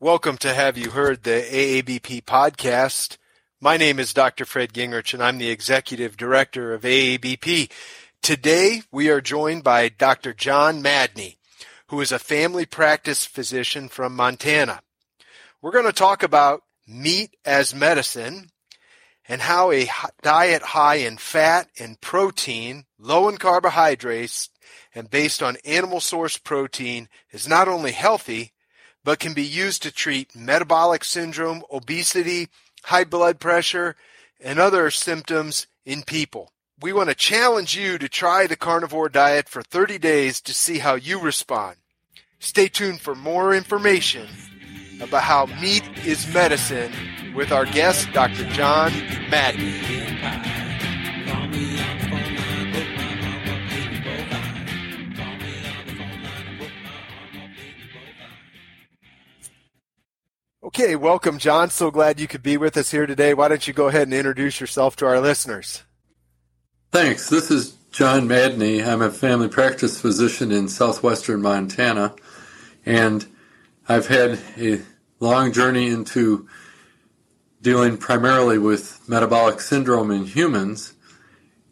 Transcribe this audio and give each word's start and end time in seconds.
Welcome 0.00 0.36
to 0.38 0.54
Have 0.54 0.78
You 0.78 0.90
Heard, 0.90 1.24
the 1.24 1.44
AABP 1.50 2.22
podcast. 2.22 3.16
My 3.60 3.76
name 3.76 3.98
is 3.98 4.14
Dr. 4.14 4.44
Fred 4.44 4.72
Gingrich, 4.72 5.12
and 5.12 5.20
I'm 5.20 5.38
the 5.38 5.50
Executive 5.50 6.16
Director 6.16 6.72
of 6.72 6.82
AABP. 6.82 7.68
Today, 8.22 8.82
we 8.92 9.10
are 9.10 9.20
joined 9.20 9.64
by 9.64 9.88
Dr. 9.88 10.32
John 10.32 10.80
Madney, 10.80 11.38
who 11.88 12.00
is 12.00 12.12
a 12.12 12.20
family 12.20 12.64
practice 12.64 13.26
physician 13.26 13.88
from 13.88 14.14
Montana. 14.14 14.82
We're 15.60 15.72
going 15.72 15.84
to 15.84 15.92
talk 15.92 16.22
about 16.22 16.62
meat 16.86 17.36
as 17.44 17.74
medicine 17.74 18.50
and 19.28 19.40
how 19.40 19.72
a 19.72 19.90
diet 20.22 20.62
high 20.62 20.98
in 20.98 21.16
fat 21.16 21.70
and 21.76 22.00
protein, 22.00 22.84
low 23.00 23.28
in 23.28 23.36
carbohydrates, 23.36 24.50
and 24.94 25.10
based 25.10 25.42
on 25.42 25.56
animal 25.64 25.98
source 25.98 26.38
protein 26.38 27.08
is 27.32 27.48
not 27.48 27.66
only 27.66 27.90
healthy, 27.90 28.52
but 29.08 29.18
can 29.18 29.32
be 29.32 29.42
used 29.42 29.82
to 29.82 29.90
treat 29.90 30.36
metabolic 30.36 31.02
syndrome, 31.02 31.62
obesity, 31.72 32.46
high 32.82 33.04
blood 33.04 33.40
pressure, 33.40 33.96
and 34.38 34.58
other 34.58 34.90
symptoms 34.90 35.66
in 35.86 36.02
people. 36.02 36.52
We 36.78 36.92
want 36.92 37.08
to 37.08 37.14
challenge 37.14 37.74
you 37.74 37.96
to 37.96 38.06
try 38.06 38.46
the 38.46 38.54
carnivore 38.54 39.08
diet 39.08 39.48
for 39.48 39.62
30 39.62 39.96
days 39.96 40.42
to 40.42 40.52
see 40.52 40.80
how 40.80 40.96
you 40.96 41.18
respond. 41.18 41.76
Stay 42.38 42.68
tuned 42.68 43.00
for 43.00 43.14
more 43.14 43.54
information 43.54 44.28
about 45.00 45.22
how 45.22 45.46
meat 45.58 45.88
is 46.04 46.30
medicine 46.34 46.92
with 47.34 47.50
our 47.50 47.64
guest, 47.64 48.12
Dr. 48.12 48.44
John 48.50 48.92
Madney. 49.30 49.98
Okay, 60.68 60.96
welcome, 60.96 61.38
John. 61.38 61.70
So 61.70 61.90
glad 61.90 62.20
you 62.20 62.28
could 62.28 62.42
be 62.42 62.58
with 62.58 62.76
us 62.76 62.90
here 62.90 63.06
today. 63.06 63.32
Why 63.32 63.48
don't 63.48 63.66
you 63.66 63.72
go 63.72 63.88
ahead 63.88 64.02
and 64.02 64.12
introduce 64.12 64.60
yourself 64.60 64.96
to 64.96 65.06
our 65.06 65.18
listeners? 65.18 65.82
Thanks. 66.92 67.30
This 67.30 67.50
is 67.50 67.70
John 67.90 68.28
Madney. 68.28 68.86
I'm 68.86 69.00
a 69.00 69.10
family 69.10 69.48
practice 69.48 69.98
physician 69.98 70.52
in 70.52 70.68
southwestern 70.68 71.40
Montana, 71.40 72.14
and 72.84 73.26
I've 73.88 74.08
had 74.08 74.38
a 74.58 74.82
long 75.20 75.54
journey 75.54 75.86
into 75.86 76.46
dealing 77.62 77.96
primarily 77.96 78.58
with 78.58 79.00
metabolic 79.08 79.62
syndrome 79.62 80.10
in 80.10 80.26
humans, 80.26 80.92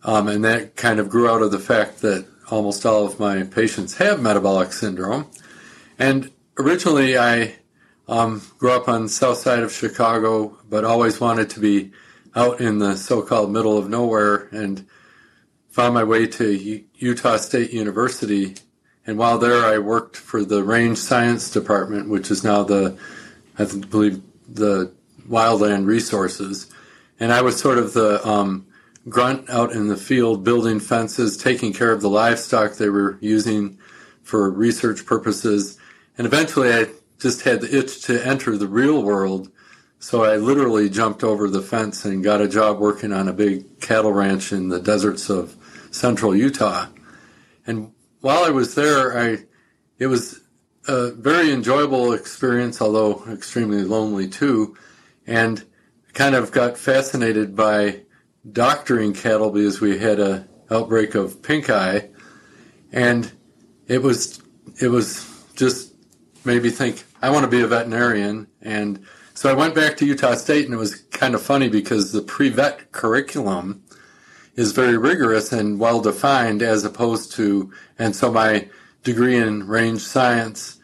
um, 0.05 0.27
and 0.27 0.43
that 0.47 0.75
kind 0.75 1.01
of 1.01 1.11
grew 1.11 1.29
out 1.29 1.43
of 1.43 1.51
the 1.51 1.59
fact 1.59 2.01
that 2.01 2.27
almost 2.51 2.87
all 2.87 3.05
of 3.05 3.21
my 3.21 3.43
patients 3.43 3.99
have 3.99 4.23
metabolic 4.23 4.73
syndrome. 4.73 5.31
And 5.99 6.33
originally, 6.59 7.19
I 7.19 7.57
um, 8.09 8.43
grew 8.59 8.73
up 8.73 8.89
on 8.89 9.05
the 9.05 9.09
south 9.09 9.39
side 9.39 9.61
of 9.61 9.73
Chicago, 9.73 10.57
but 10.69 10.85
always 10.85 11.21
wanted 11.21 11.51
to 11.51 11.61
be 11.61 11.93
out 12.35 12.61
in 12.61 12.79
the 12.79 12.97
so-called 12.97 13.51
middle 13.51 13.79
of 13.79 13.89
nowhere 13.89 14.49
and 14.53 14.87
found 15.69 15.95
my 15.95 16.05
way 16.05 16.27
to 16.27 16.53
U- 16.53 16.85
Utah 16.95 17.37
State 17.37 17.73
University. 17.73 18.55
And 19.07 19.19
while 19.19 19.39
there, 19.39 19.65
I 19.65 19.79
worked 19.79 20.17
for 20.17 20.45
the 20.45 20.63
Range 20.63 20.99
Science 20.99 21.51
Department, 21.51 22.09
which 22.09 22.31
is 22.31 22.45
now 22.45 22.63
the, 22.63 22.99
I 23.59 23.65
believe, 23.65 24.23
the 24.49 24.93
Wildland 25.29 25.87
Resources. 25.87 26.67
And 27.19 27.33
I 27.33 27.43
was 27.43 27.59
sort 27.59 27.79
of 27.79 27.93
the 27.93 28.27
um, 28.27 28.67
grunt 29.09 29.49
out 29.49 29.73
in 29.73 29.89
the 29.89 29.97
field, 29.97 30.45
building 30.45 30.81
fences, 30.81 31.37
taking 31.37 31.73
care 31.73 31.93
of 31.93 32.03
the 32.03 32.11
livestock 32.11 32.75
they 32.75 32.89
were 32.89 33.19
using 33.21 33.79
for 34.23 34.51
research 34.51 35.07
purposes. 35.07 35.79
And 36.19 36.27
eventually, 36.27 36.73
I 36.73 36.87
just 37.19 37.43
had 37.43 37.61
the 37.61 37.79
itch 37.79 38.03
to 38.03 38.27
enter 38.27 38.57
the 38.57 38.69
real 38.69 39.03
world. 39.03 39.51
So 39.99 40.25
I 40.25 40.37
literally 40.37 40.91
jumped 40.91 41.25
over 41.25 41.49
the 41.49 41.63
fence 41.63 42.05
and 42.05 42.23
got 42.23 42.41
a 42.41 42.49
job 42.49 42.79
working 42.79 43.13
on 43.13 43.29
a 43.29 43.33
big 43.33 43.81
cattle 43.81 44.13
ranch 44.13 44.53
in 44.53 44.69
the 44.69 44.81
deserts 44.81 45.31
of 45.31 45.57
central 45.91 46.37
Utah. 46.37 46.87
And 47.67 47.93
while 48.21 48.45
I 48.45 48.51
was 48.51 48.75
there, 48.75 49.19
I 49.19 49.45
it 49.99 50.07
was 50.09 50.41
a 50.87 51.11
very 51.11 51.51
enjoyable 51.53 52.13
experience, 52.13 52.81
although 52.81 53.25
extremely 53.31 53.83
lonely 53.83 54.29
too, 54.29 54.77
and 55.27 55.65
kind 56.13 56.35
of 56.35 56.53
got 56.53 56.79
fascinated 56.79 57.57
by 57.57 58.03
doctoring 58.51 59.13
cattle 59.13 59.51
because 59.51 59.81
we 59.81 59.99
had 59.99 60.21
a 60.21 60.47
outbreak 60.71 61.15
of 61.15 61.43
pink 61.43 61.71
eye, 61.71 62.09
and 62.93 63.33
it 63.89 64.03
was 64.03 64.41
it 64.81 64.89
was 64.89 65.27
just 65.55 65.86
made 66.47 66.63
me 66.63 66.71
think 66.71 67.05
I 67.21 67.31
want 67.31 67.45
to 67.45 67.51
be 67.51 67.61
a 67.61 67.67
veterinarian. 67.67 68.47
And 68.63 69.05
so 69.35 69.51
I 69.51 69.55
went 69.55 69.75
back 69.75 69.97
to 69.99 70.07
Utah 70.07 70.35
State, 70.35 70.65
and 70.65 70.73
it 70.73 70.79
was 70.79 70.95
kind 70.95 71.35
of 71.35 71.43
funny 71.43 71.69
because 71.69 72.13
the 72.13 72.23
pre-vet 72.23 72.93
curriculum 72.93 73.85
is 74.55 74.73
very 74.73 74.97
rigorous 74.97 75.53
and 75.53 75.79
well 75.79 76.01
defined, 76.01 76.63
as 76.63 76.85
opposed 76.85 77.33
to, 77.33 77.71
and 77.99 78.17
so 78.17 78.33
my 78.33 78.69
degree 79.03 79.37
in 79.37 79.67
range 79.67 80.01
science 80.01 80.81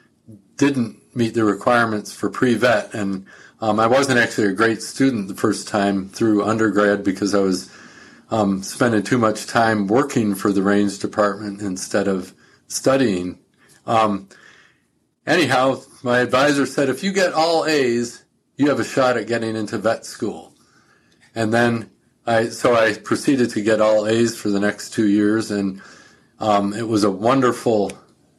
didn't 0.56 0.99
meet 1.17 1.34
the 1.34 1.45
requirements 1.45 2.12
for 2.12 2.28
pre-vet, 2.28 2.93
and 2.93 3.25
um, 3.61 3.81
I 3.81 3.87
wasn't 3.87 4.19
actually 4.19 4.49
a 4.49 4.53
great 4.53 4.83
student 4.83 5.28
the 5.28 5.34
first 5.34 5.69
time 5.69 6.09
through 6.09 6.45
undergrad 6.45 7.03
because 7.05 7.34
I 7.34 7.41
was 7.41 7.71
um, 8.31 8.62
spending 8.62 9.03
too 9.03 9.19
much 9.19 9.47
time 9.47 9.87
working 9.87 10.34
for 10.34 10.53
the 10.53 10.62
range 10.62 10.99
department 10.99 11.62
instead 11.62 12.09
of 12.09 12.34
studying. 12.69 13.39
Um, 13.87 14.28
anyhow, 15.27 15.81
my 16.03 16.21
advisor 16.21 16.66
said, 16.66 16.88
if 16.88 17.03
you 17.03 17.12
get 17.12 17.33
all 17.33 17.66
A's, 17.66 18.25
you 18.56 18.69
have 18.69 18.81
a 18.81 18.84
shot 18.84 19.16
at 19.16 19.27
getting 19.27 19.56
into 19.56 19.78
vet 19.78 20.05
school. 20.05 20.53
And 21.34 21.53
then 21.53 21.91
I, 22.27 22.49
so 22.50 22.75
I 22.75 22.94
proceeded 22.94 23.50
to 23.50 23.62
get 23.62 23.81
all 23.81 24.06
A's 24.06 24.37
for 24.37 24.50
the 24.50 24.60
next 24.60 24.91
two 24.93 25.09
years, 25.09 25.50
and 25.50 25.83
um, 26.38 26.72
it 26.72 26.87
was 26.87 27.03
a 27.05 27.10
wonderful 27.10 27.91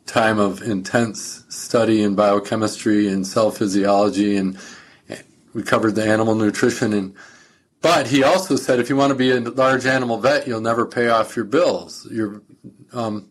time 0.05 0.39
of 0.39 0.61
intense 0.61 1.43
study 1.49 2.03
in 2.03 2.15
biochemistry 2.15 3.07
and 3.07 3.25
cell 3.25 3.51
physiology, 3.51 4.37
and 4.37 4.57
we 5.53 5.63
covered 5.63 5.95
the 5.95 6.05
animal 6.05 6.35
nutrition. 6.35 6.93
And 6.93 7.15
but 7.81 8.07
he 8.07 8.23
also 8.23 8.55
said, 8.55 8.79
if 8.79 8.89
you 8.89 8.95
want 8.95 9.09
to 9.09 9.15
be 9.15 9.31
a 9.31 9.41
large 9.41 9.85
animal 9.85 10.17
vet, 10.17 10.47
you'll 10.47 10.61
never 10.61 10.85
pay 10.85 11.09
off 11.09 11.35
your 11.35 11.45
bills. 11.45 12.07
Your, 12.09 12.41
um, 12.93 13.29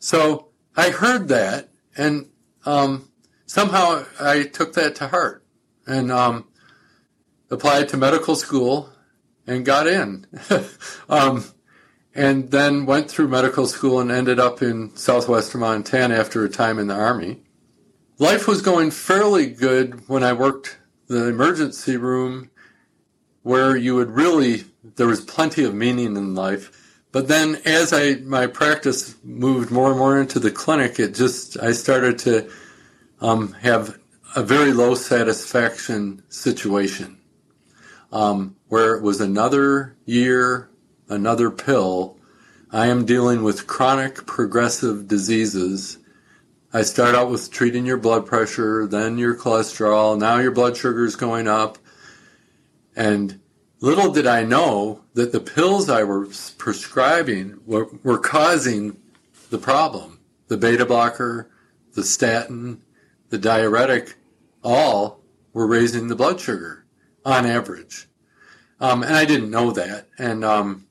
so 0.00 0.48
I 0.76 0.90
heard 0.90 1.28
that, 1.28 1.68
and 1.96 2.28
um, 2.64 3.08
somehow 3.46 4.04
I 4.20 4.44
took 4.44 4.74
that 4.74 4.94
to 4.96 5.08
heart 5.08 5.44
and 5.86 6.10
um, 6.10 6.48
applied 7.50 7.88
to 7.90 7.96
medical 7.96 8.36
school 8.36 8.90
and 9.46 9.64
got 9.64 9.86
in. 9.86 10.26
um, 11.08 11.44
and 12.14 12.50
then 12.50 12.86
went 12.86 13.10
through 13.10 13.28
medical 13.28 13.66
school 13.66 14.00
and 14.00 14.10
ended 14.10 14.38
up 14.38 14.62
in 14.62 14.94
southwestern 14.96 15.60
Montana 15.62 16.14
after 16.14 16.44
a 16.44 16.48
time 16.48 16.78
in 16.78 16.86
the 16.86 16.94
Army. 16.94 17.42
Life 18.18 18.46
was 18.46 18.62
going 18.62 18.90
fairly 18.90 19.46
good 19.46 20.08
when 20.08 20.22
I 20.22 20.32
worked 20.32 20.78
the 21.06 21.28
emergency 21.28 21.96
room 21.96 22.50
where 23.42 23.76
you 23.76 23.94
would 23.96 24.10
really, 24.10 24.64
there 24.96 25.06
was 25.06 25.20
plenty 25.20 25.64
of 25.64 25.74
meaning 25.74 26.16
in 26.16 26.34
life. 26.34 26.81
But 27.12 27.28
then 27.28 27.60
as 27.66 27.92
I, 27.92 28.14
my 28.24 28.46
practice 28.46 29.14
moved 29.22 29.70
more 29.70 29.90
and 29.90 29.98
more 29.98 30.18
into 30.18 30.40
the 30.40 30.50
clinic, 30.50 30.98
it 30.98 31.14
just, 31.14 31.60
I 31.60 31.72
started 31.72 32.18
to 32.20 32.50
um, 33.20 33.52
have 33.52 33.98
a 34.34 34.42
very 34.42 34.72
low 34.72 34.94
satisfaction 34.94 36.22
situation 36.30 37.18
um, 38.10 38.56
where 38.68 38.96
it 38.96 39.02
was 39.02 39.20
another 39.20 39.94
year, 40.06 40.70
another 41.08 41.50
pill. 41.50 42.16
I 42.70 42.86
am 42.86 43.04
dealing 43.04 43.42
with 43.42 43.66
chronic 43.66 44.26
progressive 44.26 45.06
diseases. 45.06 45.98
I 46.72 46.80
start 46.80 47.14
out 47.14 47.30
with 47.30 47.50
treating 47.50 47.84
your 47.84 47.98
blood 47.98 48.24
pressure, 48.24 48.86
then 48.86 49.18
your 49.18 49.34
cholesterol, 49.34 50.18
now 50.18 50.38
your 50.38 50.52
blood 50.52 50.78
sugar 50.78 51.04
is 51.04 51.16
going 51.16 51.46
up. 51.46 51.76
And 52.96 53.41
little 53.82 54.12
did 54.12 54.26
I 54.26 54.44
know 54.44 55.02
that 55.14 55.32
the 55.32 55.40
pills 55.40 55.90
I 55.90 56.04
was 56.04 56.54
prescribing 56.56 57.60
were, 57.66 57.88
were 58.02 58.18
causing 58.18 58.96
the 59.50 59.58
problem. 59.58 60.20
The 60.48 60.56
beta 60.56 60.86
blocker, 60.86 61.50
the 61.94 62.04
statin, 62.04 62.82
the 63.28 63.38
diuretic, 63.38 64.14
all 64.62 65.20
were 65.52 65.66
raising 65.66 66.06
the 66.06 66.14
blood 66.14 66.40
sugar 66.40 66.86
on 67.24 67.44
average. 67.44 68.08
Um, 68.80 69.02
and 69.02 69.16
I 69.16 69.24
didn't 69.24 69.50
know 69.50 69.72
that. 69.72 70.08
And 70.16 70.44
um, 70.44 70.86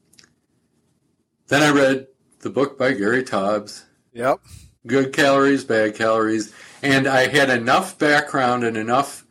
then 1.48 1.64
I 1.64 1.72
read 1.72 2.08
the 2.42 2.50
book 2.50 2.78
by 2.78 2.94
Gary 2.94 3.24
Taubes. 3.24 3.86
Yep. 4.14 4.42
Good 4.86 5.14
calories, 5.14 5.64
bad 5.64 5.96
calories. 5.96 6.54
And 6.84 7.08
I 7.08 7.28
had 7.28 7.50
enough 7.50 7.98
background 7.98 8.64
and 8.64 8.76
enough 8.76 9.26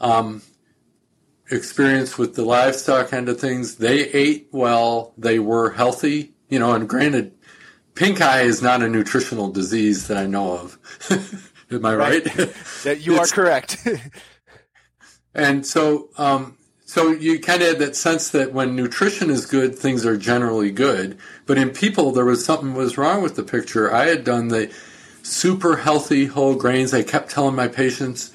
um, 0.00 0.42
experience 1.50 2.18
with 2.18 2.34
the 2.34 2.44
livestock 2.44 3.12
end 3.12 3.28
of 3.28 3.40
things. 3.40 3.76
They 3.76 4.08
ate 4.10 4.48
well, 4.52 5.12
they 5.16 5.38
were 5.38 5.72
healthy, 5.72 6.34
you 6.48 6.58
know, 6.58 6.72
and 6.72 6.88
granted, 6.88 7.32
pink 7.94 8.20
eye 8.20 8.42
is 8.42 8.62
not 8.62 8.82
a 8.82 8.88
nutritional 8.88 9.50
disease 9.50 10.08
that 10.08 10.16
I 10.16 10.26
know 10.26 10.52
of. 10.52 11.50
Am 11.70 11.84
I 11.84 11.94
right? 11.94 12.24
that 12.84 12.98
you 13.00 13.16
are 13.16 13.26
correct. 13.26 13.86
and 15.34 15.66
so, 15.66 16.10
um, 16.16 16.56
so 16.84 17.10
you 17.10 17.40
kind 17.40 17.62
of 17.62 17.68
had 17.68 17.78
that 17.80 17.96
sense 17.96 18.30
that 18.30 18.52
when 18.52 18.76
nutrition 18.76 19.30
is 19.30 19.46
good, 19.46 19.74
things 19.74 20.04
are 20.06 20.16
generally 20.16 20.70
good. 20.70 21.18
But 21.46 21.58
in 21.58 21.70
people, 21.70 22.12
there 22.12 22.24
was 22.24 22.44
something 22.44 22.74
was 22.74 22.98
wrong 22.98 23.22
with 23.22 23.36
the 23.36 23.42
picture. 23.42 23.92
I 23.92 24.06
had 24.06 24.24
done 24.24 24.48
the 24.48 24.72
super 25.22 25.76
healthy 25.76 26.26
whole 26.26 26.54
grains. 26.54 26.92
I 26.92 27.02
kept 27.02 27.30
telling 27.30 27.56
my 27.56 27.68
patients, 27.68 28.30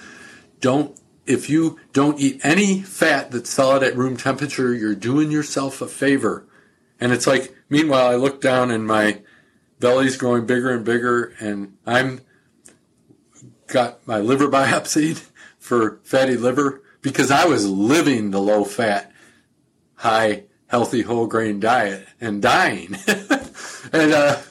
don't 0.59 0.98
if 1.29 1.47
you 1.47 1.79
don't 1.93 2.19
eat 2.19 2.43
any 2.43 2.81
fat 2.81 3.29
that's 3.29 3.51
solid 3.51 3.83
at 3.83 3.95
room 3.95 4.17
temperature, 4.17 4.73
you're 4.73 4.95
doing 4.95 5.31
yourself 5.31 5.79
a 5.79 5.87
favor. 5.87 6.47
And 6.99 7.13
it's 7.13 7.27
like, 7.27 7.55
meanwhile, 7.69 8.07
I 8.07 8.15
look 8.15 8.41
down 8.41 8.71
and 8.71 8.85
my 8.87 9.21
belly's 9.79 10.17
growing 10.17 10.47
bigger 10.47 10.71
and 10.71 10.83
bigger, 10.83 11.35
and 11.39 11.77
I'm 11.85 12.21
got 13.67 14.05
my 14.07 14.19
liver 14.19 14.47
biopsied 14.49 15.23
for 15.59 15.99
fatty 16.03 16.35
liver 16.35 16.81
because 17.01 17.29
I 17.29 17.45
was 17.45 17.69
living 17.69 18.31
the 18.31 18.41
low 18.41 18.63
fat, 18.63 19.11
high, 19.95 20.45
healthy 20.65 21.03
whole 21.03 21.27
grain 21.27 21.59
diet 21.59 22.07
and 22.19 22.41
dying. 22.41 22.97
and 23.93 24.13
uh, 24.13 24.41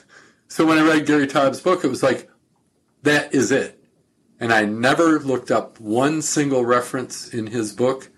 so 0.47 0.65
when 0.65 0.77
I 0.77 0.87
read 0.87 1.05
Gary 1.05 1.27
Taubes' 1.27 1.61
book, 1.61 1.83
it 1.83 1.89
was 1.89 2.03
like, 2.03 2.29
that 3.03 3.33
is 3.33 3.51
it. 3.51 3.78
And 4.39 4.53
I 4.53 4.65
never 4.65 5.19
looked 5.19 5.51
up 5.51 5.79
one 5.79 6.21
single 6.21 6.65
reference 6.65 7.33
in 7.33 7.47
his 7.47 7.73
book. 7.73 8.09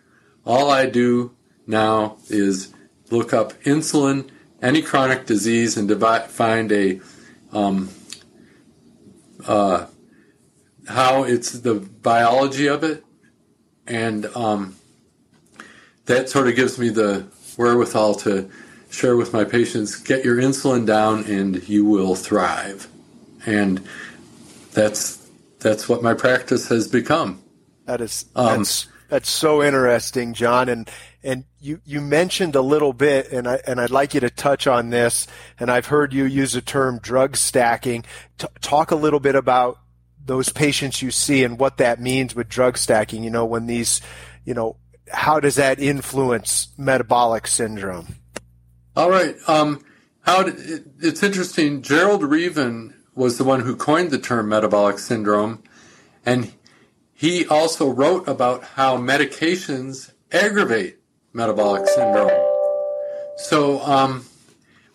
All 0.45 0.69
I 0.69 0.85
do 0.85 1.35
now 1.65 2.17
is 2.29 2.73
look 3.09 3.33
up 3.33 3.53
insulin, 3.63 4.29
any 4.61 4.81
chronic 4.81 5.25
disease, 5.25 5.77
and 5.77 5.87
divide, 5.87 6.25
find 6.25 6.71
a 6.71 7.01
um, 7.51 7.89
uh, 9.47 9.87
how 10.87 11.23
it's 11.23 11.51
the 11.51 11.75
biology 11.75 12.67
of 12.67 12.83
it, 12.83 13.03
and 13.87 14.25
um, 14.35 14.75
that 16.05 16.29
sort 16.29 16.47
of 16.47 16.55
gives 16.55 16.77
me 16.77 16.89
the 16.89 17.27
wherewithal 17.57 18.15
to 18.15 18.49
share 18.89 19.15
with 19.15 19.33
my 19.33 19.43
patients: 19.43 19.95
get 19.95 20.23
your 20.23 20.37
insulin 20.37 20.85
down, 20.85 21.25
and 21.25 21.67
you 21.67 21.85
will 21.85 22.15
thrive. 22.15 22.87
And 23.45 23.83
that's 24.73 25.20
that's 25.61 25.87
what 25.87 26.03
my 26.03 26.13
practice 26.13 26.67
has 26.69 26.87
become. 26.87 27.43
That 27.85 28.01
is 28.01 28.25
um, 28.35 28.59
that's 28.59 28.87
that's 29.09 29.29
so 29.29 29.61
interesting, 29.61 30.33
John. 30.33 30.69
And 30.69 30.89
and 31.23 31.45
you 31.59 31.81
you 31.85 32.01
mentioned 32.01 32.55
a 32.55 32.61
little 32.61 32.93
bit, 32.93 33.31
and 33.31 33.47
I 33.47 33.59
and 33.67 33.79
I'd 33.79 33.91
like 33.91 34.13
you 34.13 34.19
to 34.21 34.29
touch 34.29 34.67
on 34.67 34.89
this. 34.89 35.27
And 35.59 35.69
I've 35.69 35.87
heard 35.87 36.13
you 36.13 36.25
use 36.25 36.53
the 36.53 36.61
term 36.61 36.99
drug 36.99 37.35
stacking. 37.35 38.05
T- 38.37 38.47
talk 38.61 38.91
a 38.91 38.95
little 38.95 39.19
bit 39.19 39.35
about 39.35 39.79
those 40.23 40.49
patients 40.49 41.01
you 41.01 41.11
see 41.11 41.43
and 41.43 41.59
what 41.59 41.77
that 41.77 41.99
means 41.99 42.35
with 42.35 42.47
drug 42.47 42.77
stacking. 42.77 43.23
You 43.23 43.29
know, 43.29 43.45
when 43.45 43.67
these, 43.67 44.01
you 44.45 44.53
know, 44.53 44.77
how 45.11 45.39
does 45.39 45.55
that 45.55 45.79
influence 45.79 46.69
metabolic 46.77 47.47
syndrome? 47.47 48.15
All 48.95 49.09
right. 49.09 49.35
Um, 49.47 49.83
how 50.21 50.43
did, 50.43 50.85
it's 50.99 51.23
interesting. 51.23 51.81
Gerald 51.81 52.23
Reaven 52.23 52.93
was 53.15 53.37
the 53.37 53.43
one 53.43 53.61
who 53.61 53.75
coined 53.75 54.11
the 54.11 54.19
term 54.19 54.49
metabolic 54.49 54.99
syndrome, 54.99 55.63
and 56.25 56.53
he 57.13 57.45
also 57.45 57.89
wrote 57.89 58.27
about 58.27 58.63
how 58.63 58.97
medications 58.97 60.11
aggravate 60.31 60.97
metabolic 61.33 61.87
syndrome. 61.87 62.31
So, 63.37 63.81
um, 63.81 64.25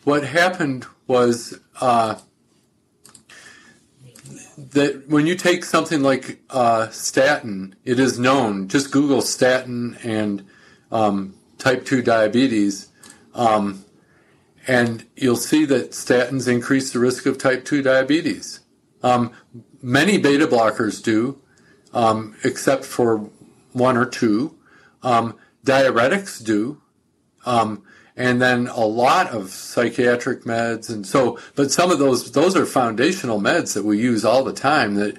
what 0.05 0.25
happened 0.25 0.87
was 1.07 1.59
uh, 1.81 2.17
that 4.57 5.09
when 5.09 5.27
you 5.27 5.35
take 5.35 5.65
something 5.65 6.03
like 6.03 6.41
uh, 6.51 6.89
statin, 6.91 7.75
it 7.85 7.99
is 7.99 8.19
known. 8.19 8.69
Just 8.69 8.91
Google 8.91 9.21
statin 9.21 9.97
and 10.03 10.47
um, 10.91 11.35
type 11.59 11.85
two 11.85 12.03
diabetes. 12.03 12.89
Um, 13.35 13.85
and 14.67 15.05
you'll 15.17 15.37
see 15.37 15.65
that 15.67 15.93
statins 15.93 16.49
increase 16.49 16.93
the 16.93 16.99
risk 16.99 17.27
of 17.27 17.39
type 17.39 17.65
2 17.65 17.83
diabetes. 17.83 18.61
Um, 19.03 19.33
many 19.81 20.19
beta 20.19 20.47
blockers 20.47 21.03
do, 21.03 21.41
um, 21.93 22.37
except 22.43 22.85
for 22.85 23.31
one 23.73 23.97
or 23.97 24.07
two. 24.07 24.57
Um, 25.03 25.39
diuretics 25.65 26.45
do. 26.45 26.81
Um, 27.45 27.85
and 28.17 28.41
then 28.41 28.67
a 28.69 28.85
lot 28.85 29.29
of 29.29 29.51
psychiatric 29.51 30.45
meds 30.45 30.89
and 30.89 31.07
so 31.07 31.39
but 31.55 31.71
some 31.71 31.91
of 31.91 31.99
those 31.99 32.33
those 32.33 32.57
are 32.57 32.65
foundational 32.65 33.41
meds 33.41 33.75
that 33.75 33.85
we 33.85 33.99
use 33.99 34.25
all 34.25 34.43
the 34.43 34.53
time 34.53 34.95
that 34.95 35.17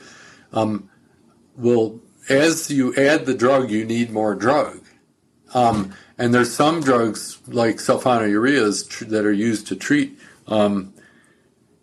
um, 0.51 0.89
will 1.55 2.01
as 2.27 2.71
you 2.71 2.93
add 2.95 3.25
the 3.25 3.35
drug 3.35 3.69
you 3.69 3.85
need 3.85 4.11
more 4.11 4.33
drug 4.33 4.81
um, 5.53 5.93
and 6.17 6.33
there's 6.33 6.53
some 6.53 6.81
drugs 6.81 7.39
like 7.47 7.77
sulfonylureas 7.77 9.07
that 9.09 9.25
are 9.25 9.33
used 9.33 9.67
to 9.67 9.75
treat 9.75 10.19
um, 10.47 10.93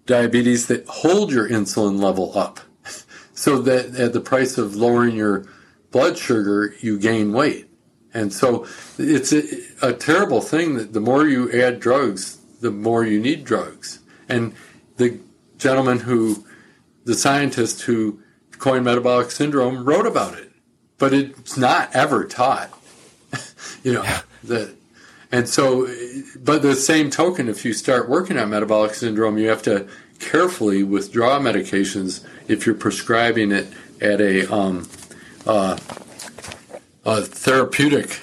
diabetes 0.06 0.66
that 0.66 0.86
hold 0.86 1.32
your 1.32 1.48
insulin 1.48 2.02
level 2.02 2.36
up, 2.36 2.60
so 3.34 3.60
that 3.62 3.94
at 3.96 4.12
the 4.12 4.20
price 4.20 4.58
of 4.58 4.74
lowering 4.74 5.14
your 5.16 5.46
blood 5.90 6.18
sugar, 6.18 6.74
you 6.80 6.98
gain 6.98 7.32
weight. 7.32 7.68
And 8.12 8.32
so 8.32 8.66
it's 8.98 9.32
a, 9.32 9.88
a 9.88 9.92
terrible 9.92 10.40
thing 10.40 10.74
that 10.74 10.92
the 10.92 11.00
more 11.00 11.26
you 11.26 11.50
add 11.52 11.80
drugs, 11.80 12.38
the 12.60 12.70
more 12.70 13.04
you 13.04 13.20
need 13.20 13.44
drugs. 13.44 14.00
And 14.28 14.54
the 14.96 15.20
gentleman 15.58 16.00
who, 16.00 16.44
the 17.04 17.14
scientist 17.14 17.82
who 17.82 18.20
coined 18.52 18.84
metabolic 18.84 19.30
syndrome, 19.30 19.84
wrote 19.84 20.06
about 20.06 20.38
it, 20.38 20.52
but 20.98 21.12
it's 21.12 21.56
not 21.56 21.94
ever 21.94 22.24
taught 22.24 22.70
you 23.84 23.92
know 23.92 24.02
the 24.42 24.74
and 25.30 25.48
so 25.48 25.88
but 26.42 26.62
the 26.62 26.74
same 26.74 27.10
token 27.10 27.48
if 27.48 27.64
you 27.64 27.72
start 27.72 28.08
working 28.08 28.36
on 28.36 28.50
metabolic 28.50 28.94
syndrome 28.94 29.38
you 29.38 29.48
have 29.48 29.62
to 29.62 29.86
carefully 30.18 30.82
withdraw 30.82 31.38
medications 31.38 32.24
if 32.48 32.66
you're 32.66 32.74
prescribing 32.74 33.52
it 33.52 33.66
at 34.00 34.20
a 34.20 34.52
um, 34.52 34.88
uh, 35.46 35.76
a 37.04 37.20
therapeutic 37.22 38.20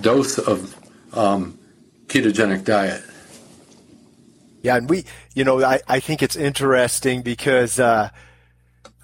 dose 0.00 0.38
of 0.38 0.74
um, 1.12 1.58
ketogenic 2.06 2.64
diet. 2.64 3.02
Yeah 4.62 4.76
and 4.76 4.88
we 4.88 5.04
you 5.34 5.44
know 5.44 5.62
i, 5.62 5.80
I 5.86 6.00
think 6.00 6.22
it's 6.22 6.36
interesting 6.36 7.20
because 7.22 7.78
uh, 7.78 8.08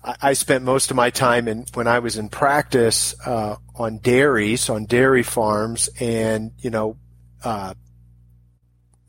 I 0.02 0.32
spent 0.32 0.64
most 0.64 0.90
of 0.90 0.96
my 0.96 1.10
time 1.10 1.46
in 1.46 1.66
when 1.74 1.86
I 1.86 1.98
was 1.98 2.16
in 2.16 2.30
practice 2.30 3.14
uh, 3.26 3.56
on 3.74 3.98
dairies, 3.98 4.70
on 4.70 4.86
dairy 4.86 5.22
farms, 5.22 5.90
and 6.00 6.52
you 6.58 6.70
know, 6.70 6.96
uh, 7.44 7.74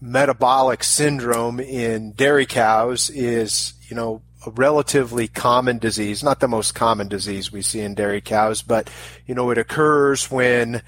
metabolic 0.01 0.84
syndrome 0.84 1.60
in 1.60 2.12
dairy 2.12 2.46
cows 2.46 3.10
is 3.10 3.74
you 3.89 3.96
know 3.96 4.22
a 4.46 4.51
relatively 4.51 5.27
common 5.30 5.77
disease, 5.77 6.24
not 6.24 6.42
the 6.42 6.48
most 6.48 6.75
common 6.75 7.08
disease 7.08 7.51
we 7.51 7.62
see 7.62 7.80
in 7.80 7.96
dairy 7.96 8.22
cows, 8.22 8.62
but 8.62 8.89
you 9.25 9.34
know 9.34 9.50
it 9.50 9.58
occurs 9.58 10.30
when 10.30 10.82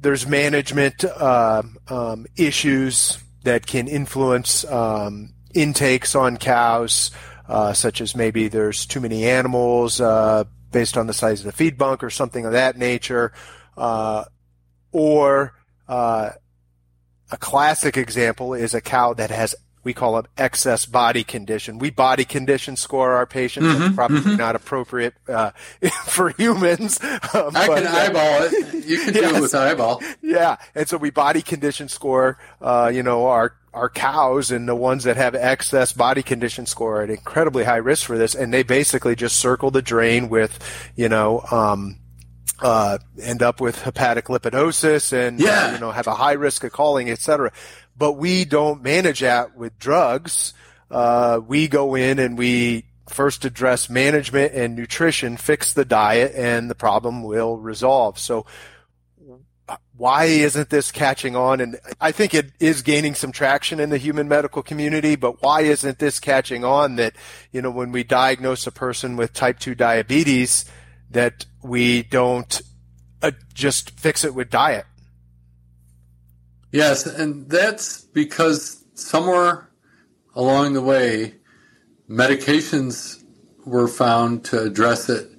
there's 0.00 0.26
management 0.26 1.04
uh, 1.04 1.62
um, 1.88 2.26
issues 2.36 3.22
that 3.42 3.66
can 3.66 3.88
influence 3.88 4.64
um, 4.64 5.34
intakes 5.54 6.14
on 6.14 6.38
cows 6.38 7.10
uh, 7.48 7.72
such 7.72 8.00
as 8.00 8.14
maybe 8.14 8.48
there's 8.48 8.86
too 8.86 9.00
many 9.00 9.24
animals 9.26 10.00
uh, 10.00 10.44
based 10.70 10.96
on 10.98 11.06
the 11.06 11.14
size 11.14 11.40
of 11.40 11.46
the 11.46 11.52
feed 11.52 11.78
bunk 11.78 12.04
or 12.04 12.10
something 12.10 12.44
of 12.44 12.52
that 12.52 12.76
nature, 12.76 13.32
uh, 13.76 14.24
or 14.92 15.54
uh, 15.88 16.30
a 17.30 17.36
classic 17.36 17.96
example 17.96 18.54
is 18.54 18.74
a 18.74 18.80
cow 18.80 19.14
that 19.14 19.30
has 19.30 19.54
we 19.84 19.92
call 19.94 20.18
it 20.18 20.26
excess 20.36 20.86
body 20.86 21.24
condition. 21.24 21.78
We 21.78 21.90
body 21.90 22.24
condition 22.24 22.76
score 22.76 23.12
our 23.12 23.26
patients. 23.26 23.66
Mm-hmm, 23.66 23.94
probably 23.94 24.20
mm-hmm. 24.20 24.36
not 24.36 24.56
appropriate 24.56 25.14
uh, 25.28 25.50
for 26.04 26.30
humans. 26.30 27.00
Um, 27.02 27.10
I 27.56 27.66
but, 27.66 27.82
can 27.82 27.86
eyeball 27.86 28.42
it. 28.42 28.86
You 28.86 29.04
can 29.04 29.14
yes, 29.14 29.30
do 29.30 29.36
it 29.36 29.40
with 29.40 29.54
eyeball. 29.54 30.02
Yeah, 30.22 30.56
and 30.74 30.88
so 30.88 30.96
we 30.96 31.10
body 31.10 31.42
condition 31.42 31.88
score. 31.88 32.38
Uh, 32.60 32.90
you 32.92 33.02
know 33.02 33.26
our 33.26 33.54
our 33.74 33.88
cows 33.88 34.50
and 34.50 34.68
the 34.68 34.74
ones 34.74 35.04
that 35.04 35.16
have 35.16 35.34
excess 35.34 35.92
body 35.92 36.22
condition 36.22 36.66
score 36.66 37.00
are 37.00 37.02
at 37.02 37.10
incredibly 37.10 37.64
high 37.64 37.76
risk 37.76 38.06
for 38.06 38.18
this, 38.18 38.34
and 38.34 38.52
they 38.52 38.62
basically 38.62 39.14
just 39.14 39.36
circle 39.36 39.70
the 39.70 39.82
drain 39.82 40.28
with, 40.28 40.58
you 40.96 41.08
know, 41.08 41.42
um, 41.50 41.98
uh, 42.60 42.98
end 43.22 43.42
up 43.42 43.60
with 43.60 43.82
hepatic 43.82 44.26
lipidosis 44.26 45.12
and 45.12 45.38
yeah. 45.38 45.66
uh, 45.66 45.72
you 45.72 45.78
know 45.78 45.92
have 45.92 46.08
a 46.08 46.14
high 46.14 46.32
risk 46.32 46.64
of 46.64 46.72
calling, 46.72 47.08
etc. 47.08 47.52
But 47.98 48.12
we 48.12 48.44
don't 48.44 48.82
manage 48.82 49.20
that 49.20 49.56
with 49.56 49.78
drugs. 49.78 50.54
Uh, 50.90 51.40
we 51.44 51.66
go 51.68 51.96
in 51.96 52.18
and 52.18 52.38
we 52.38 52.84
first 53.08 53.44
address 53.44 53.90
management 53.90 54.54
and 54.54 54.76
nutrition, 54.76 55.36
fix 55.36 55.72
the 55.74 55.84
diet, 55.84 56.32
and 56.34 56.70
the 56.70 56.74
problem 56.74 57.22
will 57.22 57.56
resolve. 57.56 58.18
So 58.18 58.46
why 59.96 60.24
isn't 60.24 60.70
this 60.70 60.90
catching 60.92 61.36
on? 61.36 61.60
And 61.60 61.78
I 62.00 62.12
think 62.12 62.32
it 62.32 62.52
is 62.60 62.82
gaining 62.82 63.14
some 63.14 63.32
traction 63.32 63.80
in 63.80 63.90
the 63.90 63.98
human 63.98 64.28
medical 64.28 64.62
community, 64.62 65.16
but 65.16 65.42
why 65.42 65.62
isn't 65.62 65.98
this 65.98 66.20
catching 66.20 66.64
on 66.64 66.96
that, 66.96 67.14
you 67.52 67.60
know, 67.60 67.70
when 67.70 67.92
we 67.92 68.04
diagnose 68.04 68.66
a 68.66 68.72
person 68.72 69.16
with 69.16 69.32
type 69.32 69.58
2 69.58 69.74
diabetes, 69.74 70.64
that 71.10 71.46
we 71.62 72.02
don't 72.02 72.60
uh, 73.22 73.32
just 73.52 73.90
fix 73.90 74.24
it 74.24 74.34
with 74.34 74.50
diet? 74.50 74.86
Yes, 76.70 77.06
and 77.06 77.48
that's 77.48 78.02
because 78.02 78.84
somewhere 78.94 79.70
along 80.34 80.74
the 80.74 80.82
way, 80.82 81.34
medications 82.08 83.24
were 83.64 83.88
found 83.88 84.44
to 84.46 84.62
address 84.62 85.08
it, 85.08 85.30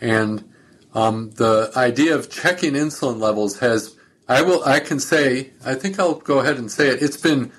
and 0.00 0.48
um, 0.94 1.30
the 1.32 1.70
idea 1.76 2.14
of 2.14 2.30
checking 2.30 2.74
insulin 2.74 3.20
levels 3.20 3.58
has 3.58 3.96
I 4.28 4.42
will. 4.42 4.64
I 4.64 4.80
can 4.80 4.98
say. 4.98 5.52
I 5.64 5.74
think 5.74 6.00
I'll 6.00 6.14
go 6.16 6.40
ahead 6.40 6.58
and 6.58 6.70
say 6.70 6.88
it. 6.88 7.02
It's 7.02 7.16
been 7.16 7.52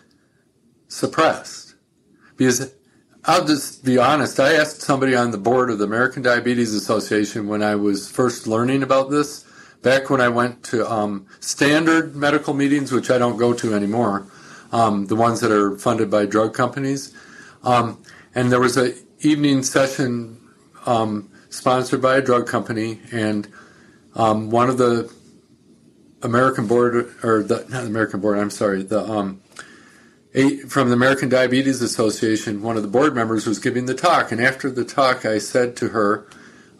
suppressed 0.90 1.76
because 2.36 2.74
I'll 3.24 3.46
just 3.46 3.86
be 3.86 3.98
honest. 3.98 4.40
I 4.40 4.54
asked 4.54 4.82
somebody 4.82 5.16
on 5.16 5.32
the 5.32 5.38
board 5.38 5.70
of 5.70 5.80
the 5.80 5.86
American 5.86 6.24
Diabetes 6.24 6.74
Association 6.74 7.48
when 7.48 7.64
I 7.64 7.76
was 7.76 8.12
first 8.12 8.48
learning 8.48 8.84
about 8.84 9.10
this. 9.10 9.46
Back 9.82 10.10
when 10.10 10.22
I 10.22 10.30
went 10.30 10.64
to 10.66 10.90
um, 10.90 11.28
standard 11.40 12.16
medical 12.16 12.54
meetings, 12.54 12.92
which 12.92 13.10
I 13.12 13.18
don't 13.18 13.38
go 13.38 13.54
to 13.54 13.74
anymore, 13.74 14.28
um, 14.72 15.06
the 15.06 15.16
ones 15.16 15.40
that 15.42 15.52
are 15.52 15.78
funded 15.78 16.10
by 16.10 16.26
drug 16.26 16.54
companies, 16.54 17.14
um, 17.64 18.02
and 18.36 18.52
there 18.52 18.60
was 18.60 18.76
an 18.78 18.94
evening 19.20 19.64
session 19.64 20.40
um, 20.86 21.30
sponsored 21.50 22.02
by 22.02 22.18
a 22.18 22.22
drug 22.22 22.48
company, 22.48 23.00
and 23.12 23.48
um, 24.16 24.50
one 24.50 24.70
of 24.70 24.78
the 24.78 25.12
American 26.24 26.68
board 26.68 27.14
or 27.24 27.44
the 27.44 27.66
not 27.70 27.86
American 27.86 28.20
board. 28.20 28.38
I'm 28.40 28.50
sorry. 28.50 28.84
The 28.84 29.02
um, 29.02 29.42
eight, 30.34 30.70
from 30.70 30.90
the 30.90 30.96
American 30.96 31.30
Diabetes 31.30 31.82
Association, 31.82 32.62
one 32.62 32.78
of 32.78 32.84
the 32.84 32.90
board 32.90 33.16
members 33.16 33.46
was 33.46 33.60
giving 33.60 33.86
the 33.86 33.94
talk, 33.94 34.32
and 34.32 34.42
after 34.42 34.70
the 34.70 34.86
talk, 34.86 35.26
I 35.26 35.38
said 35.38 35.76
to 35.78 35.90
her, 35.90 36.28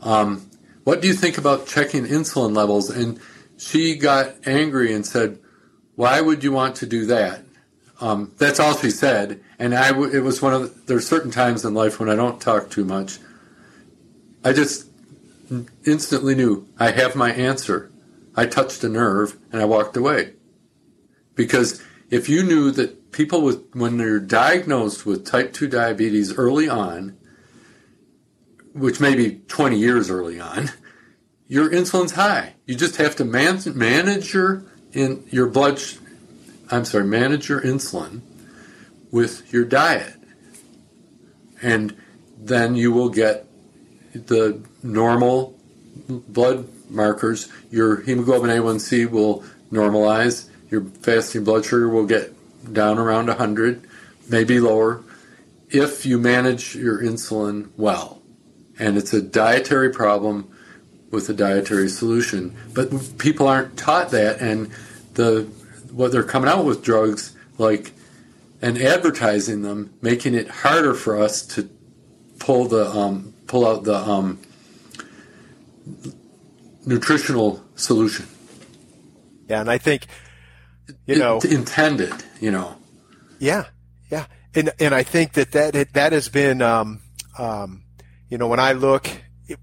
um, 0.02 0.50
"What 0.88 1.02
do 1.02 1.10
you 1.10 1.14
think 1.14 1.38
about 1.38 1.68
checking 1.68 2.06
insulin 2.06 2.56
levels?" 2.56 2.90
And 2.90 3.20
she 3.58 3.96
got 3.96 4.36
angry 4.46 4.94
and 4.94 5.06
said, 5.06 5.40
"Why 5.96 6.22
would 6.22 6.46
you 6.46 6.54
want 6.54 6.78
to 6.78 6.86
do 6.86 7.06
that?" 7.08 7.44
Um, 8.00 8.32
that's 8.38 8.60
all 8.62 8.78
she 8.78 8.90
said, 8.90 9.42
and 9.60 9.76
I. 9.76 9.90
W- 9.90 10.10
it 10.18 10.22
was 10.22 10.42
one 10.42 10.54
of 10.54 10.62
the, 10.62 10.82
there's 10.86 11.06
certain 11.06 11.32
times 11.32 11.66
in 11.66 11.74
life 11.74 12.00
when 12.00 12.10
I 12.10 12.16
don't 12.16 12.40
talk 12.40 12.70
too 12.70 12.86
much. 12.86 13.20
I 14.46 14.54
just 14.54 14.88
instantly 15.86 16.36
knew 16.36 16.68
I 16.80 16.92
have 16.92 17.16
my 17.16 17.32
answer. 17.34 17.92
I 18.34 18.46
touched 18.46 18.82
a 18.84 18.90
nerve 18.90 19.38
and 19.52 19.62
I 19.62 19.66
walked 19.66 19.98
away. 19.98 20.36
Because 21.36 21.82
if 22.10 22.30
you 22.30 22.44
knew 22.44 22.72
that 22.72 23.12
people 23.12 23.42
with, 23.42 23.64
when 23.74 23.98
they're 23.98 24.20
diagnosed 24.20 25.06
with 25.06 25.26
type 25.26 25.52
2 25.54 25.68
diabetes 25.68 26.34
early 26.34 26.70
on, 26.70 27.17
which 28.78 29.00
may 29.00 29.16
be 29.16 29.42
20 29.48 29.78
years 29.78 30.10
early 30.10 30.40
on, 30.40 30.72
your 31.48 31.70
insulin's 31.70 32.14
high. 32.14 32.54
You 32.66 32.76
just 32.76 32.98
have 32.98 33.16
to 33.18 33.26
man, 33.26 33.60
manage 33.76 34.34
your 34.34 34.64
in 34.94 35.24
your 35.30 35.48
blood. 35.48 35.82
I'm 36.70 36.86
sorry, 36.86 37.06
manage 37.06 37.50
your 37.50 37.62
insulin 37.62 38.22
with 39.12 39.54
your 39.54 39.64
diet, 39.64 40.16
and 41.62 41.96
then 42.38 42.76
you 42.76 42.92
will 42.92 43.10
get 43.10 43.46
the 44.14 44.62
normal 44.84 45.58
blood 46.08 46.68
markers, 46.90 47.50
your 47.70 48.02
hemoglobin 48.02 48.50
A1C 48.50 49.10
will 49.10 49.44
normalize, 49.72 50.50
your 50.70 50.82
fasting 50.82 51.44
blood 51.44 51.66
sugar 51.66 51.90
will 51.90 52.06
get 52.06 52.34
down 52.74 52.98
around 52.98 53.28
100, 53.28 53.88
maybe 54.30 54.60
lower, 54.60 55.04
if 55.70 56.06
you 56.06 56.18
manage 56.18 56.76
your 56.76 57.02
insulin 57.02 57.70
well. 57.78 58.17
And 58.80 58.98
it's 58.98 59.14
a 59.14 59.22
dietary 59.22 59.92
problem 59.92 60.52
with 61.12 61.30
a 61.30 61.34
dietary 61.34 61.90
solution. 61.90 62.56
But 62.74 63.18
people 63.18 63.48
aren't 63.48 63.78
taught 63.78 64.12
that, 64.12 64.40
and 64.42 64.72
the 65.14 65.44
what 65.92 66.12
they're 66.12 66.24
coming 66.24 66.50
out 66.50 66.66
with 66.66 66.84
drugs 66.84 67.36
like 67.58 67.94
and 68.62 68.78
advertising 68.78 69.62
them, 69.62 69.94
making 70.02 70.34
it 70.34 70.50
harder 70.50 70.94
for 70.94 71.20
us 71.22 71.46
to 71.46 71.70
pull 72.40 72.66
the 72.66 72.88
um, 72.90 73.34
pull 73.48 73.68
out 73.68 73.84
the 73.84 73.96
um, 73.96 74.40
nutritional 76.86 77.64
solution. 77.76 78.28
Yeah, 79.50 79.62
and 79.62 79.70
I 79.70 79.78
think 79.78 80.08
you 81.06 81.16
it, 81.16 81.18
know 81.20 81.40
intended. 81.40 82.14
You 82.40 82.52
know. 82.52 82.76
Yeah, 83.40 83.66
yeah, 84.10 84.26
and 84.56 84.72
and 84.80 84.94
I 84.94 85.04
think 85.04 85.34
that 85.34 85.52
that 85.52 85.94
that 85.94 86.12
has 86.12 86.30
been, 86.30 86.62
um, 86.62 87.02
um, 87.38 87.84
you 88.30 88.38
know, 88.38 88.48
when 88.48 88.60
I 88.60 88.74
look. 88.74 89.10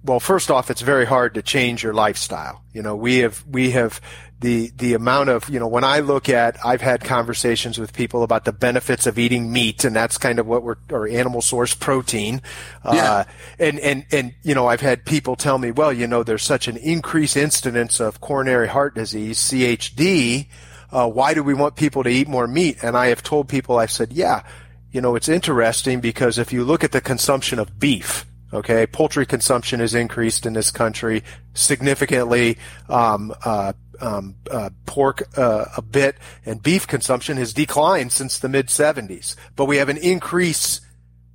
Well, 0.03 0.19
first 0.19 0.51
off, 0.51 0.71
it's 0.71 0.81
very 0.81 1.05
hard 1.05 1.35
to 1.35 1.43
change 1.43 1.83
your 1.83 1.93
lifestyle. 1.93 2.65
You 2.73 2.81
know, 2.81 2.97
we 2.97 3.19
have 3.19 3.45
we 3.47 3.73
have 3.73 4.01
the 4.45 4.71
the 4.77 4.93
amount 4.93 5.31
of 5.31 5.49
you 5.49 5.59
know 5.59 5.67
when 5.67 5.85
I 5.85 6.01
look 6.01 6.29
at 6.29 6.59
I've 6.65 6.83
had 6.83 7.03
conversations 7.03 7.79
with 7.79 7.95
people 7.95 8.23
about 8.23 8.45
the 8.45 8.53
benefits 8.53 9.07
of 9.07 9.19
eating 9.19 9.51
meat 9.51 9.85
and 9.85 9.97
that's 9.97 10.19
kind 10.19 10.39
of 10.39 10.47
what 10.47 10.63
we're 10.63 10.77
or 10.91 11.09
animal 11.09 11.41
source 11.41 11.75
protein 11.75 12.43
uh, 12.85 12.93
yeah. 12.95 13.13
Uh, 13.13 13.25
and 13.59 13.81
and 13.81 14.05
and 14.13 14.35
you 14.43 14.55
know 14.55 14.67
I've 14.67 14.83
had 14.83 15.07
people 15.07 15.35
tell 15.35 15.57
me 15.57 15.71
well 15.71 15.93
you 15.93 16.07
know 16.07 16.23
there's 16.23 16.43
such 16.43 16.69
an 16.69 16.77
increased 16.77 17.39
incidence 17.39 18.01
of 18.01 18.21
coronary 18.21 18.69
heart 18.69 18.95
disease 18.95 19.39
CHD 19.39 20.49
uh, 20.93 21.09
why 21.09 21.33
do 21.33 21.43
we 21.43 21.55
want 21.55 21.75
people 21.75 22.03
to 22.03 22.11
eat 22.11 22.29
more 22.29 22.47
meat 22.47 22.77
and 22.83 22.99
I 22.99 23.07
have 23.07 23.23
told 23.23 23.49
people 23.49 23.79
I 23.79 23.87
said 23.87 24.13
yeah 24.13 24.43
you 24.91 25.01
know 25.01 25.17
it's 25.17 25.29
interesting 25.29 26.01
because 26.01 26.37
if 26.37 26.53
you 26.53 26.65
look 26.65 26.85
at 26.85 26.93
the 26.93 27.01
consumption 27.01 27.59
of 27.59 27.79
beef 27.79 28.27
Okay, 28.55 28.87
poultry 28.87 29.27
consumption 29.27 29.81
has 29.81 29.97
increased 29.97 30.47
in 30.47 30.53
this 30.53 30.71
country 30.71 31.25
significantly. 31.55 32.57
Um, 32.89 33.35
uh, 33.45 33.73
um, 34.01 34.37
uh, 34.51 34.71
pork 34.87 35.23
uh, 35.37 35.67
a 35.77 35.83
bit, 35.83 36.17
and 36.47 36.63
beef 36.63 36.87
consumption 36.87 37.37
has 37.37 37.53
declined 37.53 38.13
since 38.13 38.39
the 38.39 38.49
mid 38.49 38.69
70s. 38.69 39.35
But 39.57 39.65
we 39.65 39.79
have 39.79 39.89
an 39.89 39.97
increase 39.97 40.81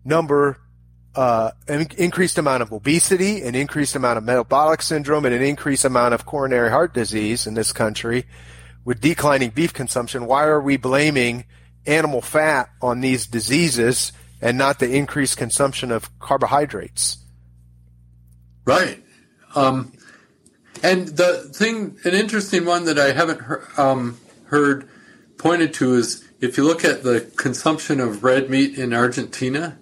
number, 0.06 0.62
uh, 1.16 1.52
an 1.68 1.88
increased 1.98 2.38
amount 2.38 2.64
of 2.64 2.72
obesity, 2.72 3.42
an 3.42 3.56
increased 3.56 3.96
amount 3.96 4.18
of 4.18 4.24
metabolic 4.24 4.82
syndrome, 4.82 5.26
and 5.26 5.36
an 5.36 5.42
increased 5.42 5.86
amount 5.86 6.14
of 6.14 6.26
coronary 6.26 6.70
heart 6.70 6.94
disease 6.94 7.48
in 7.48 7.54
this 7.54 7.74
country. 7.74 8.26
With 8.86 9.02
declining 9.02 9.50
beef 9.50 9.74
consumption, 9.74 10.26
why 10.26 10.46
are 10.46 10.62
we 10.62 10.78
blaming 10.78 11.46
animal 11.86 12.22
fat 12.22 12.70
on 12.82 13.02
these 13.02 13.28
diseases 13.28 14.14
and 14.42 14.58
not 14.58 14.80
the 14.80 14.96
increased 14.96 15.38
consumption 15.38 15.92
of 15.92 16.18
carbohydrates? 16.20 17.18
Right. 18.66 19.04
Um, 19.56 19.94
and 20.84 21.08
the 21.08 21.50
thing, 21.54 21.98
an 22.04 22.14
interesting 22.14 22.66
one 22.66 22.86
that 22.86 22.98
I 22.98 23.12
haven't 23.12 23.42
he- 23.42 23.82
um, 23.82 24.20
heard 24.46 24.88
pointed 25.38 25.74
to 25.76 25.96
is 25.96 26.28
if 26.40 26.58
you 26.58 26.64
look 26.64 26.86
at 26.86 27.04
the 27.04 27.22
consumption 27.36 28.00
of 28.00 28.24
red 28.24 28.50
meat 28.50 28.78
in 28.78 28.94
Argentina, 28.94 29.78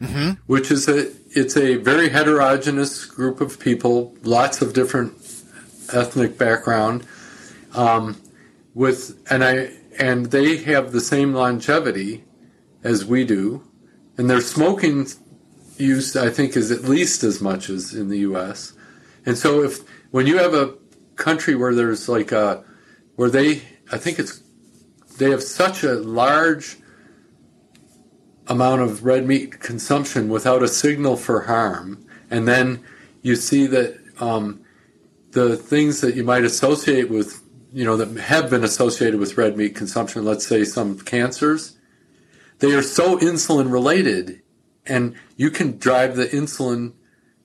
mm-hmm. 0.00 0.32
which 0.46 0.70
is 0.70 0.88
a 0.88 1.10
it's 1.32 1.56
a 1.56 1.76
very 1.76 2.08
heterogeneous 2.08 3.04
group 3.04 3.40
of 3.40 3.60
people, 3.60 4.16
lots 4.22 4.62
of 4.62 4.72
different 4.72 5.12
ethnic 5.92 6.38
background, 6.38 7.06
um, 7.74 8.20
with 8.74 9.20
and 9.30 9.44
I 9.44 9.72
and 9.98 10.26
they 10.26 10.56
have 10.58 10.92
the 10.92 11.00
same 11.00 11.34
longevity 11.34 12.24
as 12.82 13.04
we 13.04 13.24
do, 13.24 13.62
and 14.20 14.28
their 14.28 14.42
smoking 14.42 15.06
use 15.78 16.14
I 16.14 16.28
think 16.28 16.54
is 16.54 16.70
at 16.70 16.84
least 16.84 17.24
as 17.24 17.40
much 17.40 17.70
as 17.70 17.94
in 17.94 18.10
the 18.10 18.18
U.S. 18.18 18.74
And 19.24 19.38
so 19.38 19.62
if 19.62 19.78
when 20.10 20.26
you 20.26 20.36
have 20.36 20.52
a 20.52 20.74
country 21.16 21.54
where 21.54 21.74
there's 21.74 22.06
like 22.06 22.30
a 22.30 22.62
where 23.16 23.30
they 23.30 23.62
I 23.90 23.96
think 23.96 24.18
it's 24.18 24.42
they 25.16 25.30
have 25.30 25.42
such 25.42 25.84
a 25.84 25.94
large 25.94 26.76
amount 28.46 28.82
of 28.82 29.06
red 29.06 29.26
meat 29.26 29.58
consumption 29.58 30.28
without 30.28 30.62
a 30.62 30.68
signal 30.68 31.16
for 31.16 31.44
harm, 31.44 32.04
and 32.30 32.46
then 32.46 32.84
you 33.22 33.36
see 33.36 33.66
that 33.68 33.98
um, 34.20 34.60
the 35.30 35.56
things 35.56 36.02
that 36.02 36.14
you 36.14 36.24
might 36.24 36.44
associate 36.44 37.08
with 37.08 37.42
you 37.72 37.86
know 37.86 37.96
that 37.96 38.20
have 38.20 38.50
been 38.50 38.64
associated 38.64 39.18
with 39.18 39.38
red 39.38 39.56
meat 39.56 39.74
consumption, 39.74 40.26
let's 40.26 40.46
say 40.46 40.62
some 40.64 40.98
cancers, 40.98 41.78
they 42.60 42.72
are 42.72 42.82
so 42.82 43.18
insulin 43.18 43.72
related, 43.72 44.42
and 44.86 45.14
you 45.36 45.50
can 45.50 45.78
drive 45.78 46.16
the 46.16 46.26
insulin 46.26 46.92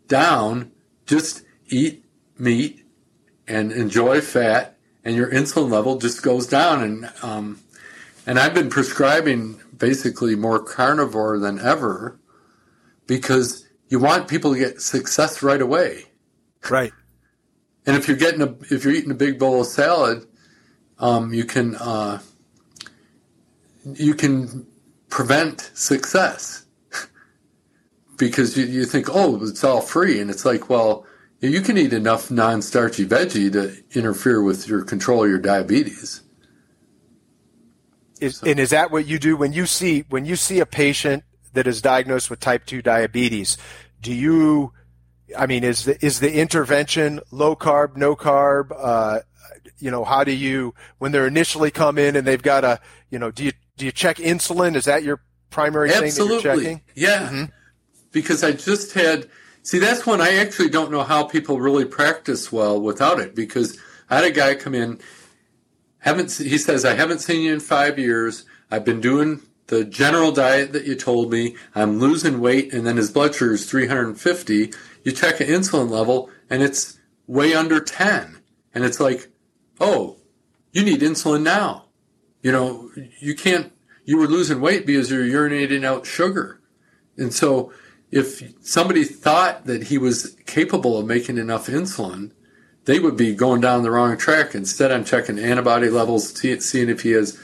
down. 0.07 0.71
Just 1.05 1.43
eat 1.67 2.05
meat 2.37 2.85
and 3.47 3.71
enjoy 3.71 4.21
fat, 4.21 4.77
and 5.03 5.15
your 5.15 5.31
insulin 5.31 5.71
level 5.71 5.97
just 5.97 6.21
goes 6.21 6.47
down. 6.47 6.83
And 6.83 7.11
um, 7.21 7.59
and 8.27 8.37
I've 8.37 8.53
been 8.53 8.69
prescribing 8.69 9.59
basically 9.77 10.35
more 10.35 10.59
carnivore 10.59 11.39
than 11.39 11.59
ever 11.59 12.19
because 13.07 13.67
you 13.87 13.99
want 13.99 14.27
people 14.27 14.53
to 14.53 14.59
get 14.59 14.81
success 14.81 15.43
right 15.43 15.61
away. 15.61 16.05
Right. 16.69 16.91
And 17.85 17.95
if 17.95 18.07
you're 18.07 18.17
getting 18.17 18.41
a 18.41 18.55
if 18.69 18.83
you're 18.83 18.93
eating 18.93 19.11
a 19.11 19.15
big 19.15 19.39
bowl 19.39 19.61
of 19.61 19.67
salad, 19.67 20.27
um, 20.99 21.33
you 21.33 21.45
can 21.45 21.75
uh, 21.75 22.19
you 23.85 24.13
can 24.15 24.65
prevent 25.15 25.71
success 25.73 26.65
because 28.17 28.57
you, 28.57 28.65
you 28.65 28.83
think, 28.83 29.07
oh, 29.09 29.41
it's 29.45 29.63
all 29.63 29.79
free, 29.79 30.19
and 30.19 30.29
it's 30.29 30.43
like, 30.43 30.69
well, 30.69 31.05
you 31.39 31.61
can 31.61 31.77
eat 31.77 31.93
enough 31.93 32.29
non-starchy 32.29 33.05
veggie 33.05 33.49
to 33.49 33.97
interfere 33.97 34.43
with 34.43 34.67
your 34.67 34.83
control 34.83 35.23
of 35.23 35.29
your 35.29 35.39
diabetes. 35.39 36.21
Is, 38.19 38.39
so. 38.39 38.47
And 38.47 38.59
is 38.59 38.71
that 38.71 38.91
what 38.91 39.07
you 39.07 39.17
do 39.17 39.37
when 39.37 39.53
you 39.53 39.65
see 39.65 40.03
when 40.09 40.25
you 40.25 40.35
see 40.35 40.59
a 40.59 40.65
patient 40.65 41.23
that 41.53 41.65
is 41.65 41.81
diagnosed 41.81 42.29
with 42.29 42.41
type 42.41 42.65
two 42.65 42.81
diabetes? 42.81 43.57
Do 44.01 44.13
you, 44.13 44.73
I 45.37 45.45
mean, 45.45 45.63
is 45.63 45.85
the 45.85 46.05
is 46.05 46.19
the 46.19 46.33
intervention 46.33 47.21
low 47.31 47.55
carb, 47.55 47.95
no 47.95 48.17
carb? 48.17 48.75
Uh, 48.77 49.19
you 49.79 49.91
know, 49.91 50.03
how 50.03 50.25
do 50.25 50.33
you 50.33 50.73
when 50.97 51.13
they're 51.13 51.27
initially 51.27 51.71
come 51.71 51.97
in 51.97 52.17
and 52.17 52.27
they've 52.27 52.41
got 52.41 52.65
a, 52.65 52.81
you 53.09 53.19
know, 53.19 53.31
do 53.31 53.45
you 53.45 53.51
do 53.77 53.85
you 53.85 53.91
check 53.91 54.17
insulin? 54.17 54.75
Is 54.75 54.85
that 54.85 55.03
your 55.03 55.21
primary 55.49 55.91
Absolutely. 55.91 56.11
thing 56.11 56.27
that 56.27 56.43
you're 56.43 56.55
checking? 56.55 56.81
Yeah, 56.95 57.27
mm-hmm. 57.27 57.43
because 58.11 58.43
I 58.43 58.51
just 58.51 58.93
had. 58.93 59.29
See, 59.63 59.79
that's 59.79 60.05
when 60.05 60.21
I 60.21 60.35
actually 60.35 60.69
don't 60.69 60.91
know 60.91 61.01
how 61.01 61.23
people 61.23 61.59
really 61.59 61.85
practice 61.85 62.51
well 62.51 62.79
without 62.79 63.19
it. 63.19 63.33
Because 63.33 63.79
I 64.09 64.17
had 64.17 64.25
a 64.25 64.31
guy 64.31 64.55
come 64.55 64.75
in, 64.75 64.99
haven't 65.99 66.31
he 66.33 66.57
says 66.57 66.85
I 66.85 66.93
haven't 66.93 67.19
seen 67.19 67.41
you 67.41 67.53
in 67.53 67.59
five 67.59 67.97
years. 67.97 68.45
I've 68.69 68.85
been 68.85 69.01
doing 69.01 69.41
the 69.67 69.83
general 69.83 70.31
diet 70.31 70.73
that 70.73 70.85
you 70.85 70.95
told 70.95 71.31
me. 71.31 71.55
I'm 71.73 71.99
losing 71.99 72.39
weight, 72.39 72.73
and 72.73 72.85
then 72.85 72.97
his 72.97 73.11
blood 73.11 73.33
sugar 73.35 73.53
is 73.53 73.69
350. 73.69 74.71
You 75.03 75.11
check 75.11 75.39
an 75.39 75.47
insulin 75.47 75.89
level, 75.89 76.29
and 76.49 76.61
it's 76.61 76.99
way 77.27 77.53
under 77.53 77.79
10, 77.79 78.37
and 78.73 78.83
it's 78.83 78.99
like, 78.99 79.29
oh, 79.79 80.17
you 80.71 80.83
need 80.83 81.01
insulin 81.01 81.41
now. 81.41 81.84
You 82.45 82.51
know, 82.51 82.91
you 83.19 83.33
can't, 83.33 83.73
you 84.03 84.19
were 84.19 84.27
losing 84.27 84.61
weight 84.61 84.85
because 84.85 85.09
you're 85.09 85.25
urinating 85.25 85.83
out 85.83 86.05
sugar. 86.05 86.61
And 87.17 87.33
so 87.33 87.73
if 88.11 88.43
somebody 88.63 89.03
thought 89.03 89.65
that 89.65 89.85
he 89.85 89.97
was 89.97 90.37
capable 90.45 90.95
of 90.99 91.07
making 91.07 91.39
enough 91.39 91.65
insulin, 91.65 92.33
they 92.83 92.99
would 92.99 93.17
be 93.17 93.33
going 93.33 93.61
down 93.61 93.81
the 93.81 93.89
wrong 93.89 94.15
track. 94.15 94.53
Instead, 94.53 94.91
I'm 94.91 95.03
checking 95.03 95.39
antibody 95.39 95.89
levels, 95.89 96.39
seeing 96.39 96.87
if 96.87 97.01
he 97.01 97.13
has 97.13 97.35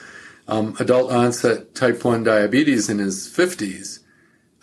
um, 0.48 0.75
adult 0.79 1.12
onset 1.12 1.74
type 1.74 2.05
1 2.05 2.24
diabetes 2.24 2.88
in 2.88 3.00
his 3.00 3.27
50s. 3.27 4.01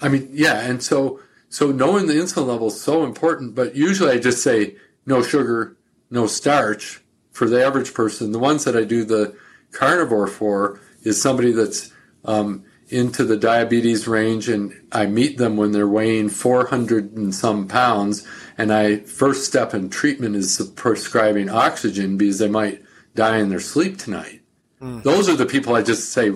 I 0.00 0.09
mean, 0.09 0.28
yeah, 0.33 0.61
and 0.61 0.80
so 0.80 1.18
so 1.49 1.73
knowing 1.73 2.07
the 2.07 2.14
insulin 2.14 2.47
level 2.47 2.68
is 2.68 2.80
so 2.80 3.02
important, 3.02 3.57
but 3.57 3.75
usually 3.75 4.12
I 4.12 4.18
just 4.18 4.45
say 4.45 4.76
no 5.04 5.21
sugar, 5.21 5.76
no 6.12 6.28
starch 6.28 7.02
for 7.33 7.49
the 7.49 7.61
average 7.61 7.92
person. 7.92 8.30
The 8.30 8.38
ones 8.38 8.62
that 8.62 8.76
I 8.76 8.85
do 8.85 9.04
the 9.04 9.37
carnivore 9.72 10.26
for 10.26 10.80
is 11.02 11.20
somebody 11.20 11.52
that's 11.52 11.92
um, 12.25 12.64
into 12.88 13.25
the 13.25 13.37
diabetes 13.37 14.08
range, 14.08 14.48
and 14.48 14.75
I 14.92 15.06
meet 15.06 15.38
them 15.38 15.56
when 15.56 15.72
they're 15.72 15.88
weighing 15.88 16.28
400 16.28 17.12
and 17.16 17.34
some 17.34 17.68
pounds. 17.68 18.26
And 18.56 18.72
I 18.72 18.98
first 19.00 19.44
step 19.44 19.75
in 19.75 19.90
treatment 19.90 20.37
is 20.37 20.72
prescribing 20.75 21.50
oxygen 21.50 22.16
because 22.16 22.38
they 22.38 22.48
might 22.48 22.82
die 23.14 23.38
in 23.38 23.50
their 23.50 23.60
sleep 23.60 23.98
tonight. 23.98 24.40
Mm. 24.80 25.02
Those 25.02 25.28
are 25.28 25.37
the 25.37 25.46
people 25.46 25.75
I 25.75 25.82
just 25.82 26.12
say, 26.12 26.32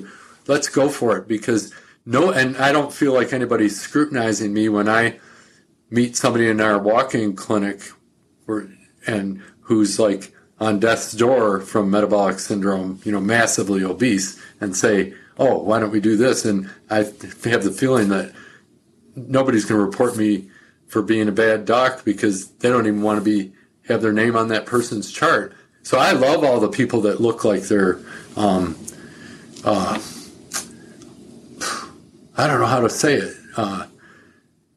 let's 0.46 0.68
go 0.68 0.88
for 0.88 1.16
it 1.16 1.28
because 1.28 1.72
no, 2.04 2.30
and 2.30 2.56
I 2.56 2.72
don't 2.72 2.92
feel 2.92 3.12
like 3.12 3.32
anybody's 3.32 3.80
scrutinizing 3.80 4.52
me 4.52 4.68
when 4.68 4.88
I 4.88 5.20
meet 5.90 6.16
somebody 6.16 6.48
in 6.48 6.60
our 6.60 6.78
walk-in 6.78 7.36
clinic, 7.36 7.82
or, 8.48 8.68
and 9.06 9.42
who's 9.60 9.98
like 9.98 10.34
on 10.62 10.78
death's 10.78 11.10
door 11.10 11.60
from 11.60 11.90
metabolic 11.90 12.38
syndrome, 12.38 13.00
you 13.02 13.10
know, 13.10 13.20
massively 13.20 13.82
obese, 13.82 14.40
and 14.60 14.76
say, 14.76 15.12
oh, 15.36 15.58
why 15.58 15.80
don't 15.80 15.90
we 15.90 15.98
do 15.98 16.16
this? 16.16 16.44
And 16.44 16.70
I 16.88 16.98
have 16.98 17.18
the 17.64 17.74
feeling 17.76 18.10
that 18.10 18.32
nobody's 19.16 19.64
going 19.64 19.80
to 19.80 19.84
report 19.84 20.16
me 20.16 20.48
for 20.86 21.02
being 21.02 21.26
a 21.26 21.32
bad 21.32 21.64
doc 21.64 22.04
because 22.04 22.48
they 22.52 22.68
don't 22.68 22.86
even 22.86 23.02
want 23.02 23.18
to 23.18 23.24
be 23.24 23.52
have 23.88 24.02
their 24.02 24.12
name 24.12 24.36
on 24.36 24.46
that 24.48 24.64
person's 24.64 25.10
chart. 25.10 25.52
So 25.82 25.98
I 25.98 26.12
love 26.12 26.44
all 26.44 26.60
the 26.60 26.68
people 26.68 27.00
that 27.00 27.20
look 27.20 27.44
like 27.44 27.62
they're, 27.62 27.98
um, 28.36 28.78
uh, 29.64 30.00
I 32.36 32.46
don't 32.46 32.60
know 32.60 32.66
how 32.66 32.82
to 32.82 32.88
say 32.88 33.14
it, 33.14 33.34
uh, 33.56 33.86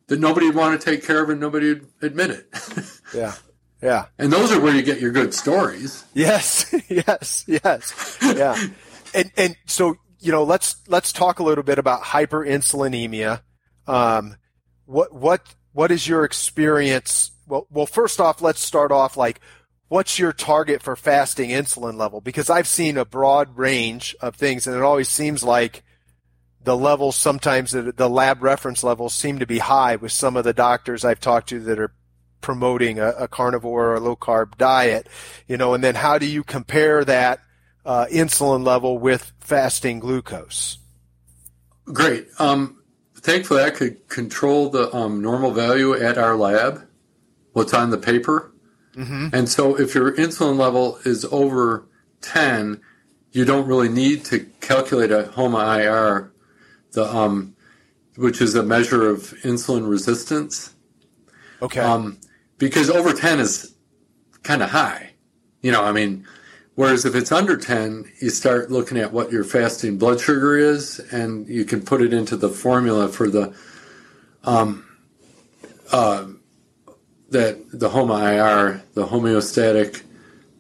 that 0.08 0.20
nobody 0.20 0.48
would 0.48 0.56
want 0.56 0.82
to 0.82 0.84
take 0.84 1.06
care 1.06 1.24
of 1.24 1.30
and 1.30 1.40
nobody 1.40 1.76
would 1.76 1.88
admit 2.02 2.32
it. 2.32 2.48
yeah. 3.14 3.36
Yeah. 3.86 4.06
And 4.18 4.34
those 4.34 4.52
are 4.52 4.60
where 4.60 4.76
you 4.76 4.82
get 4.82 5.00
your 5.00 5.12
good 5.12 5.34
stories. 5.34 6.04
Yes. 6.16 6.74
yes. 6.90 7.46
Yes. 7.48 8.18
Yeah. 8.24 8.56
and 9.14 9.32
and 9.38 9.56
so 9.68 9.96
you 10.20 10.32
know 10.32 10.44
let's 10.44 10.78
let's 10.88 11.14
talk 11.14 11.40
a 11.40 11.44
little 11.44 11.64
bit 11.64 11.78
about 11.78 12.02
hyperinsulinemia. 12.02 13.42
Um, 13.88 14.38
what 14.86 15.14
what 15.14 15.56
what 15.74 15.92
is 15.92 16.08
your 16.08 16.24
experience? 16.24 17.32
Well, 17.48 17.68
well, 17.70 17.86
first 17.86 18.20
off, 18.20 18.42
let's 18.42 18.60
start 18.60 18.92
off 18.92 19.18
like 19.18 19.40
what's 19.88 20.18
your 20.18 20.34
target 20.34 20.82
for 20.82 20.96
fasting 20.96 21.52
insulin 21.52 21.96
level? 21.96 22.22
Because 22.22 22.50
I've 22.50 22.68
seen 22.68 22.98
a 22.98 23.06
broad 23.06 23.56
range 23.56 24.16
of 24.20 24.36
things, 24.36 24.66
and 24.66 24.76
it 24.76 24.82
always 24.82 25.10
seems 25.10 25.44
like 25.44 25.84
the 26.64 26.76
levels 26.76 27.16
sometimes 27.16 27.72
the 27.72 28.10
lab 28.10 28.42
reference 28.42 28.84
levels 28.84 29.14
seem 29.14 29.38
to 29.38 29.46
be 29.46 29.60
high 29.60 29.96
with 29.96 30.12
some 30.12 30.36
of 30.36 30.44
the 30.44 30.54
doctors 30.54 31.06
I've 31.06 31.20
talked 31.20 31.50
to 31.50 31.60
that 31.60 31.78
are 31.78 31.94
promoting 32.46 33.00
a, 33.00 33.10
a 33.10 33.28
carnivore 33.28 33.88
or 33.88 33.96
a 33.96 34.00
low 34.00 34.16
carb 34.16 34.56
diet, 34.56 35.10
you 35.48 35.58
know, 35.58 35.74
and 35.74 35.84
then 35.84 35.96
how 35.96 36.20
do 36.20 36.28
you 36.28 36.44
compare 36.44 37.04
that 37.04 37.40
uh, 37.84 38.06
insulin 38.12 38.64
level 38.64 39.00
with 39.00 39.34
fasting 39.40 40.00
glucose? 40.00 40.78
Great. 41.86 42.28
Um, 42.38 42.84
thankfully, 43.16 43.64
I 43.64 43.72
could 43.72 44.08
control 44.10 44.70
the 44.70 44.96
um, 44.96 45.24
normal 45.24 45.54
value 45.54 45.96
at 45.96 46.20
our 46.20 46.36
lab, 46.36 46.88
what's 47.54 47.74
on 47.74 47.90
the 47.90 47.98
paper. 47.98 48.54
Mm-hmm. 48.96 49.30
And 49.34 49.50
so 49.50 49.76
if 49.80 49.96
your 49.96 50.12
insulin 50.12 50.58
level 50.58 51.00
is 51.04 51.26
over 51.26 51.88
10, 52.22 52.80
you 53.32 53.44
don't 53.44 53.66
really 53.66 53.90
need 53.90 54.24
to 54.26 54.46
calculate 54.62 55.10
a 55.10 55.32
HOMA 55.32 55.80
IR, 55.80 56.32
the, 56.92 57.06
um, 57.06 57.56
which 58.18 58.40
is 58.40 58.54
a 58.54 58.62
measure 58.62 59.10
of 59.10 59.34
insulin 59.42 59.90
resistance. 59.90 60.76
Okay. 61.60 61.80
Um, 61.80 62.20
because 62.58 62.90
over 62.90 63.14
10 63.14 63.40
is 63.40 63.76
kind 64.44 64.62
of 64.62 64.70
high. 64.70 65.12
You 65.62 65.72
know, 65.72 65.84
I 65.84 65.92
mean, 65.92 66.26
whereas 66.76 67.06
if 67.06 67.16
it's 67.16 67.32
under 67.32 67.58
10, 67.58 68.12
you 68.22 68.30
start 68.30 68.72
looking 68.72 68.98
at 68.98 69.12
what 69.12 69.32
your 69.32 69.44
fasting 69.44 69.98
blood 69.98 70.20
sugar 70.20 70.58
is, 70.58 71.00
and 71.12 71.48
you 71.48 71.66
can 71.66 71.82
put 71.82 72.02
it 72.02 72.14
into 72.14 72.38
the 72.38 72.50
formula 72.50 73.08
for 73.10 73.30
the, 73.30 73.54
um, 74.44 74.86
uh, 75.92 76.28
that 77.30 77.58
the 77.72 77.90
HOMA 77.90 78.14
IR, 78.14 78.84
the 78.94 79.08
homeostatic 79.08 80.04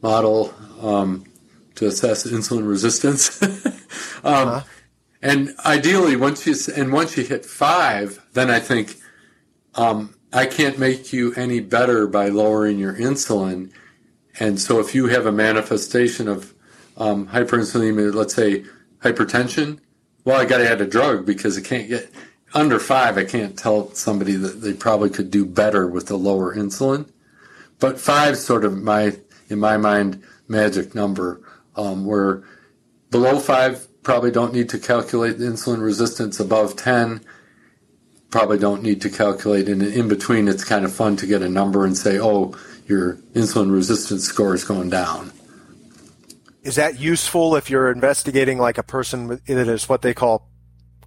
model, 0.01 0.53
um, 0.81 1.25
to 1.75 1.85
assess 1.85 2.25
insulin 2.25 2.67
resistance. 2.67 3.41
um, 4.23 4.47
uh-huh. 4.47 4.61
And 5.21 5.55
ideally, 5.65 6.15
once 6.15 6.45
you 6.45 6.55
and 6.75 6.93
once 6.93 7.17
you 7.17 7.23
hit 7.23 7.45
five, 7.45 8.23
then 8.33 8.51
I 8.51 8.59
think 8.59 8.95
um, 9.73 10.14
I 10.35 10.45
can't 10.45 10.77
make 10.77 11.13
you 11.13 11.33
any 11.35 11.61
better 11.61 12.07
by 12.07 12.27
lowering 12.27 12.77
your 12.77 12.93
insulin. 12.93 13.71
And 14.37 14.59
so 14.59 14.81
if 14.81 14.93
you 14.93 15.07
have 15.07 15.25
a 15.25 15.31
manifestation 15.31 16.27
of 16.27 16.53
um, 16.97 17.27
hyperinsulinemia, 17.29 18.13
let's 18.13 18.33
say 18.35 18.65
hypertension, 18.99 19.79
well, 20.25 20.41
I 20.41 20.43
got 20.43 20.57
to 20.57 20.69
add 20.69 20.81
a 20.81 20.85
drug 20.85 21.25
because 21.25 21.57
I 21.57 21.61
can't 21.61 21.87
get 21.87 22.11
under 22.53 22.79
five. 22.79 23.17
I 23.17 23.23
can't 23.23 23.57
tell 23.57 23.93
somebody 23.93 24.35
that 24.35 24.59
they 24.59 24.73
probably 24.73 25.09
could 25.09 25.31
do 25.31 25.45
better 25.45 25.87
with 25.87 26.07
the 26.07 26.17
lower 26.17 26.53
insulin. 26.53 27.07
But 27.79 27.97
five 27.97 28.37
sort 28.37 28.65
of 28.65 28.77
my, 28.77 29.15
in 29.47 29.59
my 29.59 29.77
mind, 29.77 30.21
magic 30.49 30.93
number, 30.93 31.39
um, 31.77 32.05
where 32.05 32.43
below 33.09 33.39
five 33.39 33.87
probably 34.03 34.31
don't 34.31 34.53
need 34.53 34.67
to 34.69 34.79
calculate 34.79 35.37
the 35.37 35.45
insulin 35.45 35.81
resistance 35.81 36.41
above 36.41 36.75
10 36.75 37.21
probably 38.35 38.57
don't 38.57 38.83
need 38.83 38.99
to 38.99 39.09
calculate. 39.09 39.69
And 39.69 39.81
in 39.81 40.09
between, 40.09 40.49
it's 40.49 40.65
kind 40.65 40.83
of 40.83 40.93
fun 40.93 41.15
to 41.17 41.25
get 41.25 41.41
a 41.41 41.47
number 41.47 41.85
and 41.85 41.97
say, 41.97 42.19
oh, 42.19 42.53
your 42.85 43.13
insulin 43.33 43.71
resistance 43.71 44.25
score 44.25 44.53
is 44.53 44.65
going 44.65 44.89
down. 44.89 45.31
Is 46.61 46.75
that 46.75 46.99
useful 46.99 47.55
if 47.55 47.69
you're 47.69 47.89
investigating 47.89 48.57
like 48.57 48.77
a 48.77 48.83
person 48.83 49.27
that 49.27 49.67
is 49.69 49.87
what 49.87 50.01
they 50.01 50.13
call 50.13 50.49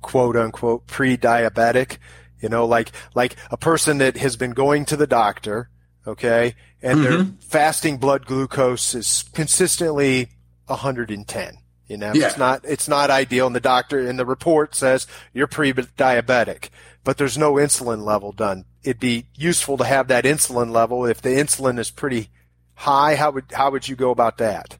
quote 0.00 0.36
unquote 0.36 0.86
pre-diabetic? 0.86 1.98
You 2.40 2.48
know, 2.48 2.64
like 2.64 2.92
like 3.14 3.36
a 3.50 3.58
person 3.58 3.98
that 3.98 4.16
has 4.16 4.36
been 4.36 4.52
going 4.52 4.86
to 4.86 4.96
the 4.96 5.06
doctor, 5.06 5.68
okay, 6.06 6.54
and 6.80 7.00
mm-hmm. 7.00 7.10
their 7.10 7.26
fasting 7.40 7.98
blood 7.98 8.24
glucose 8.24 8.94
is 8.94 9.24
consistently 9.34 10.30
110. 10.66 11.58
You 11.88 11.96
know, 11.96 12.12
yeah. 12.14 12.28
it's 12.28 12.38
not 12.38 12.64
it's 12.64 12.88
not 12.88 13.10
ideal, 13.10 13.48
and 13.48 13.56
the 13.56 13.60
doctor 13.60 13.98
in 13.98 14.16
the 14.16 14.24
report 14.24 14.74
says 14.74 15.06
you're 15.34 15.48
pre-diabetic 15.48 16.68
but 17.08 17.16
there's 17.16 17.38
no 17.38 17.54
insulin 17.54 18.04
level 18.04 18.32
done. 18.32 18.66
It'd 18.82 19.00
be 19.00 19.28
useful 19.34 19.78
to 19.78 19.84
have 19.84 20.08
that 20.08 20.24
insulin 20.24 20.72
level. 20.72 21.06
If 21.06 21.22
the 21.22 21.30
insulin 21.30 21.78
is 21.78 21.90
pretty 21.90 22.28
high, 22.74 23.14
how 23.14 23.30
would 23.30 23.46
how 23.50 23.70
would 23.70 23.88
you 23.88 23.96
go 23.96 24.10
about 24.10 24.36
that? 24.36 24.76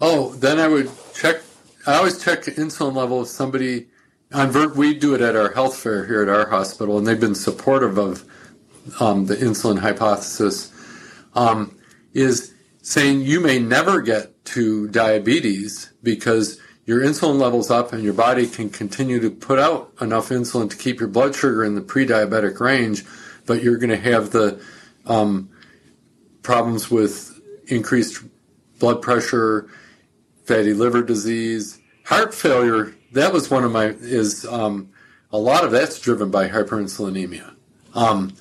Oh, 0.00 0.32
then 0.32 0.58
I 0.58 0.66
would 0.66 0.90
check. 1.12 1.42
I 1.86 1.96
always 1.96 2.24
check 2.24 2.44
the 2.44 2.52
insulin 2.52 2.94
level 2.94 3.20
if 3.20 3.28
somebody 3.28 3.88
on 4.32 4.50
Vert. 4.50 4.76
We 4.76 4.94
do 4.94 5.14
it 5.14 5.20
at 5.20 5.36
our 5.36 5.52
health 5.52 5.76
fair 5.76 6.06
here 6.06 6.22
at 6.22 6.30
our 6.30 6.48
hospital, 6.48 6.96
and 6.96 7.06
they've 7.06 7.20
been 7.20 7.34
supportive 7.34 7.98
of 7.98 8.24
um, 8.98 9.26
the 9.26 9.36
insulin 9.36 9.78
hypothesis. 9.78 10.72
Um, 11.34 11.78
is 12.14 12.54
saying 12.80 13.20
you 13.20 13.40
may 13.40 13.58
never 13.58 14.00
get 14.00 14.42
to 14.56 14.88
diabetes 14.88 15.92
because 16.02 16.58
your 16.88 17.02
insulin 17.02 17.38
level's 17.38 17.70
up 17.70 17.92
and 17.92 18.02
your 18.02 18.14
body 18.14 18.46
can 18.46 18.70
continue 18.70 19.20
to 19.20 19.30
put 19.30 19.58
out 19.58 19.92
enough 20.00 20.30
insulin 20.30 20.70
to 20.70 20.76
keep 20.76 20.98
your 20.98 21.08
blood 21.10 21.34
sugar 21.34 21.62
in 21.62 21.74
the 21.74 21.82
pre-diabetic 21.82 22.58
range, 22.60 23.04
but 23.44 23.62
you're 23.62 23.76
going 23.76 23.90
to 23.90 23.96
have 23.98 24.30
the 24.30 24.58
um, 25.04 25.50
problems 26.42 26.90
with 26.90 27.38
increased 27.66 28.24
blood 28.78 29.02
pressure, 29.02 29.68
fatty 30.46 30.72
liver 30.72 31.02
disease, 31.02 31.78
heart 32.06 32.32
failure. 32.32 32.94
That 33.12 33.34
was 33.34 33.50
one 33.50 33.64
of 33.64 33.70
my 33.70 33.88
is 33.88 34.46
um, 34.46 34.88
a 35.30 35.36
lot 35.36 35.64
of 35.64 35.70
that's 35.70 36.00
driven 36.00 36.30
by 36.30 36.48
hyperinsulinemia, 36.48 37.54
um, 37.94 38.32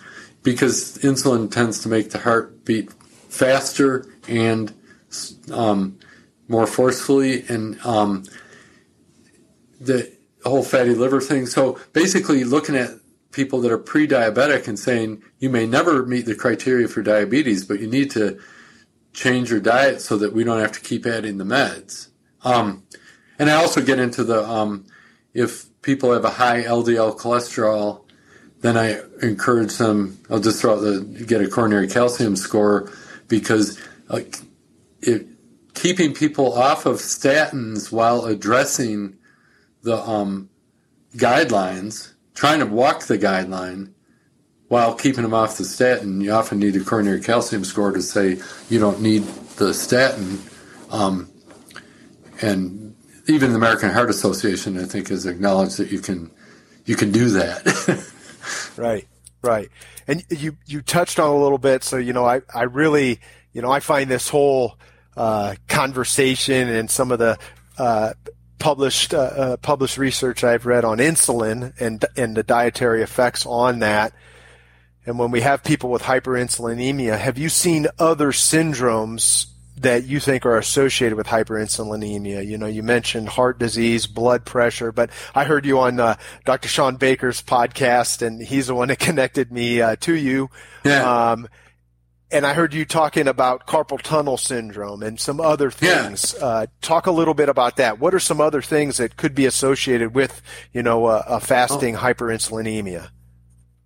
because 0.44 0.98
insulin 1.00 1.52
tends 1.52 1.80
to 1.80 1.90
make 1.90 2.12
the 2.12 2.20
heart 2.20 2.64
beat 2.64 2.94
faster 3.28 4.06
and 4.26 4.74
um, 5.52 6.00
more 6.48 6.68
forcefully, 6.68 7.46
and 7.48 7.80
um, 7.86 8.24
the 9.80 10.12
whole 10.44 10.64
fatty 10.64 10.96
liver 10.96 11.22
thing. 11.22 11.46
So 11.46 11.80
basically, 11.94 12.44
looking 12.44 12.76
at 12.76 12.92
people 13.32 13.62
that 13.62 13.72
are 13.72 13.78
pre-diabetic 13.78 14.68
and 14.68 14.80
saying 14.80 15.22
you 15.40 15.50
may 15.50 15.68
never 15.68 16.06
meet 16.06 16.26
the 16.26 16.36
criteria 16.36 16.88
for 16.88 17.02
diabetes, 17.02 17.66
but 17.66 17.80
you 17.80 17.88
need 17.88 18.10
to 18.12 18.40
change 19.14 19.50
your 19.52 19.60
diet 19.60 20.02
so 20.02 20.18
that 20.18 20.34
we 20.34 20.44
don't 20.44 20.60
have 20.60 20.72
to 20.72 20.80
keep 20.80 21.06
adding 21.06 21.38
the 21.38 21.44
meds. 21.44 22.08
Um, 22.44 22.84
and 23.40 23.50
I 23.50 23.56
also 23.56 23.82
get 23.82 24.00
into 24.00 24.24
the 24.24 24.48
um, 24.48 24.86
if 25.34 25.66
people 25.82 26.14
have 26.14 26.26
a 26.26 26.30
high 26.30 26.64
LDL 26.64 27.18
cholesterol, 27.18 28.04
then 28.62 28.78
I 28.78 29.02
encourage 29.22 29.78
them. 29.78 30.20
I'll 30.30 30.40
just 30.40 30.62
throw 30.62 30.76
out 30.76 30.82
the 30.82 31.02
get 31.28 31.42
a 31.42 31.48
coronary 31.48 31.88
calcium 31.88 32.36
score 32.36 32.92
because 33.28 33.80
uh, 34.10 34.22
it, 35.02 35.28
keeping 35.78 36.14
people 36.14 36.54
off 36.54 36.86
of 36.86 36.98
statins 36.98 37.92
while 37.92 38.26
addressing 38.26 39.16
the 39.84 39.98
um, 39.98 40.50
guidelines, 41.16 42.14
trying 42.34 42.60
to 42.60 42.66
walk 42.66 43.04
the 43.04 43.18
guideline 43.18 43.94
while 44.70 44.96
keeping 44.96 45.22
them 45.22 45.34
off 45.34 45.58
the 45.58 45.64
statin, 45.64 46.20
you 46.20 46.32
often 46.32 46.60
need 46.60 46.76
a 46.76 46.84
coronary 46.84 47.22
calcium 47.22 47.64
score 47.64 47.92
to 47.92 48.02
say 48.02 48.38
you 48.70 48.80
don't 48.80 49.02
need 49.02 49.24
the 49.58 49.74
statin. 49.74 50.42
Um, 50.92 51.30
and 52.42 52.96
even 53.28 53.52
the 53.52 53.56
American 53.56 53.92
Heart 53.92 54.10
Association, 54.10 54.78
I 54.78 54.86
think, 54.86 55.08
has 55.10 55.26
acknowledged 55.26 55.78
that 55.78 55.92
you 55.92 56.00
can 56.00 56.32
you 56.86 56.96
can 56.96 57.12
do 57.12 57.30
that. 57.30 58.12
right, 58.78 59.08
right. 59.42 59.70
And 60.08 60.26
you 60.30 60.58
you 60.66 60.82
touched 60.82 61.20
on 61.20 61.30
a 61.30 61.38
little 61.38 61.58
bit, 61.58 61.84
so 61.84 61.98
you 61.98 62.14
know, 62.14 62.26
I 62.26 62.42
I 62.54 62.64
really 62.64 63.20
you 63.54 63.62
know 63.62 63.72
I 63.72 63.80
find 63.80 64.10
this 64.10 64.28
whole 64.28 64.78
uh, 65.18 65.56
conversation 65.68 66.70
and 66.70 66.90
some 66.90 67.12
of 67.12 67.20
the 67.20 67.38
uh, 67.78 68.14
published 68.60 69.14
uh, 69.14 69.18
uh 69.18 69.58
published 69.58 69.98
research 69.98 70.44
I've 70.44 70.66
read 70.66 70.86
on 70.86 70.98
insulin 71.00 71.74
and 71.80 72.04
and 72.16 72.36
the 72.36 72.44
dietary 72.44 73.04
effects 73.04 73.46
on 73.46 73.80
that 73.80 74.14
and 75.08 75.18
when 75.18 75.32
we 75.32 75.40
have 75.40 75.64
people 75.64 75.90
with 75.90 76.02
hyperinsulinemia, 76.02 77.18
have 77.18 77.38
you 77.38 77.48
seen 77.48 77.88
other 77.98 78.34
syndromes 78.34 79.46
that 79.78 80.04
you 80.04 80.20
think 80.20 80.46
are 80.46 80.58
associated 80.58 81.16
with 81.16 81.28
hyperinsulinemia? 81.28 82.46
You 82.46 82.58
know, 82.58 82.66
you 82.66 82.84
mentioned 82.84 83.30
heart 83.30 83.58
disease, 83.58 84.06
blood 84.06 84.44
pressure, 84.44 84.92
but 84.92 85.10
I 85.34 85.46
heard 85.46 85.66
you 85.66 85.80
on 85.80 86.02
uh, 86.02 86.18
Dr. 86.44 86.68
Shawn 86.68 86.98
Baker's 86.98 87.42
podcast, 87.42 88.22
and 88.22 88.44
he's 88.44 88.68
the 88.68 88.76
one 88.76 88.90
that 88.90 89.00
connected 89.00 89.50
me 89.50 89.82
uh, 89.82 89.96
to 90.02 90.14
you. 90.14 90.50
Yeah. 90.84 91.32
Um, 91.32 91.48
and 92.32 92.46
I 92.46 92.54
heard 92.54 92.74
you 92.74 92.86
talking 92.86 93.28
about 93.28 93.68
carpal 93.68 94.02
tunnel 94.02 94.38
syndrome 94.38 95.02
and 95.02 95.20
some 95.20 95.40
other 95.40 95.72
things. 95.72 96.36
Yeah. 96.38 96.46
Uh, 96.46 96.66
talk 96.82 97.08
a 97.08 97.12
little 97.12 97.34
bit 97.34 97.50
about 97.50 97.78
that. 97.78 98.00
What 98.00 98.14
are 98.14 98.20
some 98.20 98.42
other 98.42 98.62
things 98.62 98.98
that 98.98 99.18
could 99.18 99.34
be 99.34 99.46
associated 99.46 100.14
with, 100.14 100.42
you 100.74 100.84
know, 100.84 101.08
a, 101.08 101.24
a 101.28 101.40
fasting 101.40 101.96
oh. 101.96 102.00
hyperinsulinemia? 102.00 103.10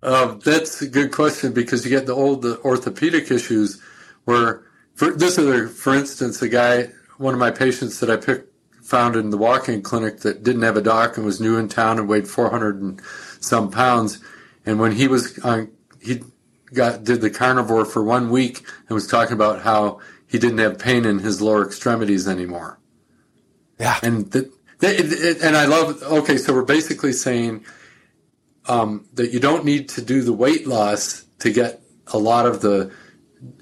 Um, 0.02 0.40
that's 0.44 0.82
a 0.82 0.88
good 0.88 1.12
question 1.12 1.52
because 1.52 1.84
you 1.84 1.90
get 1.90 2.06
the 2.06 2.14
old 2.14 2.42
the 2.42 2.60
orthopedic 2.62 3.30
issues 3.30 3.80
where, 4.24 4.64
for, 4.94 5.12
this 5.12 5.38
is 5.38 5.46
a, 5.46 5.68
for 5.68 5.94
instance, 5.94 6.42
a 6.42 6.48
guy, 6.48 6.88
one 7.18 7.34
of 7.34 7.40
my 7.40 7.52
patients 7.52 8.00
that 8.00 8.10
I 8.10 8.16
picked, 8.16 8.48
found 8.82 9.14
in 9.14 9.30
the 9.30 9.38
walk-in 9.38 9.80
clinic 9.80 10.18
that 10.20 10.42
didn't 10.42 10.62
have 10.62 10.76
a 10.76 10.82
doc 10.82 11.16
and 11.16 11.24
was 11.24 11.40
new 11.40 11.56
in 11.56 11.68
town 11.68 12.00
and 12.00 12.08
weighed 12.08 12.26
400 12.26 12.82
and 12.82 13.00
some 13.40 13.70
pounds. 13.70 14.18
And 14.66 14.80
when 14.80 14.90
he 14.90 15.06
was 15.06 15.38
on, 15.38 15.70
he 16.00 16.20
got, 16.72 17.04
did 17.04 17.20
the 17.20 17.30
carnivore 17.30 17.84
for 17.84 18.02
one 18.02 18.30
week 18.30 18.64
and 18.88 18.94
was 18.94 19.06
talking 19.06 19.34
about 19.34 19.62
how 19.62 20.00
he 20.26 20.38
didn't 20.38 20.58
have 20.58 20.78
pain 20.78 21.04
in 21.04 21.18
his 21.18 21.42
lower 21.42 21.64
extremities 21.64 22.26
anymore. 22.26 22.78
Yeah. 23.78 23.98
And 24.02 24.30
that, 24.32 24.50
and 25.42 25.56
I 25.56 25.66
love, 25.66 26.02
okay, 26.02 26.36
so 26.38 26.54
we're 26.54 26.64
basically 26.64 27.12
saying, 27.12 27.64
um, 28.66 29.08
that 29.14 29.32
you 29.32 29.40
don't 29.40 29.64
need 29.64 29.88
to 29.90 30.02
do 30.02 30.22
the 30.22 30.32
weight 30.32 30.66
loss 30.66 31.24
to 31.40 31.50
get 31.50 31.82
a 32.08 32.18
lot 32.18 32.46
of 32.46 32.60
the 32.60 32.92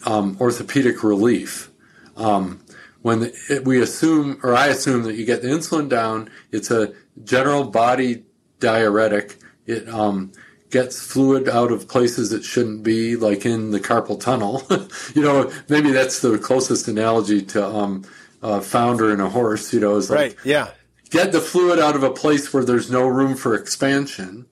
um, 0.07 0.37
orthopedic 0.41 1.03
relief. 1.03 1.71
Um, 2.17 2.61
when 3.03 3.21
the, 3.21 3.39
it, 3.49 3.65
we 3.65 3.81
assume, 3.81 4.39
or 4.43 4.55
I 4.55 4.67
assume, 4.67 5.05
that 5.05 5.15
you 5.15 5.25
get 5.25 5.43
the 5.43 5.49
insulin 5.49 5.89
down, 5.89 6.31
it's 6.53 6.71
a 6.71 6.93
general 7.25 7.65
body 7.65 8.25
diuretic. 8.59 9.39
It 9.67 9.89
um, 9.89 10.33
gets 10.71 11.03
fluid 11.03 11.49
out 11.49 11.73
of 11.73 11.89
places 11.89 12.33
it 12.33 12.45
shouldn't 12.45 12.83
be, 12.83 13.17
like 13.17 13.45
in 13.45 13.71
the 13.71 13.81
carpal 13.81 14.21
tunnel. 14.21 14.63
you 15.15 15.23
know, 15.23 15.51
maybe 15.69 15.91
that's 15.91 16.21
the 16.21 16.39
closest 16.39 16.89
analogy 16.89 17.43
to 17.43 17.67
um, 17.67 18.05
a 18.43 18.61
founder 18.61 19.13
in 19.13 19.21
a 19.21 19.29
horse. 19.29 19.73
You 19.73 19.81
know, 19.81 19.97
is 19.97 20.11
like 20.11 20.19
right, 20.19 20.37
yeah. 20.45 20.71
Get 21.11 21.33
the 21.33 21.41
fluid 21.41 21.81
out 21.81 21.97
of 21.97 22.05
a 22.05 22.11
place 22.11 22.55
where 22.55 22.65
there's 22.65 22.89
no 22.89 23.05
room 23.05 23.35
for 23.35 23.55
expansion 23.57 24.47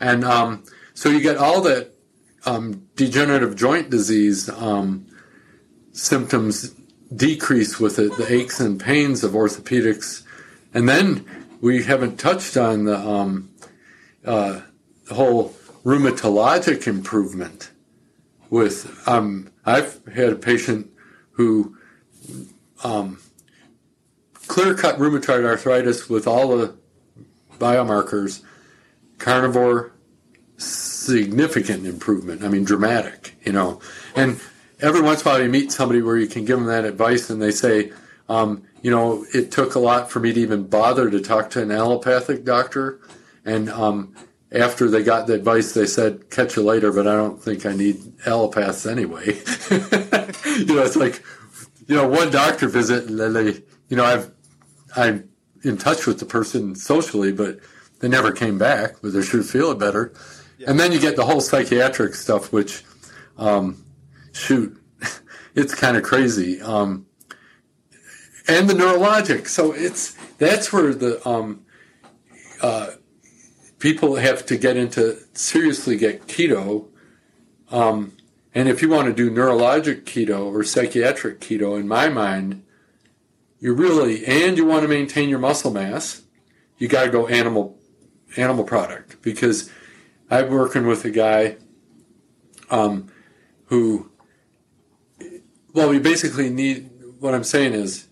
and 0.00 0.24
um, 0.24 0.64
so 0.94 1.08
you 1.08 1.20
get 1.20 1.36
all 1.36 1.60
the 1.60 1.90
um, 2.46 2.88
degenerative 2.96 3.56
joint 3.56 3.90
disease 3.90 4.48
um, 4.48 5.06
symptoms 5.92 6.74
decrease 7.14 7.80
with 7.80 7.98
it, 7.98 8.16
the 8.16 8.32
aches 8.32 8.60
and 8.60 8.80
pains 8.80 9.24
of 9.24 9.32
orthopedics. 9.32 10.22
And 10.72 10.88
then 10.88 11.24
we 11.60 11.82
haven't 11.82 12.18
touched 12.18 12.56
on 12.56 12.84
the, 12.84 12.98
um, 12.98 13.50
uh, 14.24 14.60
the 14.60 14.67
whole 15.14 15.54
rheumatologic 15.84 16.86
improvement 16.86 17.70
with 18.50 19.06
um, 19.06 19.50
I've 19.64 20.00
had 20.14 20.30
a 20.30 20.36
patient 20.36 20.90
who 21.32 21.76
um, 22.82 23.20
clear 24.46 24.74
cut 24.74 24.98
rheumatoid 24.98 25.44
arthritis 25.44 26.08
with 26.08 26.26
all 26.26 26.56
the 26.56 26.74
biomarkers 27.58 28.42
carnivore, 29.18 29.92
significant 30.56 31.86
improvement. 31.86 32.42
I 32.42 32.48
mean, 32.48 32.64
dramatic, 32.64 33.36
you 33.44 33.52
know. 33.52 33.80
And 34.14 34.40
every 34.80 35.02
once 35.02 35.22
in 35.22 35.28
a 35.28 35.30
while 35.30 35.42
you 35.42 35.48
meet 35.48 35.72
somebody 35.72 36.02
where 36.02 36.16
you 36.16 36.26
can 36.26 36.44
give 36.44 36.58
them 36.58 36.68
that 36.68 36.84
advice 36.84 37.30
and 37.30 37.42
they 37.42 37.50
say, 37.50 37.92
um, 38.28 38.64
you 38.82 38.90
know, 38.90 39.24
it 39.34 39.50
took 39.50 39.74
a 39.74 39.78
lot 39.78 40.10
for 40.10 40.20
me 40.20 40.32
to 40.32 40.40
even 40.40 40.64
bother 40.64 41.10
to 41.10 41.20
talk 41.20 41.50
to 41.50 41.62
an 41.62 41.70
allopathic 41.70 42.44
doctor. 42.44 43.00
And 43.44 43.68
um, 43.70 44.14
after 44.52 44.88
they 44.88 45.02
got 45.02 45.26
the 45.26 45.34
advice, 45.34 45.72
they 45.72 45.86
said, 45.86 46.30
catch 46.30 46.56
you 46.56 46.62
later, 46.62 46.92
but 46.92 47.06
I 47.06 47.14
don't 47.14 47.42
think 47.42 47.66
I 47.66 47.74
need 47.74 47.96
allopaths 48.24 48.90
anyway. 48.90 49.26
you 50.58 50.74
know, 50.74 50.82
it's 50.82 50.96
like, 50.96 51.22
you 51.86 51.94
know, 51.94 52.08
one 52.08 52.30
doctor 52.30 52.68
visit 52.68 53.08
and 53.08 53.18
then 53.18 53.32
they, 53.34 53.62
you 53.88 53.96
know, 53.96 54.04
I've, 54.04 54.32
I'm 54.96 55.28
in 55.62 55.76
touch 55.76 56.06
with 56.06 56.18
the 56.18 56.24
person 56.24 56.74
socially, 56.74 57.32
but 57.32 57.58
they 58.00 58.08
never 58.08 58.32
came 58.32 58.58
back, 58.58 58.96
but 59.02 59.12
they 59.12 59.22
should 59.22 59.44
feel 59.44 59.70
it 59.70 59.78
better. 59.78 60.14
Yeah. 60.56 60.70
And 60.70 60.80
then 60.80 60.92
you 60.92 61.00
get 61.00 61.16
the 61.16 61.26
whole 61.26 61.40
psychiatric 61.40 62.14
stuff, 62.14 62.52
which, 62.52 62.84
um, 63.36 63.84
shoot, 64.32 64.80
it's 65.54 65.74
kind 65.74 65.96
of 65.96 66.02
crazy. 66.02 66.60
Um, 66.62 67.06
and 68.48 68.68
the 68.68 68.74
neurologic. 68.74 69.46
So 69.46 69.72
it's 69.72 70.16
that's 70.38 70.72
where 70.72 70.94
the 70.94 71.26
um, 71.28 71.64
uh, 72.62 72.92
people 73.78 74.16
have 74.16 74.44
to 74.46 74.56
get 74.56 74.76
into 74.76 75.18
seriously 75.34 75.96
get 75.96 76.26
keto. 76.26 76.86
Um, 77.70 78.12
and 78.54 78.68
if 78.68 78.82
you 78.82 78.88
want 78.88 79.06
to 79.08 79.14
do 79.14 79.30
neurologic 79.30 80.02
keto 80.02 80.52
or 80.52 80.64
psychiatric 80.64 81.40
keto, 81.40 81.78
in 81.78 81.86
my 81.86 82.08
mind, 82.08 82.64
you 83.60 83.74
really 83.74 84.24
and 84.26 84.56
you 84.56 84.64
want 84.64 84.82
to 84.82 84.88
maintain 84.88 85.28
your 85.28 85.38
muscle 85.38 85.70
mass, 85.70 86.22
you 86.78 86.88
got 86.88 87.04
to 87.04 87.10
go 87.10 87.26
animal 87.26 87.78
animal 88.36 88.64
product 88.64 89.20
because 89.22 89.70
I'm 90.30 90.50
working 90.50 90.86
with 90.86 91.04
a 91.04 91.10
guy 91.10 91.56
um, 92.70 93.10
who, 93.66 94.10
well, 95.72 95.88
we 95.88 95.98
basically 95.98 96.50
need. 96.50 96.90
What 97.20 97.34
I'm 97.34 97.44
saying 97.44 97.74
is, 97.74 98.06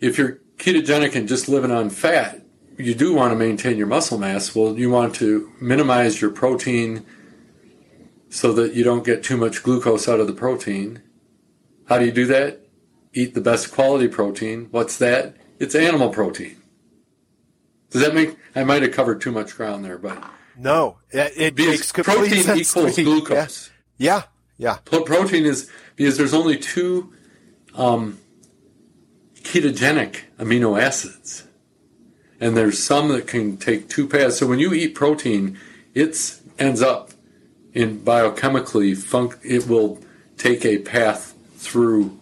if 0.00 0.16
you're 0.16 0.38
ketogenic 0.56 1.14
and 1.14 1.28
just 1.28 1.46
living 1.46 1.70
on 1.70 1.90
fat, 1.90 2.41
you 2.76 2.94
do 2.94 3.14
want 3.14 3.32
to 3.32 3.36
maintain 3.36 3.76
your 3.76 3.86
muscle 3.86 4.18
mass. 4.18 4.54
Well, 4.54 4.78
you 4.78 4.90
want 4.90 5.14
to 5.16 5.52
minimize 5.60 6.20
your 6.20 6.30
protein 6.30 7.04
so 8.30 8.52
that 8.52 8.74
you 8.74 8.82
don't 8.84 9.04
get 9.04 9.22
too 9.22 9.36
much 9.36 9.62
glucose 9.62 10.08
out 10.08 10.20
of 10.20 10.26
the 10.26 10.32
protein. 10.32 11.02
How 11.88 11.98
do 11.98 12.06
you 12.06 12.12
do 12.12 12.26
that? 12.26 12.60
Eat 13.12 13.34
the 13.34 13.40
best 13.40 13.72
quality 13.72 14.08
protein. 14.08 14.68
What's 14.70 14.96
that? 14.98 15.36
It's 15.58 15.74
animal 15.74 16.08
protein. 16.10 16.56
Does 17.90 18.00
that 18.00 18.14
make? 18.14 18.38
I 18.56 18.64
might 18.64 18.82
have 18.82 18.92
covered 18.92 19.20
too 19.20 19.32
much 19.32 19.54
ground 19.54 19.84
there, 19.84 19.98
but 19.98 20.22
no, 20.56 20.98
it, 21.10 21.32
it 21.36 21.56
makes 21.58 21.92
protein 21.92 22.56
equals 22.56 22.96
glucose. 22.96 23.70
Yeah, 23.98 24.22
yeah. 24.56 24.78
Pro- 24.84 25.04
Protein 25.04 25.44
is 25.44 25.70
because 25.96 26.16
there's 26.16 26.32
only 26.32 26.56
two 26.56 27.12
um, 27.74 28.18
ketogenic 29.42 30.20
amino 30.38 30.80
acids, 30.80 31.46
and 32.42 32.56
there's 32.56 32.82
some 32.82 33.06
that 33.10 33.28
can 33.28 33.56
take 33.56 33.88
two 33.88 34.08
paths. 34.08 34.38
So 34.38 34.48
when 34.48 34.58
you 34.58 34.74
eat 34.74 34.96
protein, 34.96 35.56
it 35.94 36.40
ends 36.58 36.82
up 36.82 37.12
in 37.72 38.00
biochemically 38.00 38.96
func- 38.96 39.38
it 39.44 39.68
will 39.68 40.00
take 40.36 40.64
a 40.64 40.78
path 40.78 41.36
through 41.54 42.18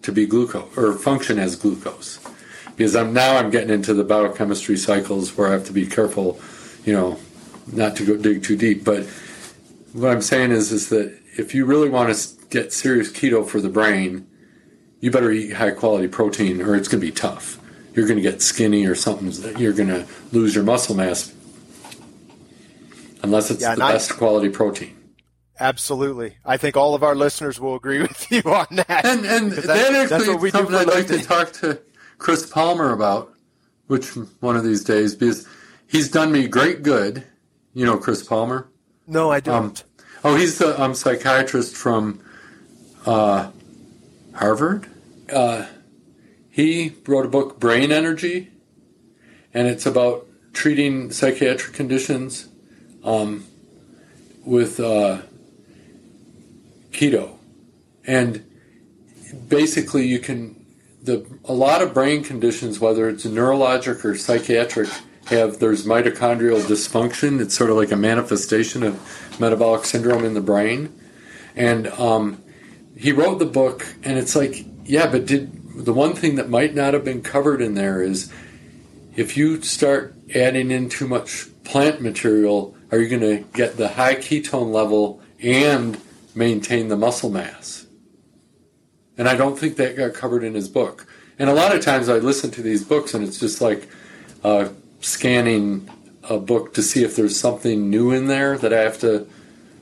to 0.00 0.10
be 0.10 0.24
glucose 0.24 0.74
or 0.74 0.94
function 0.94 1.38
as 1.38 1.54
glucose. 1.54 2.18
Because 2.76 2.96
I'm 2.96 3.12
now 3.12 3.36
I'm 3.36 3.50
getting 3.50 3.68
into 3.68 3.92
the 3.92 4.04
biochemistry 4.04 4.78
cycles 4.78 5.36
where 5.36 5.48
I 5.48 5.52
have 5.52 5.66
to 5.66 5.72
be 5.72 5.86
careful, 5.86 6.40
you 6.86 6.94
know, 6.94 7.18
not 7.70 7.94
to 7.96 8.06
go 8.06 8.16
dig 8.16 8.42
too 8.42 8.56
deep. 8.56 8.84
But 8.84 9.04
what 9.92 10.10
I'm 10.10 10.22
saying 10.22 10.52
is 10.52 10.72
is 10.72 10.88
that 10.88 11.14
if 11.36 11.54
you 11.54 11.66
really 11.66 11.90
want 11.90 12.14
to 12.16 12.46
get 12.48 12.72
serious 12.72 13.12
keto 13.12 13.46
for 13.46 13.60
the 13.60 13.68
brain, 13.68 14.26
you 15.00 15.10
better 15.10 15.30
eat 15.30 15.52
high 15.52 15.72
quality 15.72 16.08
protein 16.08 16.62
or 16.62 16.74
it's 16.74 16.88
going 16.88 17.02
to 17.02 17.06
be 17.06 17.12
tough. 17.12 17.58
You're 17.94 18.06
going 18.06 18.16
to 18.16 18.22
get 18.22 18.40
skinny 18.42 18.86
or 18.86 18.94
something. 18.94 19.58
You're 19.58 19.72
going 19.74 19.88
to 19.90 20.06
lose 20.32 20.54
your 20.54 20.64
muscle 20.64 20.94
mass 20.94 21.32
unless 23.22 23.50
it's 23.50 23.60
Yeah, 23.62 23.68
the 23.68 23.72
and 23.74 23.82
I- 23.82 23.92
best 23.92 24.16
quality 24.16 24.48
protein. 24.48 24.96
Absolutely. 25.60 26.38
I 26.44 26.56
think 26.56 26.76
all 26.76 26.94
of 26.94 27.02
our 27.04 27.14
listeners 27.14 27.60
will 27.60 27.76
agree 27.76 28.00
with 28.02 28.30
you 28.32 28.42
on 28.46 28.66
that. 28.72 29.04
And 29.04 29.24
and 29.24 29.52
that, 29.52 29.64
that- 29.66 30.08
that's 30.08 30.26
what 30.26 30.40
we 30.40 30.50
do 30.50 30.58
I'd 30.76 30.86
like 30.88 31.06
to 31.08 31.20
talk 31.22 31.52
to 31.54 31.80
Chris 32.18 32.46
Palmer 32.48 32.92
about, 32.92 33.32
which 33.86 34.08
one 34.40 34.56
of 34.56 34.64
these 34.64 34.82
days 34.82 35.14
because 35.14 35.46
he's 35.86 36.10
done 36.10 36.32
me 36.32 36.48
great 36.48 36.82
good. 36.82 37.24
You 37.74 37.86
know 37.86 37.96
Chris 37.98 38.22
Palmer. 38.22 38.68
no, 39.06 39.30
I 39.30 39.36
Um, 39.36 39.42
don't. 39.42 39.84
oh, 40.24 40.34
he's 40.36 40.58
the 40.58 40.80
um, 40.82 40.94
psychiatrist 40.94 41.74
from 41.76 42.20
uh, 43.06 43.50
Harvard. 44.34 44.86
Uh, 45.32 45.66
he 46.52 46.92
wrote 47.06 47.24
a 47.24 47.30
book, 47.30 47.58
Brain 47.58 47.90
Energy, 47.90 48.50
and 49.54 49.66
it's 49.66 49.86
about 49.86 50.26
treating 50.52 51.10
psychiatric 51.10 51.74
conditions 51.74 52.46
um, 53.02 53.46
with 54.44 54.78
uh, 54.78 55.22
keto. 56.90 57.38
And 58.06 58.44
basically, 59.48 60.06
you 60.06 60.18
can 60.18 60.62
the 61.02 61.26
a 61.46 61.54
lot 61.54 61.80
of 61.80 61.94
brain 61.94 62.22
conditions, 62.22 62.78
whether 62.78 63.08
it's 63.08 63.24
neurologic 63.24 64.04
or 64.04 64.14
psychiatric, 64.14 64.90
have 65.26 65.58
there's 65.58 65.86
mitochondrial 65.86 66.60
dysfunction. 66.60 67.40
It's 67.40 67.56
sort 67.56 67.70
of 67.70 67.76
like 67.76 67.92
a 67.92 67.96
manifestation 67.96 68.82
of 68.82 69.40
metabolic 69.40 69.86
syndrome 69.86 70.22
in 70.22 70.34
the 70.34 70.42
brain. 70.42 70.94
And 71.56 71.88
um, 71.88 72.42
he 72.94 73.10
wrote 73.10 73.38
the 73.38 73.46
book, 73.46 73.86
and 74.02 74.18
it's 74.18 74.36
like, 74.36 74.66
yeah, 74.84 75.10
but 75.10 75.24
did 75.24 75.61
the 75.74 75.92
one 75.92 76.14
thing 76.14 76.36
that 76.36 76.48
might 76.48 76.74
not 76.74 76.94
have 76.94 77.04
been 77.04 77.22
covered 77.22 77.60
in 77.60 77.74
there 77.74 78.02
is 78.02 78.32
if 79.16 79.36
you 79.36 79.62
start 79.62 80.14
adding 80.34 80.70
in 80.70 80.88
too 80.88 81.06
much 81.06 81.46
plant 81.64 82.00
material, 82.00 82.74
are 82.90 82.98
you 82.98 83.08
going 83.08 83.20
to 83.22 83.44
get 83.52 83.76
the 83.76 83.88
high 83.88 84.16
ketone 84.16 84.72
level 84.72 85.20
and 85.42 85.98
maintain 86.34 86.88
the 86.88 86.96
muscle 86.96 87.30
mass? 87.30 87.86
And 89.18 89.28
I 89.28 89.36
don't 89.36 89.58
think 89.58 89.76
that 89.76 89.96
got 89.96 90.14
covered 90.14 90.44
in 90.44 90.54
his 90.54 90.68
book. 90.68 91.06
And 91.38 91.50
a 91.50 91.54
lot 91.54 91.74
of 91.74 91.82
times 91.82 92.08
I 92.08 92.18
listen 92.18 92.50
to 92.52 92.62
these 92.62 92.84
books 92.84 93.14
and 93.14 93.26
it's 93.26 93.38
just 93.38 93.60
like 93.60 93.88
uh, 94.44 94.68
scanning 95.00 95.88
a 96.28 96.38
book 96.38 96.74
to 96.74 96.82
see 96.82 97.04
if 97.04 97.16
there's 97.16 97.38
something 97.38 97.90
new 97.90 98.12
in 98.12 98.26
there 98.26 98.56
that 98.58 98.72
I 98.72 98.80
have 98.80 98.98
to 99.00 99.26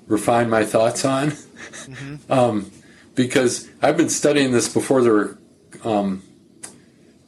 refine 0.06 0.50
my 0.50 0.64
thoughts 0.64 1.04
on. 1.04 1.34
um, 2.30 2.70
because 3.14 3.68
I've 3.82 3.96
been 3.96 4.08
studying 4.08 4.52
this 4.52 4.72
before 4.72 5.02
there 5.02 5.12
were 5.12 5.38
um, 5.84 6.22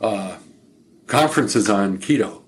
uh, 0.00 0.36
conferences 1.06 1.68
on 1.70 1.98
keto, 1.98 2.42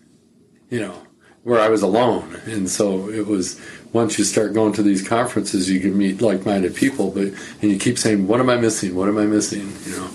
you 0.70 0.80
know, 0.80 1.02
where 1.42 1.60
I 1.60 1.68
was 1.68 1.82
alone. 1.82 2.40
And 2.46 2.68
so 2.68 3.08
it 3.08 3.26
was 3.26 3.60
once 3.92 4.18
you 4.18 4.24
start 4.24 4.54
going 4.54 4.72
to 4.74 4.82
these 4.82 5.06
conferences, 5.06 5.70
you 5.70 5.80
can 5.80 5.96
meet 5.96 6.20
like 6.20 6.46
minded 6.46 6.74
people, 6.74 7.10
but 7.10 7.28
and 7.62 7.70
you 7.70 7.78
keep 7.78 7.98
saying, 7.98 8.26
What 8.26 8.40
am 8.40 8.50
I 8.50 8.56
missing? 8.56 8.94
What 8.94 9.08
am 9.08 9.18
I 9.18 9.26
missing? 9.26 9.72
You 9.86 9.96
know. 9.96 10.10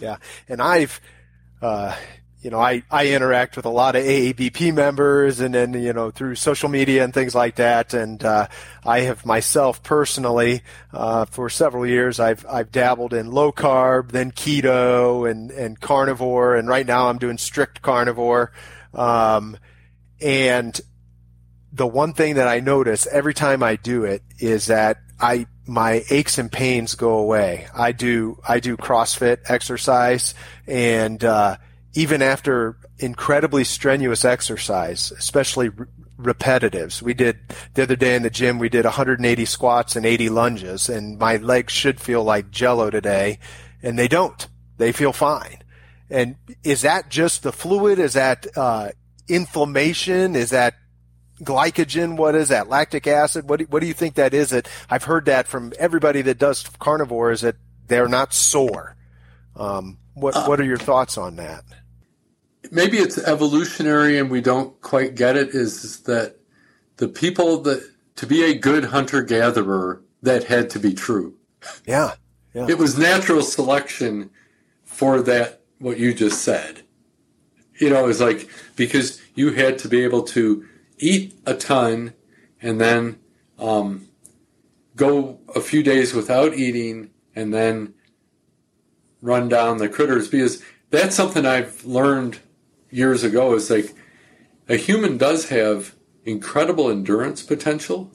Yeah. 0.00 0.16
And 0.48 0.62
I've, 0.62 1.00
uh, 1.60 1.96
you 2.42 2.50
know, 2.50 2.58
I, 2.58 2.82
I 2.90 3.08
interact 3.08 3.56
with 3.56 3.66
a 3.66 3.70
lot 3.70 3.96
of 3.96 4.04
AABP 4.04 4.72
members 4.74 5.40
and 5.40 5.54
then, 5.54 5.74
you 5.74 5.92
know, 5.92 6.10
through 6.10 6.36
social 6.36 6.68
media 6.68 7.04
and 7.04 7.12
things 7.12 7.34
like 7.34 7.56
that. 7.56 7.92
And, 7.92 8.24
uh, 8.24 8.48
I 8.84 9.00
have 9.00 9.26
myself 9.26 9.82
personally, 9.82 10.62
uh, 10.92 11.26
for 11.26 11.50
several 11.50 11.86
years, 11.86 12.18
I've, 12.18 12.46
I've 12.48 12.72
dabbled 12.72 13.12
in 13.12 13.30
low 13.30 13.52
carb, 13.52 14.12
then 14.12 14.32
keto 14.32 15.30
and, 15.30 15.50
and 15.50 15.78
carnivore. 15.78 16.56
And 16.56 16.66
right 16.66 16.86
now 16.86 17.08
I'm 17.08 17.18
doing 17.18 17.36
strict 17.36 17.82
carnivore. 17.82 18.52
Um, 18.94 19.58
and 20.20 20.80
the 21.72 21.86
one 21.86 22.14
thing 22.14 22.34
that 22.34 22.48
I 22.48 22.60
notice 22.60 23.06
every 23.06 23.34
time 23.34 23.62
I 23.62 23.76
do 23.76 24.04
it 24.04 24.22
is 24.38 24.66
that 24.66 24.98
I 25.20 25.46
my 25.66 26.04
aches 26.10 26.38
and 26.38 26.50
pains 26.50 26.94
go 26.94 27.18
away. 27.18 27.68
I 27.74 27.92
do 27.92 28.40
I 28.46 28.60
do 28.60 28.76
CrossFit 28.76 29.38
exercise, 29.48 30.34
and 30.66 31.22
uh, 31.22 31.58
even 31.94 32.22
after 32.22 32.76
incredibly 32.98 33.64
strenuous 33.64 34.24
exercise, 34.24 35.12
especially 35.12 35.70
re- 35.70 35.86
repetitives, 36.18 37.02
we 37.02 37.14
did 37.14 37.38
the 37.74 37.82
other 37.82 37.96
day 37.96 38.14
in 38.14 38.22
the 38.22 38.30
gym. 38.30 38.58
We 38.58 38.68
did 38.68 38.84
180 38.84 39.44
squats 39.44 39.96
and 39.96 40.06
80 40.06 40.28
lunges, 40.28 40.88
and 40.88 41.18
my 41.18 41.36
legs 41.36 41.72
should 41.72 42.00
feel 42.00 42.22
like 42.22 42.50
Jello 42.50 42.90
today, 42.90 43.38
and 43.82 43.98
they 43.98 44.08
don't. 44.08 44.46
They 44.78 44.92
feel 44.92 45.12
fine. 45.12 45.62
And 46.08 46.36
is 46.64 46.82
that 46.82 47.08
just 47.08 47.42
the 47.42 47.52
fluid? 47.52 47.98
Is 47.98 48.14
that 48.14 48.46
uh, 48.56 48.90
inflammation? 49.28 50.36
Is 50.36 50.50
that 50.50 50.74
glycogen? 51.42 52.16
What 52.16 52.34
is 52.34 52.48
that? 52.48 52.68
Lactic 52.68 53.06
acid? 53.06 53.48
What 53.48 53.60
do, 53.60 53.66
what 53.66 53.80
do 53.80 53.86
you 53.86 53.94
think 53.94 54.14
that 54.14 54.34
is? 54.34 54.50
That 54.50 54.68
I've 54.88 55.04
heard 55.04 55.26
that 55.26 55.46
from 55.46 55.72
everybody 55.78 56.22
that 56.22 56.38
does 56.38 56.64
carnivore 56.78 57.30
is 57.30 57.40
that 57.42 57.56
they're 57.86 58.08
not 58.08 58.34
sore. 58.34 58.96
Um, 59.56 59.98
what 60.14 60.34
what 60.48 60.60
are 60.60 60.64
your 60.64 60.78
thoughts 60.78 61.16
on 61.16 61.36
that? 61.36 61.64
Maybe 62.70 62.98
it's 62.98 63.18
evolutionary 63.18 64.18
and 64.18 64.30
we 64.30 64.40
don't 64.40 64.80
quite 64.80 65.14
get 65.14 65.36
it 65.36 65.50
is 65.50 66.00
that 66.00 66.36
the 66.96 67.08
people 67.08 67.62
that 67.62 67.88
to 68.16 68.26
be 68.26 68.44
a 68.44 68.54
good 68.54 68.86
hunter 68.86 69.22
gatherer 69.22 70.02
that 70.22 70.44
had 70.44 70.68
to 70.70 70.78
be 70.78 70.92
true. 70.92 71.34
Yeah, 71.86 72.14
yeah, 72.54 72.66
it 72.68 72.78
was 72.78 72.98
natural 72.98 73.42
selection 73.42 74.30
for 74.84 75.22
that 75.22 75.62
what 75.78 75.98
you 75.98 76.12
just 76.12 76.42
said. 76.42 76.82
You 77.78 77.90
know 77.90 78.08
it's 78.08 78.20
like 78.20 78.48
because 78.76 79.20
you 79.34 79.52
had 79.52 79.78
to 79.80 79.88
be 79.88 80.04
able 80.04 80.22
to 80.24 80.66
eat 80.98 81.34
a 81.46 81.54
ton 81.54 82.12
and 82.60 82.78
then 82.78 83.18
um, 83.58 84.08
go 84.96 85.38
a 85.54 85.60
few 85.60 85.82
days 85.82 86.12
without 86.12 86.54
eating 86.54 87.10
and 87.34 87.54
then 87.54 87.94
run 89.22 89.48
down 89.48 89.78
the 89.78 89.88
critters 89.88 90.28
because 90.28 90.62
that's 90.90 91.14
something 91.14 91.46
I've 91.46 91.84
learned 91.84 92.38
years 92.90 93.24
ago 93.24 93.54
is 93.54 93.70
like 93.70 93.94
a 94.68 94.76
human 94.76 95.16
does 95.18 95.48
have 95.48 95.94
incredible 96.24 96.90
endurance 96.90 97.42
potential. 97.42 98.10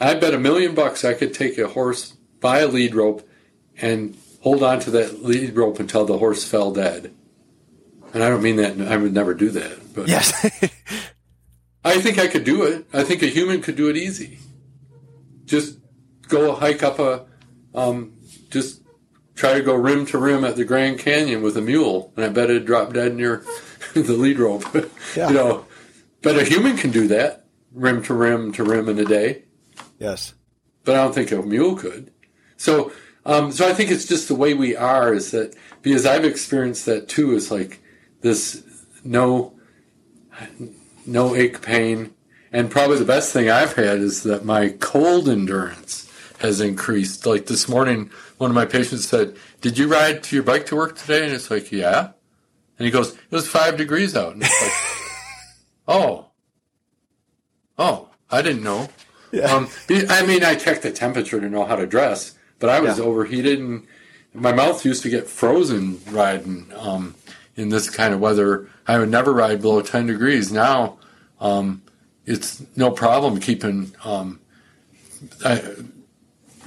I 0.00 0.14
bet 0.14 0.34
a 0.34 0.38
million 0.38 0.74
bucks 0.74 1.04
I 1.04 1.14
could 1.14 1.34
take 1.34 1.58
a 1.58 1.68
horse 1.68 2.16
by 2.40 2.58
a 2.58 2.66
lead 2.66 2.94
rope 2.94 3.28
and 3.80 4.16
hold 4.40 4.62
on 4.62 4.80
to 4.80 4.90
that 4.90 5.22
lead 5.22 5.54
rope 5.56 5.78
until 5.78 6.04
the 6.04 6.18
horse 6.18 6.44
fell 6.44 6.72
dead. 6.72 7.14
And 8.12 8.22
I 8.22 8.28
don't 8.28 8.42
mean 8.42 8.56
that 8.56 8.80
I 8.80 8.96
would 8.96 9.14
never 9.14 9.32
do 9.32 9.50
that, 9.50 9.94
but 9.94 10.08
yes, 10.08 10.32
I 11.84 12.00
think 12.00 12.18
I 12.18 12.26
could 12.26 12.44
do 12.44 12.62
it. 12.64 12.86
I 12.92 13.04
think 13.04 13.22
a 13.22 13.26
human 13.26 13.62
could 13.62 13.76
do 13.76 13.88
it 13.88 13.96
easy. 13.96 14.38
Just 15.44 15.78
go 16.28 16.54
hike 16.54 16.82
up 16.82 16.98
a, 16.98 17.26
um, 17.74 18.14
just 18.50 18.82
try 19.34 19.54
to 19.54 19.62
go 19.62 19.74
rim 19.74 20.04
to 20.06 20.18
rim 20.18 20.44
at 20.44 20.56
the 20.56 20.64
Grand 20.64 20.98
Canyon 20.98 21.42
with 21.42 21.56
a 21.56 21.62
mule, 21.62 22.12
and 22.16 22.24
I 22.24 22.28
bet 22.28 22.50
it'd 22.50 22.66
drop 22.66 22.92
dead 22.92 23.14
near 23.16 23.44
the 24.00 24.12
lead 24.14 24.38
rope. 24.38 24.64
Yeah. 25.16 25.28
you 25.28 25.34
know, 25.34 25.66
but 26.22 26.38
a 26.38 26.44
human 26.44 26.76
can 26.76 26.90
do 26.90 27.08
that, 27.08 27.46
rim 27.72 28.02
to 28.04 28.14
rim 28.14 28.52
to 28.52 28.64
rim 28.64 28.88
in 28.88 28.98
a 28.98 29.04
day. 29.04 29.42
yes, 29.98 30.34
But 30.84 30.96
I 30.96 31.02
don't 31.04 31.14
think 31.14 31.32
a 31.32 31.42
mule 31.42 31.76
could. 31.76 32.10
So 32.56 32.92
Um, 33.24 33.52
so 33.52 33.68
I 33.68 33.72
think 33.72 33.90
it's 33.90 34.06
just 34.06 34.28
the 34.28 34.34
way 34.34 34.54
we 34.54 34.74
are 34.74 35.14
is 35.14 35.30
that 35.30 35.54
because 35.82 36.06
I've 36.06 36.24
experienced 36.24 36.86
that 36.86 37.08
too 37.08 37.34
is 37.36 37.50
like 37.50 37.80
this 38.20 38.64
no 39.04 39.54
no 41.06 41.34
ache 41.36 41.62
pain 41.62 42.14
and 42.52 42.70
probably 42.70 42.98
the 42.98 43.04
best 43.04 43.32
thing 43.32 43.48
I've 43.48 43.74
had 43.74 43.98
is 43.98 44.24
that 44.24 44.44
my 44.44 44.70
cold 44.80 45.28
endurance 45.28 46.10
has 46.40 46.60
increased. 46.60 47.24
Like 47.24 47.46
this 47.46 47.68
morning, 47.68 48.10
one 48.38 48.50
of 48.50 48.54
my 48.54 48.66
patients 48.66 49.08
said, 49.08 49.36
"Did 49.60 49.78
you 49.78 49.88
ride 49.88 50.22
to 50.24 50.36
your 50.36 50.42
bike 50.42 50.66
to 50.66 50.76
work 50.76 50.98
today?" 50.98 51.24
And 51.24 51.32
it's 51.32 51.50
like, 51.50 51.72
"Yeah." 51.72 52.10
And 52.78 52.86
he 52.86 52.90
goes, 52.90 53.14
"It 53.14 53.30
was 53.30 53.48
five 53.48 53.76
degrees 53.76 54.16
out." 54.16 54.34
And 54.34 54.42
it's 54.42 54.62
like, 54.62 54.72
"Oh, 55.88 56.26
oh, 57.78 58.08
I 58.30 58.42
didn't 58.42 58.62
know." 58.62 58.88
Yeah. 59.30 59.44
Um, 59.44 59.68
I 59.88 60.26
mean, 60.26 60.44
I 60.44 60.54
checked 60.54 60.82
the 60.82 60.92
temperature 60.92 61.40
to 61.40 61.48
know 61.48 61.64
how 61.64 61.76
to 61.76 61.86
dress, 61.86 62.34
but 62.58 62.68
I 62.68 62.80
was 62.80 62.98
yeah. 62.98 63.04
overheated 63.04 63.58
and 63.58 63.86
my 64.34 64.52
mouth 64.52 64.84
used 64.84 65.02
to 65.02 65.10
get 65.10 65.26
frozen 65.28 66.00
riding 66.10 66.70
um, 66.76 67.14
in 67.56 67.68
this 67.68 67.90
kind 67.90 68.14
of 68.14 68.20
weather. 68.20 68.68
I 68.86 68.98
would 68.98 69.10
never 69.10 69.32
ride 69.32 69.60
below 69.60 69.82
10 69.82 70.06
degrees. 70.06 70.52
Now, 70.52 70.98
um, 71.40 71.82
it's 72.24 72.62
no 72.76 72.90
problem 72.90 73.40
keeping. 73.40 73.94
Um, 74.04 74.40
I, 75.44 75.62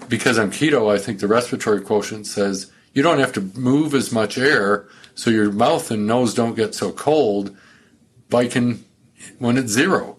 because 0.07 0.37
I'm 0.37 0.51
keto, 0.51 0.93
I 0.93 0.99
think 0.99 1.19
the 1.19 1.27
respiratory 1.27 1.81
quotient 1.81 2.27
says 2.27 2.71
you 2.95 3.03
don't 3.03 3.19
have 3.19 3.33
to 3.33 3.41
move 3.41 3.93
as 3.93 4.11
much 4.11 4.37
air, 4.39 4.87
so 5.13 5.29
your 5.29 5.51
mouth 5.51 5.91
and 5.91 6.07
nose 6.07 6.33
don't 6.33 6.55
get 6.55 6.73
so 6.73 6.91
cold. 6.91 7.55
Biking 8.29 8.83
when 9.37 9.57
it's 9.57 9.71
zero. 9.71 10.17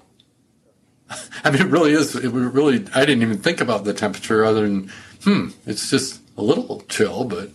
I 1.45 1.51
mean, 1.51 1.63
it 1.63 1.69
really 1.69 1.93
is. 1.93 2.15
It 2.15 2.29
really. 2.31 2.85
I 2.95 3.05
didn't 3.05 3.23
even 3.23 3.39
think 3.39 3.61
about 3.61 3.85
the 3.85 3.95
temperature 3.95 4.45
other 4.45 4.61
than, 4.61 4.93
hmm, 5.25 5.49
it's 5.67 5.91
just 5.91 6.21
a 6.37 6.43
little 6.43 6.83
chill, 6.89 7.25
but 7.25 7.51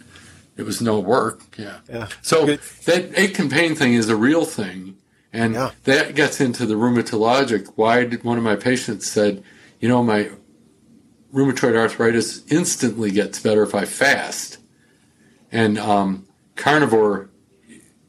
it 0.58 0.64
was 0.64 0.82
no 0.82 1.00
work. 1.00 1.42
Yeah. 1.58 1.78
Yeah. 1.88 2.08
So 2.22 2.46
Good. 2.48 2.60
that 2.86 3.18
ache 3.18 3.40
and 3.40 3.50
pain 3.50 3.76
thing 3.76 3.94
is 3.94 4.10
a 4.10 4.16
real 4.16 4.44
thing, 4.44 4.98
and 5.32 5.54
yeah. 5.54 5.72
that 5.84 6.16
gets 6.16 6.42
into 6.42 6.66
the 6.66 6.76
rheumatologic. 6.76 7.74
Why 7.76 8.06
did 8.06 8.24
one 8.24 8.38
of 8.38 8.44
my 8.44 8.56
patients 8.56 9.10
said, 9.10 9.44
you 9.80 9.88
know, 9.88 10.04
my 10.04 10.32
rheumatoid 11.34 11.78
arthritis 11.78 12.44
instantly 12.48 13.12
gets 13.12 13.40
better 13.40 13.64
if 13.64 13.74
I 13.76 13.86
fast. 13.86 14.58
And 15.52 15.78
um, 15.78 16.28
carnivore, 16.56 17.30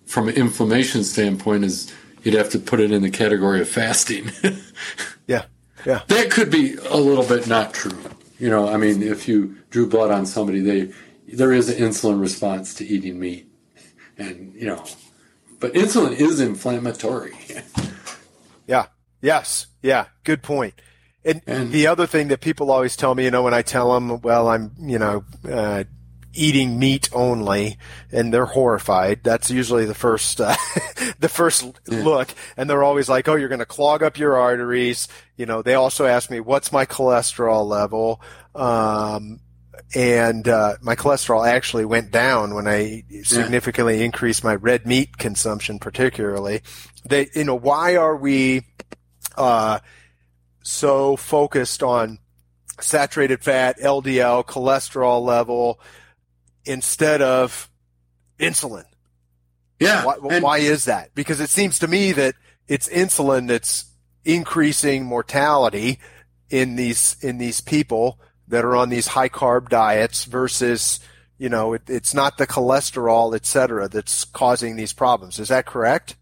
from 0.06 0.28
an 0.28 0.34
inflammation 0.34 1.04
standpoint, 1.04 1.64
is 1.64 1.92
you'd 2.22 2.34
have 2.34 2.50
to 2.50 2.58
put 2.58 2.80
it 2.80 2.92
in 2.92 3.02
the 3.02 3.10
category 3.10 3.60
of 3.60 3.68
fasting. 3.68 4.30
yeah, 5.26 5.46
yeah. 5.84 6.02
That 6.08 6.30
could 6.30 6.50
be 6.50 6.76
a 6.88 6.96
little 6.96 7.24
bit 7.24 7.46
not 7.46 7.74
true. 7.74 7.98
You 8.38 8.50
know, 8.50 8.68
I 8.68 8.76
mean, 8.76 9.02
if 9.02 9.28
you 9.28 9.56
drew 9.70 9.88
blood 9.88 10.10
on 10.10 10.26
somebody, 10.26 10.60
they 10.60 10.92
there 11.32 11.52
is 11.52 11.68
an 11.68 11.76
insulin 11.76 12.20
response 12.20 12.74
to 12.74 12.86
eating 12.86 13.18
meat, 13.18 13.48
and 14.18 14.54
you 14.54 14.66
know, 14.66 14.84
but 15.60 15.72
insulin 15.74 16.12
is 16.12 16.40
inflammatory. 16.40 17.32
yeah. 18.66 18.86
Yes. 19.20 19.68
Yeah. 19.80 20.06
Good 20.24 20.42
point. 20.42 20.74
And, 21.24 21.40
and, 21.46 21.70
the 21.70 21.86
other 21.86 22.08
thing 22.08 22.28
that 22.28 22.40
people 22.40 22.72
always 22.72 22.96
tell 22.96 23.14
me, 23.14 23.24
you 23.24 23.30
know, 23.30 23.44
when 23.44 23.54
I 23.54 23.62
tell 23.62 23.94
them, 23.94 24.20
well, 24.22 24.48
I'm, 24.48 24.72
you 24.80 24.98
know, 24.98 25.24
uh, 25.48 25.84
eating 26.34 26.78
meat 26.78 27.08
only, 27.12 27.78
and 28.10 28.32
they're 28.32 28.46
horrified. 28.46 29.22
That's 29.22 29.50
usually 29.50 29.84
the 29.84 29.94
first, 29.94 30.40
uh, 30.40 30.54
the 31.18 31.28
first 31.28 31.64
yeah. 31.86 32.02
look, 32.02 32.28
and 32.56 32.68
they're 32.68 32.82
always 32.82 33.08
like, 33.08 33.28
"Oh, 33.28 33.34
you're 33.34 33.48
going 33.48 33.58
to 33.58 33.66
clog 33.66 34.02
up 34.02 34.18
your 34.18 34.36
arteries." 34.36 35.08
You 35.36 35.46
know, 35.46 35.62
they 35.62 35.74
also 35.74 36.06
ask 36.06 36.30
me, 36.30 36.40
"What's 36.40 36.72
my 36.72 36.86
cholesterol 36.86 37.66
level?" 37.66 38.20
Um, 38.54 39.40
and 39.94 40.48
uh, 40.48 40.76
my 40.80 40.96
cholesterol 40.96 41.46
actually 41.46 41.84
went 41.84 42.10
down 42.10 42.54
when 42.54 42.66
I 42.66 43.04
significantly 43.22 43.98
yeah. 43.98 44.04
increased 44.04 44.42
my 44.42 44.54
red 44.54 44.86
meat 44.86 45.18
consumption, 45.18 45.78
particularly. 45.78 46.62
They, 47.04 47.28
you 47.34 47.44
know, 47.44 47.54
why 47.54 47.96
are 47.96 48.16
we 48.16 48.62
uh, 49.36 49.80
so 50.62 51.16
focused 51.16 51.82
on 51.82 52.18
saturated 52.80 53.42
fat, 53.42 53.78
LDL, 53.78 54.46
cholesterol 54.46 55.22
level 55.22 55.80
instead 56.64 57.22
of 57.22 57.70
insulin? 58.38 58.84
Yeah. 59.80 60.04
Why, 60.04 60.38
why 60.38 60.58
is 60.58 60.84
that? 60.84 61.14
Because 61.14 61.40
it 61.40 61.50
seems 61.50 61.78
to 61.80 61.88
me 61.88 62.12
that 62.12 62.34
it's 62.68 62.88
insulin 62.88 63.48
that's 63.48 63.86
increasing 64.24 65.04
mortality 65.04 65.98
in 66.48 66.76
these 66.76 67.16
in 67.20 67.38
these 67.38 67.60
people 67.60 68.20
that 68.48 68.64
are 68.64 68.76
on 68.76 68.90
these 68.90 69.08
high 69.08 69.28
carb 69.28 69.68
diets 69.68 70.24
versus 70.26 71.00
you 71.38 71.48
know 71.48 71.72
it, 71.72 71.82
it's 71.88 72.14
not 72.14 72.38
the 72.38 72.46
cholesterol 72.46 73.34
et 73.34 73.44
cetera 73.44 73.88
that's 73.88 74.24
causing 74.26 74.76
these 74.76 74.92
problems 74.92 75.40
is 75.40 75.48
that 75.48 75.66
correct 75.66 76.14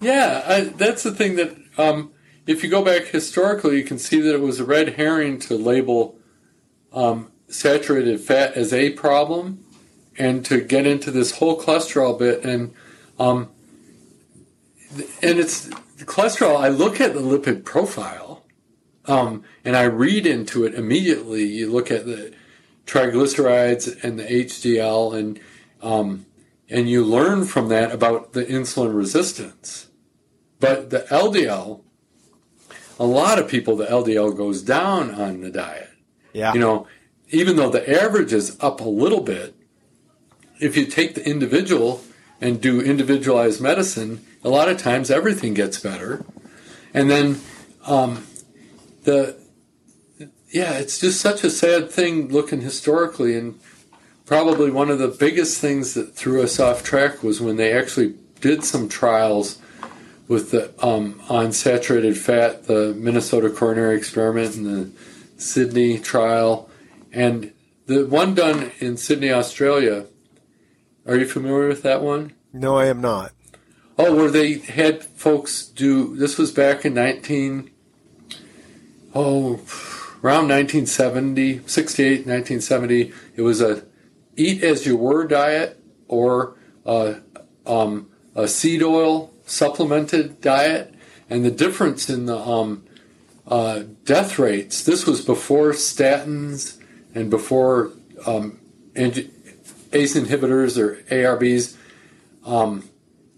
yeah 0.00 0.42
I, 0.46 0.60
that's 0.62 1.04
the 1.04 1.12
thing 1.12 1.36
that 1.36 1.56
um, 1.78 2.12
if 2.46 2.64
you 2.64 2.70
go 2.70 2.82
back 2.82 3.04
historically 3.04 3.76
you 3.76 3.84
can 3.84 3.98
see 3.98 4.20
that 4.20 4.34
it 4.34 4.40
was 4.40 4.58
a 4.58 4.64
red 4.64 4.94
herring 4.94 5.38
to 5.40 5.56
label 5.56 6.18
um, 6.92 7.30
saturated 7.46 8.20
fat 8.20 8.54
as 8.54 8.72
a 8.72 8.90
problem 8.90 9.63
and 10.18 10.44
to 10.44 10.60
get 10.60 10.86
into 10.86 11.10
this 11.10 11.38
whole 11.38 11.60
cholesterol 11.60 12.18
bit 12.18 12.44
and 12.44 12.72
um, 13.18 13.50
and 15.22 15.38
it's 15.38 15.68
cholesterol 16.04 16.56
i 16.56 16.68
look 16.68 17.00
at 17.00 17.14
the 17.14 17.20
lipid 17.20 17.64
profile 17.64 18.34
um, 19.06 19.44
and 19.64 19.76
I 19.76 19.84
read 19.84 20.26
into 20.26 20.64
it 20.64 20.74
immediately. 20.74 21.44
You 21.44 21.70
look 21.70 21.90
at 21.90 22.06
the 22.06 22.32
triglycerides 22.86 24.02
and 24.02 24.18
the 24.18 24.24
HDL, 24.24 25.16
and 25.18 25.40
um, 25.82 26.26
and 26.68 26.88
you 26.88 27.04
learn 27.04 27.44
from 27.44 27.68
that 27.68 27.92
about 27.92 28.32
the 28.32 28.44
insulin 28.44 28.94
resistance. 28.94 29.88
But 30.60 30.90
the 30.90 31.00
LDL, 31.10 31.82
a 32.98 33.04
lot 33.04 33.38
of 33.38 33.48
people, 33.48 33.76
the 33.76 33.86
LDL 33.86 34.36
goes 34.36 34.62
down 34.62 35.10
on 35.10 35.42
the 35.42 35.50
diet. 35.50 35.90
Yeah. 36.32 36.54
You 36.54 36.60
know, 36.60 36.86
even 37.28 37.56
though 37.56 37.70
the 37.70 38.02
average 38.02 38.32
is 38.32 38.56
up 38.60 38.80
a 38.80 38.88
little 38.88 39.20
bit, 39.20 39.53
if 40.60 40.76
you 40.76 40.86
take 40.86 41.14
the 41.14 41.26
individual 41.28 42.02
and 42.40 42.60
do 42.60 42.80
individualized 42.80 43.60
medicine, 43.60 44.24
a 44.42 44.48
lot 44.48 44.68
of 44.68 44.78
times 44.78 45.10
everything 45.10 45.54
gets 45.54 45.78
better. 45.80 46.24
And 46.92 47.10
then 47.10 47.40
um, 47.86 48.26
the 49.04 49.36
yeah, 50.54 50.74
it's 50.74 51.00
just 51.00 51.20
such 51.20 51.42
a 51.42 51.50
sad 51.50 51.90
thing 51.90 52.28
looking 52.28 52.60
historically, 52.60 53.36
and 53.36 53.58
probably 54.24 54.70
one 54.70 54.88
of 54.88 55.00
the 55.00 55.08
biggest 55.08 55.60
things 55.60 55.94
that 55.94 56.14
threw 56.14 56.42
us 56.42 56.60
off 56.60 56.84
track 56.84 57.24
was 57.24 57.40
when 57.40 57.56
they 57.56 57.72
actually 57.72 58.14
did 58.40 58.62
some 58.62 58.88
trials 58.88 59.58
with 60.28 60.52
the 60.52 60.72
um, 60.84 61.20
on 61.28 61.52
saturated 61.52 62.16
fat, 62.16 62.66
the 62.66 62.94
Minnesota 62.96 63.50
coronary 63.50 63.96
experiment 63.96 64.54
and 64.54 64.66
the 64.66 64.90
Sydney 65.42 65.98
trial, 65.98 66.70
and 67.12 67.52
the 67.86 68.06
one 68.06 68.34
done 68.34 68.70
in 68.78 68.96
Sydney, 68.96 69.32
Australia. 69.32 70.06
Are 71.06 71.16
you 71.16 71.26
familiar 71.26 71.68
with 71.68 71.82
that 71.82 72.02
one? 72.02 72.32
No, 72.52 72.76
I 72.76 72.86
am 72.86 73.00
not. 73.00 73.32
Oh, 73.98 74.14
where 74.14 74.30
they 74.30 74.54
had 74.54 75.04
folks 75.04 75.64
do 75.64 76.16
this 76.16 76.36
was 76.36 76.50
back 76.50 76.84
in 76.84 76.94
19 76.94 77.70
oh, 79.14 79.60
around 80.22 80.48
1970, 80.48 81.60
68, 81.66 82.26
1970, 82.26 83.12
it 83.36 83.42
was 83.42 83.60
a 83.60 83.84
eat 84.36 84.62
as 84.62 84.86
you 84.86 84.96
were 84.96 85.26
diet 85.26 85.80
or 86.08 86.56
a, 86.84 87.16
um, 87.66 88.08
a 88.34 88.48
seed 88.48 88.82
oil 88.82 89.32
supplemented 89.46 90.40
diet. 90.40 90.94
And 91.30 91.44
the 91.44 91.50
difference 91.50 92.10
in 92.10 92.26
the 92.26 92.38
um, 92.38 92.84
uh, 93.46 93.84
death 94.04 94.38
rates, 94.38 94.82
this 94.82 95.06
was 95.06 95.24
before 95.24 95.70
statins 95.70 96.78
and 97.14 97.30
before 97.30 97.92
um, 98.26 98.58
ACE 99.94 100.16
inhibitors 100.16 100.78
or 100.78 100.96
ARBs. 101.04 101.76
Um, 102.44 102.88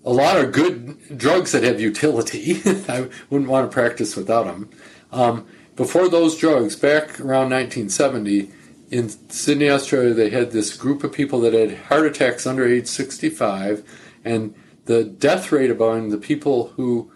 a 0.04 0.12
lot 0.12 0.36
of 0.38 0.52
good 0.52 1.18
drugs 1.18 1.52
that 1.52 1.64
have 1.64 1.80
utility. 1.80 2.62
I 2.88 3.08
wouldn't 3.28 3.50
want 3.50 3.70
to 3.70 3.74
practice 3.74 4.16
without 4.16 4.46
them. 4.46 4.70
Um, 5.12 5.46
before 5.74 6.08
those 6.08 6.36
drugs, 6.36 6.76
back 6.76 7.20
around 7.20 7.50
1970, 7.50 8.50
in 8.90 9.08
Sydney, 9.08 9.68
Australia, 9.68 10.14
they 10.14 10.30
had 10.30 10.52
this 10.52 10.76
group 10.76 11.02
of 11.02 11.12
people 11.12 11.40
that 11.40 11.52
had 11.52 11.76
heart 11.88 12.06
attacks 12.06 12.46
under 12.46 12.66
age 12.66 12.86
65, 12.86 13.82
and 14.24 14.54
the 14.84 15.04
death 15.04 15.50
rate 15.50 15.70
among 15.70 16.10
the 16.10 16.18
people 16.18 16.68
who 16.76 17.10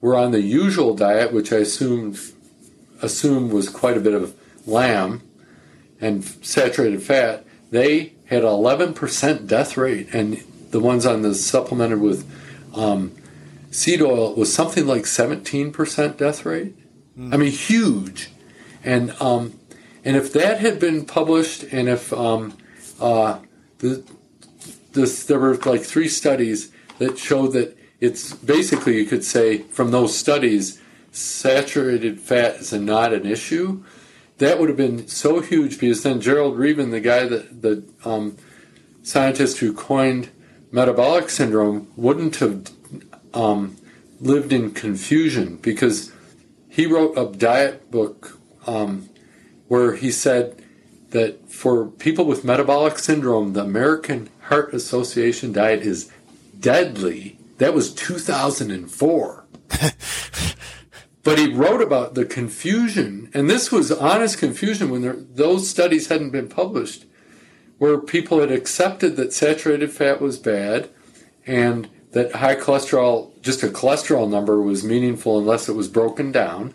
were 0.00 0.16
on 0.16 0.32
the 0.32 0.42
usual 0.42 0.94
diet, 0.94 1.32
which 1.32 1.52
I 1.52 1.56
assumed 1.56 2.18
assumed 3.00 3.52
was 3.52 3.68
quite 3.68 3.96
a 3.96 4.00
bit 4.00 4.14
of 4.14 4.34
lamb 4.66 5.22
and 6.00 6.24
saturated 6.24 7.02
fat, 7.02 7.44
they 7.70 8.13
had 8.26 8.42
11% 8.42 9.46
death 9.46 9.76
rate, 9.76 10.08
and 10.12 10.42
the 10.70 10.80
ones 10.80 11.06
on 11.06 11.22
the 11.22 11.34
supplemented 11.34 12.00
with 12.00 12.28
um, 12.74 13.12
seed 13.70 14.02
oil 14.02 14.34
was 14.34 14.52
something 14.52 14.86
like 14.86 15.02
17% 15.02 16.16
death 16.16 16.44
rate. 16.46 16.74
Mm. 17.18 17.34
I 17.34 17.36
mean, 17.36 17.52
huge. 17.52 18.30
And 18.82 19.14
um, 19.20 19.58
and 20.04 20.16
if 20.16 20.32
that 20.34 20.60
had 20.60 20.78
been 20.78 21.06
published, 21.06 21.62
and 21.64 21.88
if 21.88 22.12
um, 22.12 22.56
uh, 23.00 23.38
the, 23.78 24.04
this, 24.92 25.24
there 25.24 25.38
were 25.38 25.56
like 25.56 25.82
three 25.82 26.08
studies 26.08 26.70
that 26.98 27.18
showed 27.18 27.52
that 27.54 27.76
it's 28.00 28.34
basically 28.34 28.98
you 28.98 29.06
could 29.06 29.24
say 29.24 29.58
from 29.58 29.90
those 29.90 30.16
studies 30.16 30.80
saturated 31.10 32.20
fat 32.20 32.56
is 32.56 32.72
not 32.72 33.12
an 33.12 33.24
issue. 33.24 33.82
That 34.38 34.58
would 34.58 34.68
have 34.68 34.76
been 34.76 35.06
so 35.08 35.40
huge 35.40 35.78
because 35.78 36.02
then 36.02 36.20
Gerald 36.20 36.58
Reaven, 36.58 36.90
the 36.90 37.00
guy 37.00 37.26
that 37.26 37.62
the 37.62 37.84
um, 38.04 38.36
scientist 39.02 39.58
who 39.58 39.72
coined 39.72 40.30
metabolic 40.72 41.30
syndrome, 41.30 41.88
wouldn't 41.96 42.36
have 42.36 42.70
um, 43.32 43.76
lived 44.20 44.52
in 44.52 44.72
confusion 44.72 45.56
because 45.56 46.12
he 46.68 46.86
wrote 46.86 47.16
a 47.16 47.26
diet 47.36 47.90
book 47.90 48.38
um, 48.66 49.08
where 49.68 49.94
he 49.94 50.10
said 50.10 50.60
that 51.10 51.48
for 51.48 51.86
people 51.86 52.24
with 52.24 52.44
metabolic 52.44 52.98
syndrome, 52.98 53.52
the 53.52 53.62
American 53.62 54.28
Heart 54.42 54.74
Association 54.74 55.52
diet 55.52 55.82
is 55.82 56.10
deadly. 56.58 57.38
That 57.58 57.72
was 57.72 57.94
2004. 57.94 59.44
but 61.24 61.38
he 61.38 61.52
wrote 61.52 61.82
about 61.82 62.14
the 62.14 62.24
confusion, 62.24 63.30
and 63.34 63.50
this 63.50 63.72
was 63.72 63.90
honest 63.90 64.38
confusion 64.38 64.90
when 64.90 65.02
there, 65.02 65.16
those 65.16 65.68
studies 65.68 66.08
hadn't 66.08 66.30
been 66.30 66.48
published, 66.48 67.06
where 67.78 67.98
people 67.98 68.40
had 68.40 68.52
accepted 68.52 69.16
that 69.16 69.32
saturated 69.32 69.90
fat 69.90 70.20
was 70.20 70.38
bad 70.38 70.90
and 71.46 71.88
that 72.12 72.36
high 72.36 72.54
cholesterol, 72.54 73.30
just 73.42 73.62
a 73.62 73.68
cholesterol 73.68 74.30
number, 74.30 74.60
was 74.60 74.84
meaningful 74.84 75.38
unless 75.38 75.68
it 75.68 75.74
was 75.74 75.88
broken 75.88 76.30
down. 76.30 76.72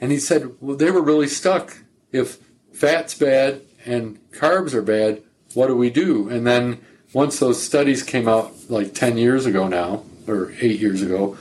And 0.00 0.10
he 0.10 0.18
said, 0.18 0.54
well, 0.60 0.76
they 0.76 0.90
were 0.90 1.02
really 1.02 1.28
stuck. 1.28 1.76
If 2.12 2.38
fat's 2.72 3.14
bad 3.14 3.60
and 3.84 4.18
carbs 4.32 4.72
are 4.72 4.82
bad, 4.82 5.22
what 5.52 5.66
do 5.66 5.76
we 5.76 5.90
do? 5.90 6.28
And 6.28 6.46
then 6.46 6.80
once 7.12 7.38
those 7.38 7.62
studies 7.62 8.02
came 8.02 8.28
out 8.28 8.52
like 8.70 8.94
10 8.94 9.18
years 9.18 9.46
ago 9.46 9.68
now, 9.68 10.04
or 10.26 10.52
eight 10.60 10.80
years 10.80 11.02
ago, 11.02 11.36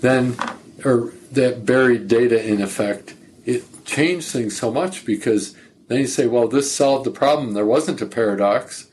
then, 0.00 0.36
or 0.84 1.12
that 1.32 1.66
buried 1.66 2.08
data 2.08 2.44
in 2.44 2.60
effect, 2.60 3.14
it 3.44 3.84
changed 3.84 4.30
things 4.30 4.56
so 4.56 4.70
much 4.70 5.04
because 5.04 5.56
then 5.88 6.00
you 6.00 6.06
say, 6.06 6.26
well, 6.26 6.48
this 6.48 6.72
solved 6.74 7.04
the 7.04 7.10
problem. 7.10 7.54
There 7.54 7.66
wasn't 7.66 8.02
a 8.02 8.06
paradox. 8.06 8.88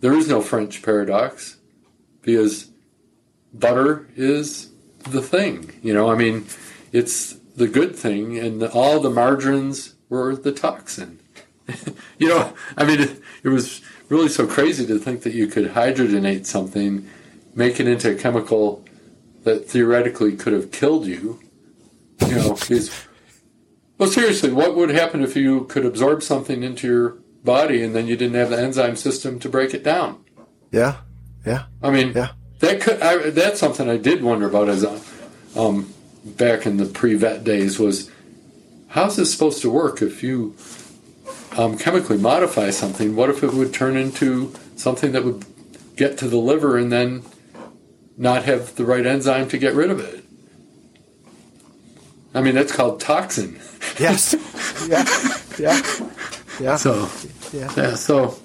There 0.00 0.14
is 0.14 0.28
no 0.28 0.40
French 0.40 0.82
paradox 0.82 1.56
because 2.22 2.70
butter 3.52 4.08
is 4.16 4.70
the 5.10 5.22
thing. 5.22 5.72
You 5.82 5.94
know, 5.94 6.10
I 6.10 6.14
mean, 6.14 6.46
it's 6.92 7.34
the 7.56 7.68
good 7.68 7.96
thing, 7.96 8.38
and 8.38 8.62
all 8.62 9.00
the 9.00 9.10
margarines 9.10 9.94
were 10.08 10.36
the 10.36 10.52
toxin. 10.52 11.18
you 12.18 12.28
know, 12.28 12.52
I 12.76 12.84
mean, 12.84 13.00
it, 13.00 13.20
it, 13.42 13.48
was 13.48 13.82
really 14.08 14.28
so 14.28 14.46
crazy 14.46 14.86
to 14.86 14.98
think 14.98 15.22
that 15.22 15.34
you 15.34 15.48
could 15.48 15.72
hydrogenate 15.72 16.46
something, 16.46 17.08
make 17.54 17.80
it 17.80 17.88
into 17.88 18.12
a 18.12 18.14
chemical 18.14 18.84
that 19.48 19.66
theoretically 19.66 20.36
could 20.36 20.52
have 20.52 20.70
killed 20.70 21.06
you. 21.06 21.40
You 22.26 22.34
know, 22.34 22.54
because, 22.54 22.90
well, 23.96 24.10
seriously, 24.10 24.52
what 24.52 24.76
would 24.76 24.90
happen 24.90 25.22
if 25.22 25.36
you 25.36 25.64
could 25.64 25.86
absorb 25.86 26.22
something 26.22 26.62
into 26.62 26.86
your 26.86 27.16
body 27.44 27.82
and 27.82 27.94
then 27.94 28.06
you 28.06 28.16
didn't 28.16 28.34
have 28.34 28.50
the 28.50 28.60
enzyme 28.60 28.96
system 28.96 29.38
to 29.40 29.48
break 29.48 29.72
it 29.72 29.82
down? 29.82 30.22
Yeah, 30.70 30.96
yeah. 31.46 31.64
I 31.82 31.90
mean, 31.90 32.12
yeah. 32.14 32.32
that 32.58 32.82
could 32.82 33.00
I, 33.00 33.30
that's 33.30 33.58
something 33.58 33.88
I 33.88 33.96
did 33.96 34.22
wonder 34.22 34.46
about 34.46 34.68
as 34.68 34.82
a, 34.84 35.00
um, 35.58 35.94
back 36.24 36.66
in 36.66 36.76
the 36.76 36.84
pre-vet 36.84 37.42
days 37.42 37.78
was 37.78 38.10
how's 38.88 39.16
this 39.16 39.32
supposed 39.32 39.62
to 39.62 39.70
work 39.70 40.02
if 40.02 40.22
you 40.22 40.56
um, 41.56 41.78
chemically 41.78 42.18
modify 42.18 42.68
something? 42.68 43.16
What 43.16 43.30
if 43.30 43.42
it 43.42 43.54
would 43.54 43.72
turn 43.72 43.96
into 43.96 44.52
something 44.76 45.12
that 45.12 45.24
would 45.24 45.46
get 45.96 46.18
to 46.18 46.28
the 46.28 46.36
liver 46.36 46.76
and 46.76 46.92
then 46.92 47.22
not 48.18 48.44
have 48.44 48.74
the 48.74 48.84
right 48.84 49.06
enzyme 49.06 49.48
to 49.48 49.58
get 49.58 49.74
rid 49.74 49.90
of 49.90 50.00
it? 50.00 50.24
I 52.34 52.42
mean, 52.42 52.54
that's 52.54 52.72
called 52.72 53.00
toxin. 53.00 53.58
Yes. 53.98 54.34
yeah. 54.88 55.04
Yeah. 55.58 55.82
Yeah. 56.60 56.76
So. 56.76 57.10
Yeah. 57.52 57.72
yeah. 57.76 57.94
So. 57.96 58.38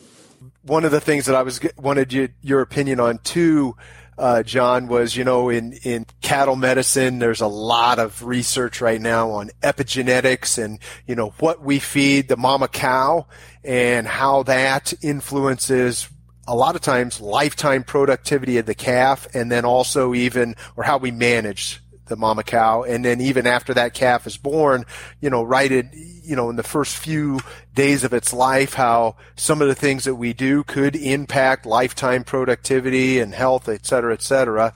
One 0.64 0.84
of 0.84 0.90
the 0.90 1.00
things 1.00 1.28
that 1.28 1.36
I 1.36 1.44
was 1.44 1.60
wanted 1.78 2.12
you, 2.12 2.30
your 2.42 2.62
opinion 2.62 3.00
on 3.00 3.20
too 3.20 3.76
uh, 4.18 4.42
John, 4.42 4.88
was 4.88 5.16
you 5.16 5.24
know 5.24 5.50
in 5.50 5.74
in 5.84 6.08
cattle 6.22 6.56
medicine, 6.56 7.20
there's 7.20 7.42
a 7.42 7.48
lot 7.48 8.00
of 8.00 8.24
research 8.24 8.82
right 8.82 9.00
now 9.00 9.30
on 9.30 9.52
epigenetics 9.62 10.58
and 10.58 10.80
you 11.06 11.14
know 11.14 11.36
what 11.38 11.62
we 11.62 11.78
feed 11.78 12.30
the 12.30 12.38
mama 12.38 12.68
cow 12.68 13.28
and 13.64 14.08
how 14.08 14.42
that 14.42 14.92
influences 15.04 16.10
a 16.48 16.56
lot 16.56 16.76
of 16.76 16.82
times 16.82 17.22
lifetime 17.22 17.84
productivity 17.84 18.58
of 18.58 18.66
the 18.66 18.76
calf 18.76 19.28
and 19.34 19.52
then 19.52 19.66
also 19.66 20.14
even 20.14 20.56
or 20.76 20.84
how 20.84 20.98
we 20.98 21.12
manage 21.12 21.80
the 22.08 22.18
mama 22.18 22.44
cow. 22.44 22.84
And 22.84 23.06
then 23.06 23.22
even 23.22 23.48
after 23.48 23.74
that 23.76 23.94
calf 23.94 24.28
is 24.28 24.36
born, 24.36 24.86
you 25.22 25.30
know, 25.30 25.42
right 25.42 25.72
in, 25.72 25.90
you 25.94 26.36
know, 26.36 26.50
in 26.50 26.58
the 26.58 26.64
first 26.64 26.98
few 26.98 27.40
days 27.74 28.04
of 28.04 28.14
its 28.14 28.34
life, 28.34 28.74
how 28.74 29.16
some 29.36 29.62
of 29.62 29.70
the 29.70 29.76
things 29.76 30.04
that 30.04 30.16
we 30.16 30.34
do 30.34 30.64
could 30.64 30.96
impact 30.96 31.66
lifetime 31.66 32.26
productivity 32.26 33.20
and 33.20 33.34
health, 33.34 33.70
et 33.70 33.86
cetera, 33.86 34.14
et 34.14 34.22
cetera. 34.22 34.74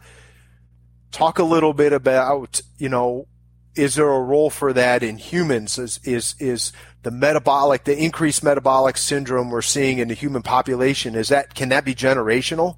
Talk 1.11 1.38
a 1.39 1.43
little 1.43 1.74
bit 1.74 1.91
about, 1.91 2.61
you 2.78 2.89
know, 2.89 3.28
is 3.76 3.95
there 3.95 4.09
a 4.09 4.22
role 4.22 4.49
for 4.49 4.74
that 4.74 5.03
in 5.03 5.18
humans? 5.18 5.78
Is, 5.78 5.99
is, 6.03 6.36
is 6.39 6.72
the 7.08 7.12
metabolic, 7.12 7.86
the 7.86 7.97
increased 7.97 8.43
metabolic 8.43 8.97
syndrome 8.97 9.49
we're 9.49 9.62
seeing 9.62 9.99
in 9.99 10.10
the 10.10 10.14
human 10.14 10.41
population, 10.41 11.16
is 11.16 11.30
that, 11.30 11.55
can 11.55 11.70
that 11.70 11.86
be 11.86 11.95
generational? 11.95 12.76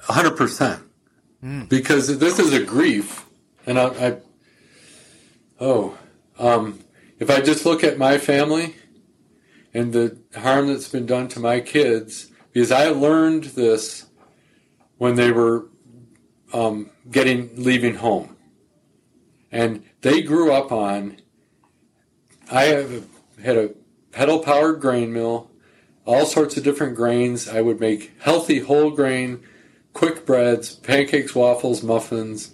100% 0.00 0.82
mm. 1.40 1.68
because 1.68 2.18
this 2.18 2.40
is 2.40 2.52
a 2.52 2.64
grief, 2.64 3.24
and 3.64 3.78
I, 3.78 3.86
I 4.08 4.16
oh, 5.60 5.96
um, 6.36 6.80
if 7.20 7.30
I 7.30 7.42
just 7.42 7.64
look 7.64 7.84
at 7.84 7.96
my 7.96 8.18
family 8.18 8.74
and 9.72 9.92
the 9.92 10.18
harm 10.36 10.66
that's 10.66 10.88
been 10.88 11.06
done 11.06 11.28
to 11.28 11.38
my 11.38 11.60
kids, 11.60 12.32
because 12.52 12.72
I 12.72 12.88
learned 12.88 13.44
this 13.44 14.06
when 14.98 15.14
they 15.14 15.30
were 15.30 15.68
um, 16.52 16.90
getting 17.08 17.50
leaving 17.54 17.94
home, 17.94 18.36
and 19.52 19.84
they 20.00 20.22
grew 20.22 20.52
up 20.52 20.72
on. 20.72 21.18
I 22.50 22.64
have 22.64 23.06
had 23.42 23.56
a 23.56 23.70
pedal 24.12 24.38
powered 24.38 24.80
grain 24.80 25.12
mill, 25.12 25.50
all 26.04 26.26
sorts 26.26 26.56
of 26.56 26.64
different 26.64 26.96
grains. 26.96 27.48
I 27.48 27.60
would 27.60 27.80
make 27.80 28.12
healthy 28.20 28.60
whole 28.60 28.90
grain 28.90 29.42
quick 29.96 30.26
breads, 30.26 30.74
pancakes, 30.74 31.34
waffles, 31.34 31.82
muffins, 31.82 32.52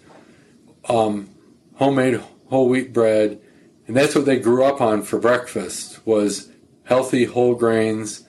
um, 0.89 1.29
homemade 1.75 2.21
whole 2.49 2.69
wheat 2.69 2.93
bread, 2.93 3.41
and 3.89 3.97
that's 3.97 4.15
what 4.15 4.27
they 4.27 4.39
grew 4.39 4.63
up 4.63 4.81
on 4.81 5.03
for 5.03 5.19
breakfast 5.19 6.07
was 6.07 6.51
healthy 6.85 7.25
whole 7.25 7.57
grains 7.57 8.25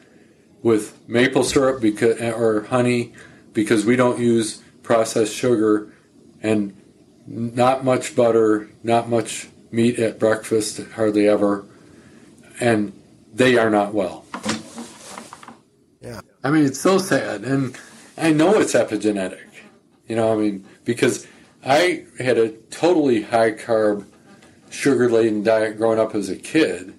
with 0.63 0.97
maple 1.07 1.43
syrup 1.43 1.79
because, 1.79 2.19
or 2.19 2.63
honey 2.63 3.13
because 3.53 3.85
we 3.85 3.95
don't 3.95 4.19
use 4.19 4.63
processed 4.81 5.35
sugar 5.35 5.93
and 6.41 6.75
not 7.27 7.85
much 7.85 8.15
butter, 8.15 8.69
not 8.81 9.07
much 9.07 9.47
meat 9.73 9.97
at 9.97 10.19
breakfast, 10.19 10.79
hardly 10.95 11.27
ever, 11.27 11.65
and 12.59 12.93
they 13.33 13.57
are 13.57 13.71
not 13.71 13.93
well. 13.93 14.23
Yeah. 15.99 16.21
I 16.43 16.51
mean, 16.51 16.63
it's 16.63 16.79
so 16.79 16.99
sad. 16.99 17.43
And 17.43 17.75
I 18.15 18.31
know 18.31 18.59
it's 18.59 18.73
epigenetic. 18.73 19.47
You 20.07 20.15
know, 20.15 20.31
I 20.31 20.35
mean, 20.35 20.65
because 20.85 21.25
I 21.65 22.05
had 22.19 22.37
a 22.37 22.49
totally 22.69 23.23
high 23.23 23.51
carb, 23.51 24.05
sugar 24.69 25.09
laden 25.09 25.43
diet 25.43 25.77
growing 25.77 25.99
up 25.99 26.13
as 26.13 26.29
a 26.29 26.35
kid. 26.35 26.93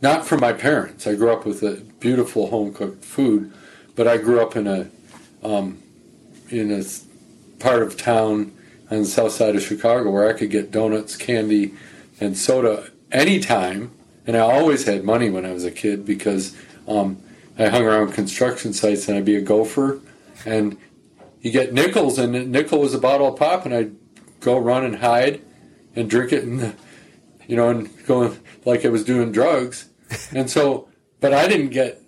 Not 0.00 0.24
from 0.24 0.40
my 0.40 0.52
parents. 0.52 1.06
I 1.06 1.16
grew 1.16 1.32
up 1.32 1.44
with 1.44 1.62
a 1.62 1.82
beautiful 1.98 2.46
home 2.46 2.72
cooked 2.72 3.04
food, 3.04 3.52
but 3.96 4.06
I 4.06 4.18
grew 4.18 4.40
up 4.40 4.56
in 4.56 4.66
a 4.66 4.88
um, 5.42 5.82
in 6.48 6.70
a 6.70 6.84
part 7.58 7.82
of 7.82 7.96
town 7.96 8.52
on 8.90 9.00
the 9.00 9.04
south 9.04 9.32
side 9.32 9.56
of 9.56 9.62
Chicago 9.62 10.10
where 10.10 10.28
I 10.28 10.32
could 10.32 10.50
get 10.50 10.70
donuts, 10.70 11.16
candy, 11.16 11.74
and 12.20 12.36
soda 12.36 12.90
anytime. 13.10 13.92
And 14.26 14.36
I 14.36 14.40
always 14.40 14.84
had 14.84 15.02
money 15.02 15.30
when 15.30 15.44
I 15.44 15.52
was 15.52 15.64
a 15.64 15.70
kid 15.70 16.04
because 16.04 16.56
um, 16.86 17.22
I 17.58 17.68
hung 17.68 17.84
around 17.84 18.12
construction 18.12 18.72
sites 18.72 19.08
and 19.08 19.16
I'd 19.16 19.24
be 19.24 19.36
a 19.36 19.40
gopher 19.40 20.00
and 20.44 20.76
you 21.40 21.50
get 21.50 21.72
nickels, 21.72 22.18
and 22.18 22.52
nickel 22.52 22.80
was 22.80 22.94
a 22.94 22.98
bottle 22.98 23.28
of 23.28 23.38
pop, 23.38 23.64
and 23.64 23.74
I'd 23.74 23.96
go 24.40 24.58
run 24.58 24.84
and 24.84 24.96
hide 24.96 25.40
and 25.96 26.08
drink 26.08 26.32
it, 26.32 26.44
and 26.44 26.74
you 27.46 27.56
know, 27.56 27.68
and 27.68 28.06
going 28.06 28.38
like 28.64 28.84
it 28.84 28.90
was 28.90 29.04
doing 29.04 29.32
drugs. 29.32 29.88
And 30.32 30.50
so, 30.50 30.88
but 31.20 31.32
I 31.32 31.48
didn't 31.48 31.70
get 31.70 32.02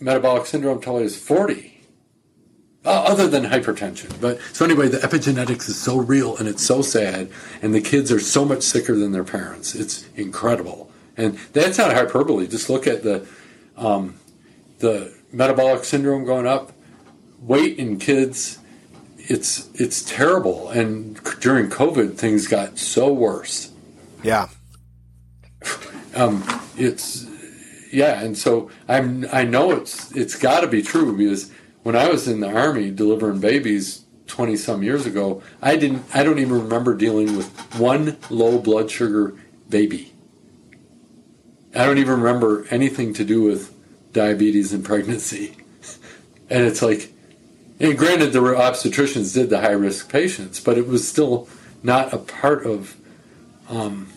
metabolic 0.00 0.46
syndrome 0.46 0.78
until 0.78 0.96
I 0.96 1.02
was 1.02 1.16
forty. 1.20 1.77
Uh, 2.88 3.02
other 3.02 3.28
than 3.28 3.44
hypertension, 3.44 4.18
but 4.18 4.40
so 4.54 4.64
anyway, 4.64 4.88
the 4.88 4.96
epigenetics 4.96 5.68
is 5.68 5.78
so 5.78 5.98
real 5.98 6.38
and 6.38 6.48
it's 6.48 6.64
so 6.64 6.80
sad, 6.80 7.30
and 7.60 7.74
the 7.74 7.82
kids 7.82 8.10
are 8.10 8.18
so 8.18 8.46
much 8.46 8.62
sicker 8.62 8.96
than 8.96 9.12
their 9.12 9.24
parents. 9.24 9.74
It's 9.74 10.08
incredible, 10.16 10.90
and 11.14 11.36
that's 11.52 11.76
not 11.76 11.92
hyperbole. 11.92 12.46
Just 12.46 12.70
look 12.70 12.86
at 12.86 13.02
the 13.02 13.26
um, 13.76 14.14
the 14.78 15.14
metabolic 15.30 15.84
syndrome 15.84 16.24
going 16.24 16.46
up, 16.46 16.72
weight 17.40 17.78
in 17.78 17.98
kids, 17.98 18.58
it's 19.18 19.68
it's 19.74 20.02
terrible. 20.02 20.70
And 20.70 21.22
during 21.40 21.68
COVID, 21.68 22.16
things 22.16 22.46
got 22.46 22.78
so 22.78 23.12
worse. 23.12 23.70
Yeah. 24.22 24.48
Um, 26.14 26.42
it's 26.76 27.26
yeah, 27.92 28.20
and 28.20 28.36
so 28.36 28.70
I'm 28.88 29.26
I 29.30 29.44
know 29.44 29.70
it's 29.72 30.10
it's 30.16 30.34
got 30.36 30.60
to 30.62 30.66
be 30.66 30.82
true 30.82 31.16
because 31.16 31.52
when 31.82 31.96
I 31.96 32.08
was 32.08 32.28
in 32.28 32.40
the 32.40 32.50
army 32.50 32.90
delivering 32.90 33.40
babies 33.40 34.04
20 34.26 34.56
some 34.56 34.82
years 34.82 35.06
ago, 35.06 35.42
I 35.62 35.76
didn't 35.76 36.04
I 36.14 36.22
don't 36.22 36.38
even 36.38 36.62
remember 36.62 36.94
dealing 36.94 37.36
with 37.36 37.48
one 37.76 38.18
low 38.30 38.58
blood 38.58 38.90
sugar 38.90 39.34
baby. 39.68 40.12
I 41.74 41.84
don't 41.86 41.98
even 41.98 42.20
remember 42.20 42.66
anything 42.70 43.12
to 43.14 43.24
do 43.24 43.42
with 43.42 43.74
diabetes 44.12 44.72
and 44.72 44.84
pregnancy. 44.84 45.56
And 46.50 46.64
it's 46.64 46.80
like 46.80 47.12
and 47.78 47.96
granted 47.96 48.32
the 48.32 48.40
obstetricians 48.40 49.34
did 49.34 49.50
the 49.50 49.60
high 49.60 49.72
risk 49.72 50.10
patients, 50.10 50.60
but 50.60 50.78
it 50.78 50.88
was 50.88 51.06
still 51.06 51.46
not 51.82 52.12
a 52.12 52.18
part 52.18 52.66
of 52.66 52.96
um, 53.68 54.08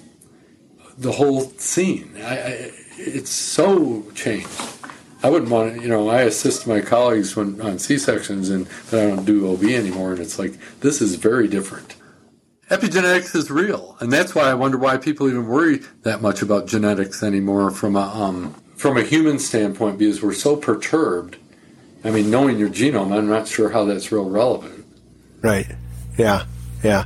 the 0.98 1.12
whole 1.12 1.42
scene. 1.58 2.14
I, 2.18 2.38
I, 2.38 2.72
it's 2.98 3.30
so 3.30 4.10
changed. 4.16 4.50
I 5.24 5.30
wouldn't 5.30 5.52
want 5.52 5.76
to, 5.76 5.82
you 5.82 5.88
know, 5.88 6.10
I 6.10 6.22
assist 6.22 6.66
my 6.66 6.82
colleagues 6.82 7.36
when 7.36 7.62
on 7.62 7.78
C 7.78 7.98
sections 7.98 8.50
and 8.50 8.68
I 8.88 9.08
don't 9.08 9.26
do 9.26 9.52
OB 9.52 9.64
anymore, 9.64 10.12
and 10.12 10.20
it's 10.20 10.40
like, 10.40 10.54
this 10.80 11.02
is 11.02 11.16
very 11.16 11.48
different. 11.48 11.96
Epigenetics 12.70 13.36
is 13.36 13.52
real, 13.52 13.98
and 14.00 14.12
that's 14.12 14.34
why 14.34 14.44
I 14.44 14.54
wonder 14.54 14.78
why 14.78 14.98
people 14.98 15.28
even 15.28 15.46
worry 15.46 15.82
that 16.04 16.22
much 16.22 16.42
about 16.42 16.68
genetics 16.68 17.22
anymore 17.22 17.70
from 17.70 17.96
a, 17.96 18.02
um, 18.02 18.56
from 18.76 18.98
a 18.98 19.04
human 19.04 19.38
standpoint, 19.38 20.00
because 20.00 20.24
we're 20.24 20.34
so 20.34 20.56
perturbed. 20.56 21.38
I 22.04 22.10
mean, 22.10 22.32
knowing 22.32 22.58
your 22.58 22.70
genome, 22.70 23.16
I'm 23.16 23.28
not 23.28 23.48
sure 23.48 23.70
how 23.70 23.86
that's 23.86 24.12
real 24.12 24.30
relevant. 24.30 24.86
Right. 25.42 25.68
Yeah. 26.18 26.46
Yeah. 26.84 27.06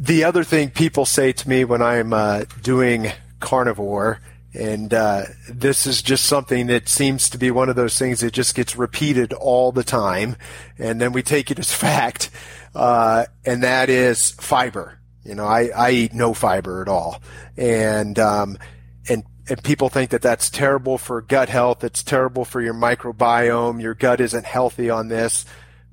The 0.00 0.24
other 0.24 0.44
thing 0.44 0.70
people 0.70 1.04
say 1.04 1.32
to 1.32 1.48
me 1.48 1.64
when 1.64 1.82
I'm 1.82 2.14
uh, 2.14 2.44
doing 2.62 3.12
carnivore 3.40 4.20
and 4.52 4.92
uh, 4.92 5.24
this 5.48 5.86
is 5.86 6.02
just 6.02 6.26
something 6.26 6.66
that 6.66 6.88
seems 6.88 7.30
to 7.30 7.38
be 7.38 7.50
one 7.50 7.68
of 7.68 7.76
those 7.76 7.98
things 7.98 8.20
that 8.20 8.32
just 8.32 8.54
gets 8.54 8.74
repeated 8.74 9.32
all 9.32 9.70
the 9.70 9.84
time. 9.84 10.36
And 10.78 11.00
then 11.00 11.12
we 11.12 11.22
take 11.22 11.50
it 11.50 11.58
as 11.58 11.72
fact. 11.72 12.30
Uh, 12.74 13.26
and 13.44 13.62
that 13.62 13.88
is 13.88 14.32
fiber. 14.32 14.98
You 15.24 15.34
know, 15.34 15.46
I, 15.46 15.70
I 15.76 15.90
eat 15.92 16.14
no 16.14 16.34
fiber 16.34 16.82
at 16.82 16.88
all. 16.88 17.22
And, 17.56 18.18
um, 18.18 18.58
and, 19.08 19.22
and 19.48 19.62
people 19.62 19.88
think 19.88 20.10
that 20.10 20.22
that's 20.22 20.50
terrible 20.50 20.98
for 20.98 21.20
gut 21.20 21.48
health. 21.48 21.84
It's 21.84 22.02
terrible 22.02 22.44
for 22.44 22.60
your 22.60 22.74
microbiome. 22.74 23.80
Your 23.80 23.94
gut 23.94 24.20
isn't 24.20 24.46
healthy 24.46 24.90
on 24.90 25.08
this 25.08 25.44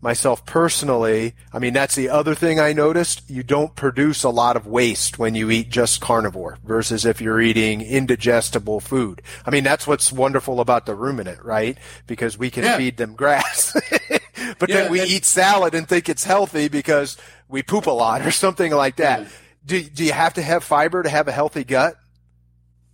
myself 0.02 0.46
personally, 0.46 1.34
I 1.52 1.60
mean, 1.60 1.74
that's 1.74 1.96
the 1.96 2.10
other 2.10 2.36
thing 2.36 2.60
I 2.60 2.74
noticed. 2.74 3.30
You 3.30 3.44
don't 3.44 3.76
produce 3.76 4.24
a 4.24 4.30
lot 4.30 4.56
of 4.56 4.68
waste 4.68 5.18
when 5.18 5.36
you 5.36 5.50
eat 5.50 5.70
just 5.70 6.02
carnivore 6.02 6.60
versus 6.64 7.06
if 7.06 7.20
you're 7.20 7.42
eating 7.42 7.82
indigestible 7.82 8.80
food. 8.80 9.22
I 9.46 9.52
mean, 9.52 9.64
that's 9.64 9.88
what's 9.88 10.12
wonderful 10.12 10.60
about 10.60 10.86
the 10.86 10.96
ruminant, 10.96 11.44
right? 11.44 11.78
Because 12.06 12.38
we 12.38 12.52
can 12.52 12.64
yeah. 12.64 12.78
feed 12.78 12.98
them 12.98 13.16
grass. 13.16 13.74
but 14.60 14.70
yeah, 14.70 14.84
then 14.84 14.92
we 14.92 15.02
eat 15.02 15.26
salad 15.26 15.74
and 15.74 15.88
think 15.88 16.10
it's 16.10 16.24
healthy 16.24 16.68
because 16.68 17.18
we 17.48 17.64
poop 17.64 17.88
a 17.88 17.92
lot 17.92 18.22
or 18.22 18.32
something 18.32 18.72
like 18.72 18.98
that. 18.98 19.22
Yeah. 19.22 19.28
Do, 19.66 19.84
do 19.84 20.06
you 20.06 20.14
have 20.14 20.36
to 20.36 20.42
have 20.42 20.64
fiber 20.64 21.04
to 21.04 21.10
have 21.10 21.28
a 21.28 21.32
healthy 21.32 21.64
gut? 21.64 21.96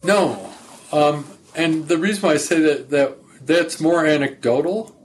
No. 0.02 0.52
Um, 0.92 1.26
and 1.56 1.88
the 1.88 1.98
reason 1.98 2.24
why 2.24 2.34
I 2.34 2.38
say 2.38 2.60
that, 2.62 2.90
that 2.90 3.18
that's 3.46 3.80
more 3.80 4.06
anecdotal, 4.06 4.96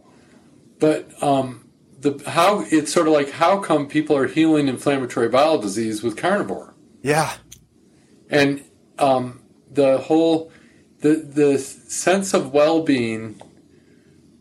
but 0.79 1.11
um, 1.23 1.68
the 2.11 2.31
how 2.31 2.65
it's 2.71 2.93
sort 2.93 3.07
of 3.07 3.13
like 3.13 3.31
how 3.31 3.59
come 3.59 3.87
people 3.87 4.17
are 4.17 4.27
healing 4.27 4.69
inflammatory 4.69 5.29
bowel 5.29 5.59
disease 5.59 6.03
with 6.03 6.17
carnivore? 6.17 6.75
Yeah, 7.03 7.35
and 8.29 8.65
um, 8.99 9.43
the 9.71 9.99
whole 9.99 10.51
the 11.01 11.17
the 11.17 11.59
sense 11.59 12.35
of 12.35 12.53
well 12.53 12.83
being 12.83 13.41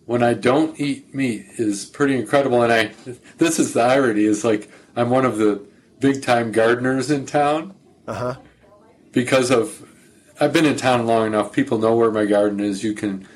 when 0.05 0.23
I 0.23 0.33
don't 0.33 0.79
eat 0.79 1.13
meat 1.13 1.45
is 1.57 1.85
pretty 1.85 2.15
incredible. 2.15 2.61
And 2.63 2.73
I 2.73 2.91
this 3.37 3.59
is 3.59 3.73
the 3.73 3.81
irony 3.81 4.23
is 4.23 4.43
like 4.43 4.69
I'm 4.95 5.09
one 5.09 5.25
of 5.25 5.37
the 5.37 5.65
big 5.99 6.23
time 6.23 6.51
gardeners 6.51 7.11
in 7.11 7.25
town. 7.25 7.75
Uh 8.07 8.13
huh. 8.13 8.35
Because 9.11 9.51
of 9.51 9.87
I've 10.39 10.53
been 10.53 10.65
in 10.65 10.77
town 10.77 11.05
long 11.05 11.27
enough. 11.27 11.51
People 11.51 11.77
know 11.79 11.95
where 11.95 12.11
my 12.11 12.25
garden 12.25 12.59
is. 12.59 12.83
You 12.83 12.93
can 12.93 13.27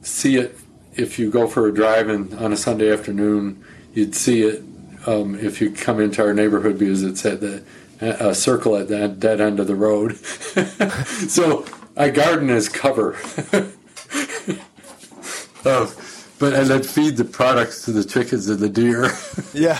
see 0.00 0.36
it 0.36 0.58
if 0.96 1.18
you 1.18 1.30
go 1.30 1.46
for 1.46 1.66
a 1.66 1.74
drive 1.74 2.08
in, 2.08 2.32
on 2.38 2.52
a 2.52 2.56
Sunday 2.56 2.92
afternoon, 2.92 3.64
you'd 3.92 4.14
see 4.14 4.42
it 4.42 4.62
um, 5.06 5.34
if 5.36 5.60
you 5.60 5.70
come 5.70 6.00
into 6.00 6.22
our 6.22 6.34
neighborhood 6.34 6.78
because 6.78 7.02
it's 7.02 7.24
at 7.26 7.40
the 7.40 7.62
a 8.00 8.34
circle 8.34 8.76
at 8.76 8.88
that 8.88 9.20
dead 9.20 9.40
end 9.40 9.60
of 9.60 9.66
the 9.66 9.74
road. 9.74 10.16
so 10.16 11.64
I 11.96 12.10
garden 12.10 12.50
as 12.50 12.68
cover. 12.68 13.16
oh, 15.64 15.94
but 16.38 16.52
and 16.52 16.68
then 16.68 16.82
feed 16.82 17.16
the 17.16 17.24
products 17.24 17.84
to 17.84 17.92
the 17.92 18.04
chickens 18.04 18.48
and 18.48 18.58
the 18.58 18.68
deer. 18.68 19.10
yeah. 19.54 19.78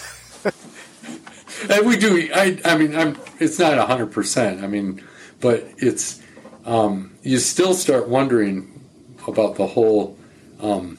and 1.69 1.87
we 1.87 1.97
do. 1.97 2.31
I. 2.35 2.59
I 2.65 2.79
mean, 2.79 2.95
I'm. 2.97 3.19
It's 3.41 3.59
not 3.59 3.79
hundred 3.87 4.13
percent. 4.13 4.63
I 4.63 4.67
mean, 4.67 5.03
but 5.41 5.69
it's. 5.79 6.23
Um, 6.65 7.15
you 7.23 7.39
still 7.39 7.75
start 7.75 8.09
wondering 8.09 8.81
about 9.27 9.57
the 9.57 9.67
whole 9.67 10.17
um, 10.61 10.99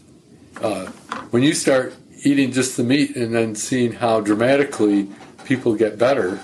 uh, 0.62 0.88
when 1.32 1.43
you 1.43 1.53
start 1.53 1.95
eating 2.24 2.51
just 2.51 2.78
the 2.78 2.84
meat 2.84 3.16
and 3.16 3.36
then 3.36 3.56
seeing 3.56 3.93
how 3.93 4.20
dramatically 4.20 5.08
people 5.45 5.76
get 5.76 5.97
better 5.97 6.38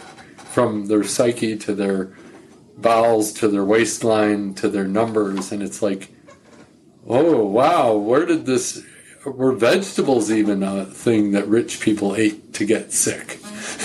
from 0.51 0.87
their 0.87 1.03
psyche 1.03 1.57
to 1.57 1.73
their 1.73 2.11
bowels 2.77 3.31
to 3.33 3.47
their 3.47 3.63
waistline 3.63 4.53
to 4.55 4.67
their 4.69 4.87
numbers, 4.87 5.51
and 5.51 5.61
it's 5.63 5.81
like, 5.81 6.09
oh 7.07 7.45
wow, 7.45 7.95
where 7.95 8.25
did 8.25 8.45
this? 8.45 8.83
Were 9.25 9.53
vegetables 9.53 10.31
even 10.31 10.63
a 10.63 10.85
thing 10.85 11.31
that 11.31 11.47
rich 11.47 11.79
people 11.79 12.15
ate 12.15 12.53
to 12.55 12.65
get 12.65 12.91
sick? 12.91 13.39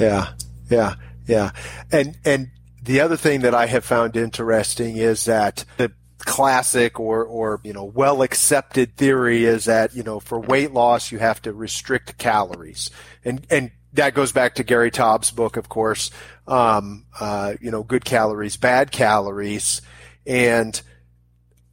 yeah, 0.00 0.32
yeah, 0.70 0.94
yeah, 1.26 1.50
and 1.90 2.16
and 2.24 2.50
the 2.82 3.00
other 3.00 3.16
thing 3.16 3.42
that 3.42 3.54
I 3.54 3.66
have 3.66 3.84
found 3.84 4.16
interesting 4.16 4.96
is 4.96 5.26
that 5.26 5.64
the 5.76 5.92
classic 6.24 6.98
or, 6.98 7.24
or, 7.24 7.60
you 7.64 7.72
know, 7.72 7.84
well 7.84 8.22
accepted 8.22 8.96
theory 8.96 9.44
is 9.44 9.66
that, 9.66 9.94
you 9.94 10.02
know, 10.02 10.20
for 10.20 10.38
weight 10.40 10.72
loss, 10.72 11.12
you 11.12 11.18
have 11.18 11.40
to 11.42 11.52
restrict 11.52 12.18
calories. 12.18 12.90
And, 13.24 13.46
and 13.50 13.70
that 13.92 14.14
goes 14.14 14.32
back 14.32 14.54
to 14.54 14.64
Gary 14.64 14.90
Taubes' 14.90 15.34
book, 15.34 15.56
of 15.56 15.68
course, 15.68 16.10
um, 16.46 17.04
uh, 17.20 17.54
you 17.60 17.70
know, 17.70 17.82
good 17.82 18.04
calories, 18.04 18.56
bad 18.56 18.90
calories. 18.90 19.82
And 20.26 20.80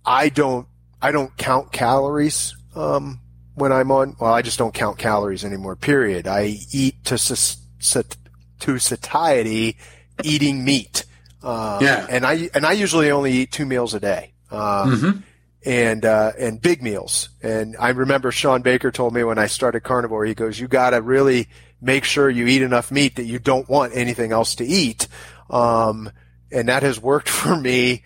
I 0.06 0.30
don't, 0.30 0.68
I 1.02 1.12
don't 1.12 1.36
count 1.38 1.72
calories, 1.72 2.56
um, 2.76 3.22
when 3.56 3.72
I'm 3.72 3.92
on, 3.92 4.16
well, 4.20 4.34
I 4.34 4.42
just 4.42 4.58
don't 4.58 4.74
count 4.74 4.98
calories 4.98 5.44
anymore, 5.44 5.76
period. 5.76 6.28
I 6.28 6.60
eat 6.72 7.04
to, 7.06 7.18
to 7.18 8.80
satiety 8.80 9.78
eating 10.24 10.64
meat. 10.64 11.06
Um, 11.44 11.82
yeah. 11.82 12.06
And 12.10 12.26
I, 12.26 12.50
and 12.54 12.66
I 12.66 12.74
usually 12.74 13.12
only 13.12 13.32
eat 13.34 13.52
two 13.52 13.66
meals 13.66 13.94
a 13.94 14.00
day 14.00 14.34
um, 14.52 14.92
mm-hmm. 14.92 15.20
and 15.66 16.06
uh, 16.06 16.32
and 16.38 16.62
big 16.62 16.82
meals. 16.82 17.30
And 17.42 17.76
I 17.80 17.90
remember 17.90 18.32
Shawn 18.32 18.62
Baker 18.62 18.92
told 18.92 19.14
me 19.14 19.24
when 19.24 19.38
I 19.38 19.48
started 19.48 19.82
carnivore, 19.82 20.26
he 20.26 20.34
goes, 20.34 20.60
"You 20.60 20.68
got 20.68 20.92
to 20.92 21.02
really 21.02 21.50
make 21.82 22.04
sure 22.04 22.30
you 22.30 22.48
eat 22.48 22.62
enough 22.62 22.92
meat 22.92 23.16
that 23.16 23.26
you 23.26 23.40
don't 23.40 23.70
want 23.70 23.96
anything 23.96 24.32
else 24.32 24.56
to 24.56 24.66
eat." 24.66 25.08
Um, 25.50 26.12
and 26.52 26.70
that 26.70 26.84
has 26.84 27.00
worked 27.00 27.30
for 27.30 27.56
me. 27.56 28.04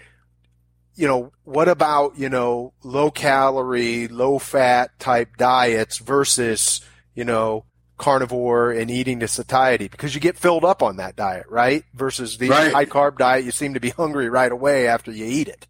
You 0.96 1.08
know, 1.08 1.32
what 1.44 1.68
about 1.68 2.18
you 2.18 2.30
know 2.30 2.74
low 2.84 3.12
calorie, 3.12 4.08
low 4.08 4.40
fat 4.40 4.98
type 5.00 5.38
diets 5.38 5.98
versus 5.98 6.82
you 7.16 7.24
know 7.24 7.66
carnivore 7.98 8.72
and 8.72 8.92
eating 8.92 9.20
to 9.22 9.28
satiety 9.28 9.88
because 9.88 10.14
you 10.14 10.20
get 10.20 10.38
filled 10.38 10.66
up 10.66 10.84
on 10.84 10.98
that 10.98 11.16
diet, 11.16 11.46
right? 11.50 11.84
Versus 11.94 12.38
the 12.38 12.50
right. 12.50 12.74
high 12.74 12.86
carb 12.86 13.18
diet, 13.18 13.46
you 13.46 13.52
seem 13.52 13.76
to 13.76 13.80
be 13.80 13.90
hungry 13.92 14.30
right 14.30 14.52
away 14.52 14.88
after 14.88 15.12
you 15.12 15.26
eat 15.26 15.48
it. 15.48 15.68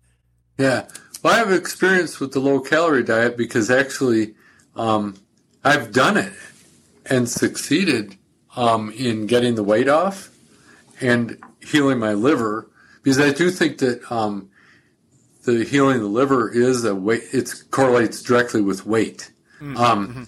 Yeah. 0.57 0.87
Well, 1.21 1.33
I 1.33 1.37
have 1.37 1.51
experience 1.51 2.19
with 2.19 2.33
the 2.33 2.39
low 2.39 2.59
calorie 2.59 3.03
diet 3.03 3.37
because 3.37 3.71
actually 3.71 4.35
um, 4.75 5.15
I've 5.63 5.91
done 5.91 6.17
it 6.17 6.33
and 7.05 7.29
succeeded 7.29 8.17
um, 8.55 8.91
in 8.91 9.25
getting 9.25 9.55
the 9.55 9.63
weight 9.63 9.87
off 9.87 10.29
and 11.01 11.37
healing 11.61 11.99
my 11.99 12.13
liver 12.13 12.69
because 13.01 13.19
I 13.19 13.31
do 13.31 13.49
think 13.49 13.79
that 13.79 14.09
um, 14.11 14.49
the 15.43 15.63
healing 15.63 15.99
the 15.99 16.07
liver 16.07 16.49
is 16.49 16.85
a 16.85 16.95
weight. 16.95 17.23
It 17.33 17.51
correlates 17.71 18.21
directly 18.21 18.61
with 18.61 18.85
weight. 18.85 19.31
Mm-hmm. 19.59 19.77
Um, 19.77 20.07
mm-hmm. 20.07 20.23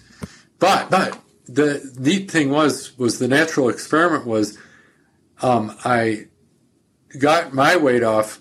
But 0.58 0.90
but 0.90 1.18
the 1.46 1.94
neat 1.98 2.30
thing 2.30 2.50
was 2.50 2.96
was 2.98 3.18
the 3.18 3.28
natural 3.28 3.68
experiment 3.68 4.26
was 4.26 4.58
um, 5.42 5.76
I 5.84 6.26
got 7.18 7.54
my 7.54 7.76
weight 7.76 8.02
off 8.02 8.40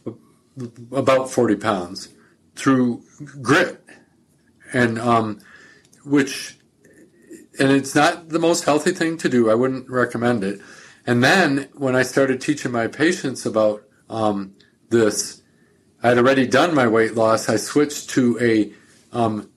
about 0.92 1.30
40 1.30 1.56
pounds. 1.56 2.10
through 2.56 3.04
grit, 3.42 3.84
and 4.72 4.98
um, 4.98 5.40
which, 6.06 6.58
and 7.60 7.72
it's 7.72 7.94
not 7.94 8.30
the 8.30 8.40
most 8.40 8.64
healthy 8.64 8.92
thing 8.92 9.18
to 9.18 9.30
do. 9.30 9.50
I 9.50 9.56
wouldn't 9.56 9.90
recommend 9.90 10.44
it. 10.44 10.62
And 11.06 11.24
then 11.24 11.68
when 11.74 11.96
I 11.96 12.04
started 12.04 12.42
teaching 12.42 12.72
my 12.72 12.88
patients 12.88 13.46
about 13.46 13.84
um, 14.10 14.56
this, 14.90 15.42
I 16.02 16.10
had 16.10 16.18
already 16.18 16.48
done 16.48 16.74
my 16.74 16.88
weight 16.88 17.16
loss. 17.16 17.50
I 17.50 17.58
switched 17.58 18.10
to 18.12 18.40
a 18.40 18.74
um, 19.16 19.50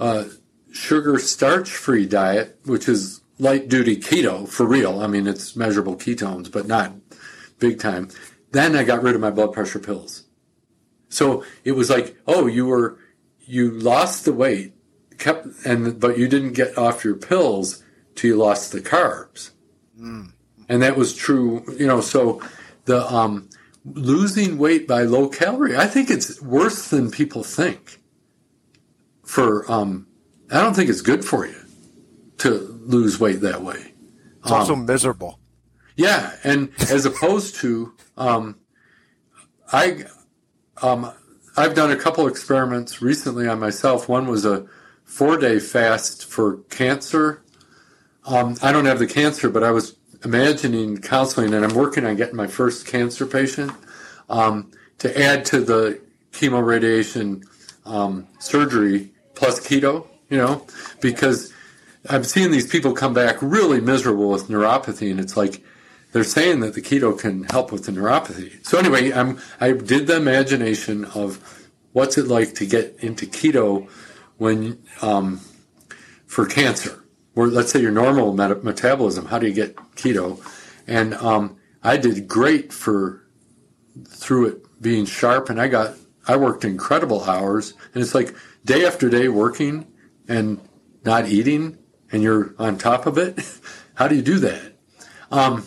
uh, 0.00 0.24
sugar 0.72 1.18
starch 1.18 1.70
free 1.70 2.06
diet, 2.06 2.58
which 2.64 2.88
is 2.88 3.20
light 3.38 3.68
duty 3.68 3.96
keto 3.96 4.48
for 4.48 4.66
real. 4.66 5.00
I 5.00 5.06
mean, 5.06 5.26
it's 5.26 5.54
measurable 5.54 5.96
ketones, 5.96 6.50
but 6.50 6.66
not 6.66 6.94
big 7.58 7.78
time. 7.78 8.08
Then 8.52 8.76
I 8.76 8.84
got 8.84 9.02
rid 9.02 9.14
of 9.14 9.20
my 9.20 9.30
blood 9.30 9.52
pressure 9.52 9.78
pills. 9.78 10.24
So 11.08 11.44
it 11.64 11.72
was 11.72 11.90
like, 11.90 12.16
oh, 12.26 12.46
you 12.46 12.66
were, 12.66 12.98
you 13.40 13.70
lost 13.70 14.24
the 14.24 14.32
weight, 14.32 14.74
kept, 15.18 15.46
and, 15.64 15.98
but 15.98 16.18
you 16.18 16.28
didn't 16.28 16.52
get 16.52 16.78
off 16.78 17.04
your 17.04 17.16
pills 17.16 17.82
till 18.14 18.28
you 18.30 18.36
lost 18.36 18.72
the 18.72 18.80
carbs. 18.80 19.50
Mm. 19.98 20.32
And 20.68 20.82
that 20.82 20.96
was 20.96 21.14
true, 21.14 21.64
you 21.78 21.86
know, 21.86 22.00
so 22.00 22.40
the, 22.84 23.06
um, 23.12 23.48
losing 23.84 24.58
weight 24.58 24.86
by 24.86 25.02
low 25.02 25.28
calorie, 25.28 25.76
I 25.76 25.86
think 25.86 26.08
it's 26.08 26.40
worse 26.40 26.88
than 26.88 27.10
people 27.10 27.42
think 27.42 28.00
for, 29.24 29.70
um, 29.70 30.06
I 30.50 30.60
don't 30.60 30.74
think 30.74 30.88
it's 30.88 31.02
good 31.02 31.24
for 31.24 31.46
you 31.46 31.60
to 32.38 32.50
lose 32.84 33.18
weight 33.18 33.40
that 33.40 33.62
way. 33.62 33.92
It's 34.40 34.50
also 34.50 34.74
um, 34.74 34.86
miserable. 34.86 35.38
Yeah, 36.02 36.36
and 36.44 36.70
as 36.90 37.06
opposed 37.06 37.56
to, 37.56 37.94
um, 38.16 38.56
I, 39.72 40.04
um, 40.82 41.12
I've 41.56 41.74
done 41.74 41.90
a 41.90 41.96
couple 41.96 42.26
experiments 42.26 43.00
recently 43.00 43.48
on 43.48 43.60
myself. 43.60 44.08
One 44.08 44.26
was 44.26 44.44
a 44.44 44.66
four-day 45.04 45.58
fast 45.58 46.26
for 46.26 46.58
cancer. 46.70 47.42
Um, 48.24 48.56
I 48.62 48.72
don't 48.72 48.84
have 48.86 48.98
the 48.98 49.06
cancer, 49.06 49.48
but 49.48 49.62
I 49.62 49.70
was 49.70 49.96
imagining 50.24 50.98
counseling, 50.98 51.54
and 51.54 51.64
I'm 51.64 51.74
working 51.74 52.04
on 52.04 52.16
getting 52.16 52.36
my 52.36 52.46
first 52.46 52.86
cancer 52.86 53.26
patient 53.26 53.72
um, 54.28 54.70
to 54.98 55.18
add 55.18 55.44
to 55.46 55.60
the 55.60 56.00
chemo 56.32 56.64
radiation 56.64 57.44
um, 57.84 58.28
surgery 58.38 59.12
plus 59.34 59.60
keto 59.60 60.06
you 60.32 60.38
know, 60.38 60.66
because 61.02 61.52
I'm 62.08 62.24
seeing 62.24 62.50
these 62.50 62.66
people 62.66 62.94
come 62.94 63.12
back 63.12 63.36
really 63.42 63.82
miserable 63.82 64.30
with 64.30 64.48
neuropathy, 64.48 65.10
and 65.10 65.20
it's 65.20 65.36
like 65.36 65.62
they're 66.12 66.24
saying 66.24 66.60
that 66.60 66.74
the 66.74 66.82
keto 66.82 67.18
can 67.18 67.44
help 67.44 67.72
with 67.72 67.84
the 67.84 67.92
neuropathy. 67.92 68.64
So 68.64 68.78
anyway, 68.78 69.12
I'm 69.12 69.40
I 69.60 69.72
did 69.72 70.06
the 70.06 70.16
imagination 70.16 71.04
of 71.06 71.68
what's 71.92 72.16
it 72.18 72.28
like 72.28 72.54
to 72.56 72.66
get 72.66 72.96
into 73.00 73.26
keto 73.26 73.88
when 74.38 74.82
um, 75.00 75.40
for 76.26 76.46
cancer, 76.46 77.04
or 77.34 77.48
let's 77.48 77.72
say 77.72 77.80
your 77.80 77.92
normal 77.92 78.34
met- 78.34 78.64
metabolism. 78.64 79.26
How 79.26 79.38
do 79.38 79.46
you 79.46 79.54
get 79.54 79.76
keto? 79.96 80.40
And 80.86 81.14
um, 81.14 81.56
I 81.82 81.96
did 81.96 82.28
great 82.28 82.72
for 82.72 83.26
through 84.06 84.46
it 84.46 84.82
being 84.82 85.06
sharp, 85.06 85.50
and 85.50 85.60
I 85.60 85.68
got 85.68 85.96
I 86.26 86.36
worked 86.36 86.64
incredible 86.64 87.24
hours, 87.24 87.74
and 87.94 88.02
it's 88.02 88.14
like 88.14 88.34
day 88.64 88.86
after 88.86 89.08
day 89.08 89.28
working 89.28 89.86
and 90.28 90.60
not 91.04 91.26
eating 91.26 91.78
and 92.12 92.22
you're 92.22 92.54
on 92.58 92.78
top 92.78 93.06
of 93.06 93.18
it? 93.18 93.38
How 93.94 94.06
do 94.06 94.14
you 94.14 94.22
do 94.22 94.38
that? 94.40 94.72
Um, 95.30 95.64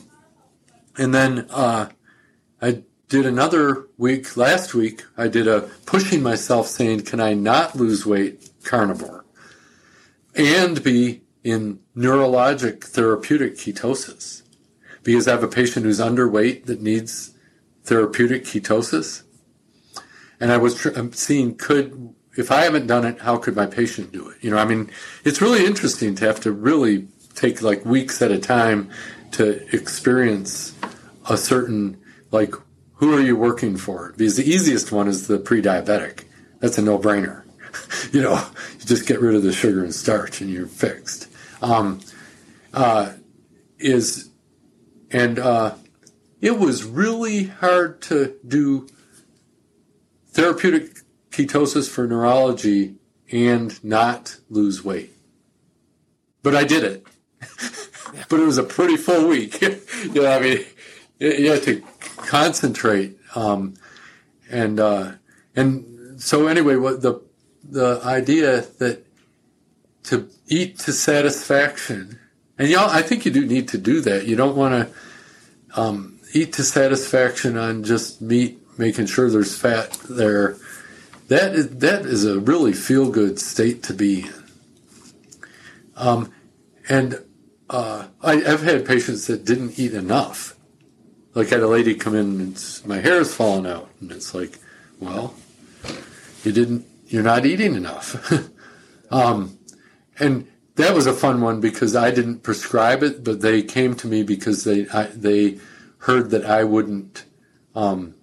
and 0.97 1.13
then 1.13 1.47
uh, 1.49 1.89
I 2.61 2.83
did 3.09 3.25
another 3.25 3.87
week 3.97 4.35
last 4.35 4.73
week. 4.73 5.03
I 5.17 5.27
did 5.27 5.47
a 5.47 5.69
pushing 5.85 6.23
myself 6.23 6.67
saying, 6.67 7.01
can 7.01 7.19
I 7.19 7.33
not 7.33 7.75
lose 7.75 8.05
weight 8.05 8.49
carnivore 8.63 9.25
and 10.35 10.83
be 10.83 11.21
in 11.43 11.79
neurologic 11.95 12.83
therapeutic 12.83 13.55
ketosis? 13.55 14.41
Because 15.03 15.27
I 15.27 15.31
have 15.31 15.43
a 15.43 15.47
patient 15.47 15.85
who's 15.85 15.99
underweight 15.99 16.65
that 16.65 16.81
needs 16.81 17.35
therapeutic 17.83 18.43
ketosis. 18.43 19.23
And 20.39 20.51
I 20.51 20.57
was 20.57 20.75
tr- 20.75 20.89
seeing 21.11 21.55
could 21.55 22.15
if 22.37 22.51
I 22.51 22.63
haven't 22.63 22.87
done 22.87 23.05
it, 23.05 23.21
how 23.21 23.37
could 23.37 23.55
my 23.55 23.65
patient 23.65 24.11
do 24.11 24.29
it? 24.29 24.37
You 24.41 24.51
know, 24.51 24.57
I 24.57 24.65
mean, 24.65 24.91
it's 25.23 25.41
really 25.41 25.65
interesting 25.65 26.15
to 26.15 26.25
have 26.25 26.41
to 26.41 26.51
really 26.51 27.07
take 27.33 27.61
like 27.61 27.85
weeks 27.85 28.21
at 28.21 28.31
a 28.31 28.39
time 28.39 28.89
to 29.31 29.65
experience 29.75 30.74
a 31.29 31.37
certain, 31.37 32.01
like, 32.31 32.53
who 32.95 33.13
are 33.15 33.21
you 33.21 33.35
working 33.35 33.77
for? 33.77 34.13
Because 34.17 34.37
the 34.37 34.49
easiest 34.49 34.91
one 34.91 35.07
is 35.07 35.27
the 35.27 35.37
pre 35.37 35.61
diabetic. 35.61 36.25
That's 36.59 36.77
a 36.77 36.81
no 36.81 36.97
brainer. 36.97 37.43
you 38.13 38.21
know, 38.21 38.45
you 38.79 38.85
just 38.85 39.07
get 39.07 39.19
rid 39.19 39.35
of 39.35 39.43
the 39.43 39.53
sugar 39.53 39.83
and 39.83 39.93
starch 39.93 40.41
and 40.41 40.49
you're 40.49 40.67
fixed. 40.67 41.29
Um, 41.61 41.99
uh, 42.73 43.13
is, 43.79 44.29
and 45.11 45.39
uh, 45.39 45.75
it 46.41 46.57
was 46.57 46.83
really 46.83 47.45
hard 47.45 48.01
to 48.03 48.35
do 48.47 48.87
therapeutic 50.29 50.99
ketosis 51.31 51.89
for 51.89 52.07
neurology 52.07 52.95
and 53.31 53.83
not 53.83 54.37
lose 54.49 54.83
weight. 54.83 55.11
But 56.43 56.55
I 56.55 56.63
did 56.63 56.83
it. 56.83 57.07
but 58.29 58.39
it 58.39 58.45
was 58.45 58.57
a 58.57 58.63
pretty 58.63 58.97
full 58.97 59.27
week. 59.27 59.61
you 59.61 60.13
know, 60.13 60.27
I 60.27 60.39
mean, 60.39 60.65
you 61.19 61.51
had 61.51 61.63
to 61.63 61.81
concentrate. 62.17 63.17
Um, 63.35 63.75
and, 64.49 64.79
uh, 64.79 65.13
and 65.55 66.21
so 66.21 66.47
anyway, 66.47 66.75
what 66.75 67.01
the, 67.01 67.21
the 67.63 68.01
idea 68.03 68.61
that 68.79 69.05
to 70.03 70.29
eat 70.47 70.77
to 70.79 70.93
satisfaction, 70.93 72.19
and 72.57 72.69
know, 72.69 72.87
I 72.89 73.01
think 73.01 73.25
you 73.25 73.31
do 73.31 73.45
need 73.45 73.67
to 73.69 73.77
do 73.77 74.01
that. 74.01 74.27
You 74.27 74.35
don't 74.35 74.55
want 74.55 74.89
to, 75.73 75.81
um, 75.81 76.19
eat 76.33 76.53
to 76.53 76.63
satisfaction 76.63 77.57
on 77.57 77.83
just 77.83 78.21
meat, 78.21 78.59
making 78.77 79.07
sure 79.07 79.29
there's 79.29 79.57
fat 79.57 79.91
there 80.09 80.57
that 81.27 81.55
is, 81.55 81.69
that 81.77 82.05
is 82.05 82.23
a 82.25 82.39
really 82.39 82.73
feel 82.73 83.09
good 83.09 83.39
state 83.39 83.81
to 83.83 83.93
be 83.93 84.21
in. 84.21 84.43
Um, 85.95 86.31
and 86.87 87.23
uh, 87.69 88.07
I, 88.21 88.35
have 88.37 88.61
had 88.61 88.85
patients 88.85 89.25
that 89.27 89.43
didn't 89.43 89.79
eat 89.79 89.93
enough. 89.93 90.54
Like 91.35 91.47
I 91.47 91.55
had 91.55 91.63
a 91.63 91.67
lady 91.67 91.93
come 91.93 92.15
in 92.15 92.39
and 92.41 92.81
my 92.85 92.99
hair 92.99 93.21
is 93.21 93.35
falling 93.35 93.67
out, 93.67 93.89
and 94.01 94.11
it's 94.11 94.33
like, 94.33 94.57
well, 94.99 95.35
you 96.43 96.51
didn't, 96.51 96.87
you're 97.07 97.23
not 97.23 97.45
eating 97.45 97.75
enough. 97.75 98.33
um, 99.11 99.59
and 100.17 100.47
that 100.75 100.95
was 100.95 101.05
a 101.05 101.13
fun 101.13 101.41
one 101.41 101.59
because 101.61 101.95
I 101.95 102.09
didn't 102.09 102.39
prescribe 102.39 103.03
it, 103.03 103.23
but 103.23 103.41
they 103.41 103.61
came 103.61 103.95
to 103.95 104.07
me 104.07 104.23
because 104.23 104.63
they 104.63 104.87
I, 104.89 105.03
they 105.03 105.59
heard 105.99 106.31
that 106.31 106.45
I 106.45 106.63
wouldn't 106.63 107.25
um, 107.75 108.15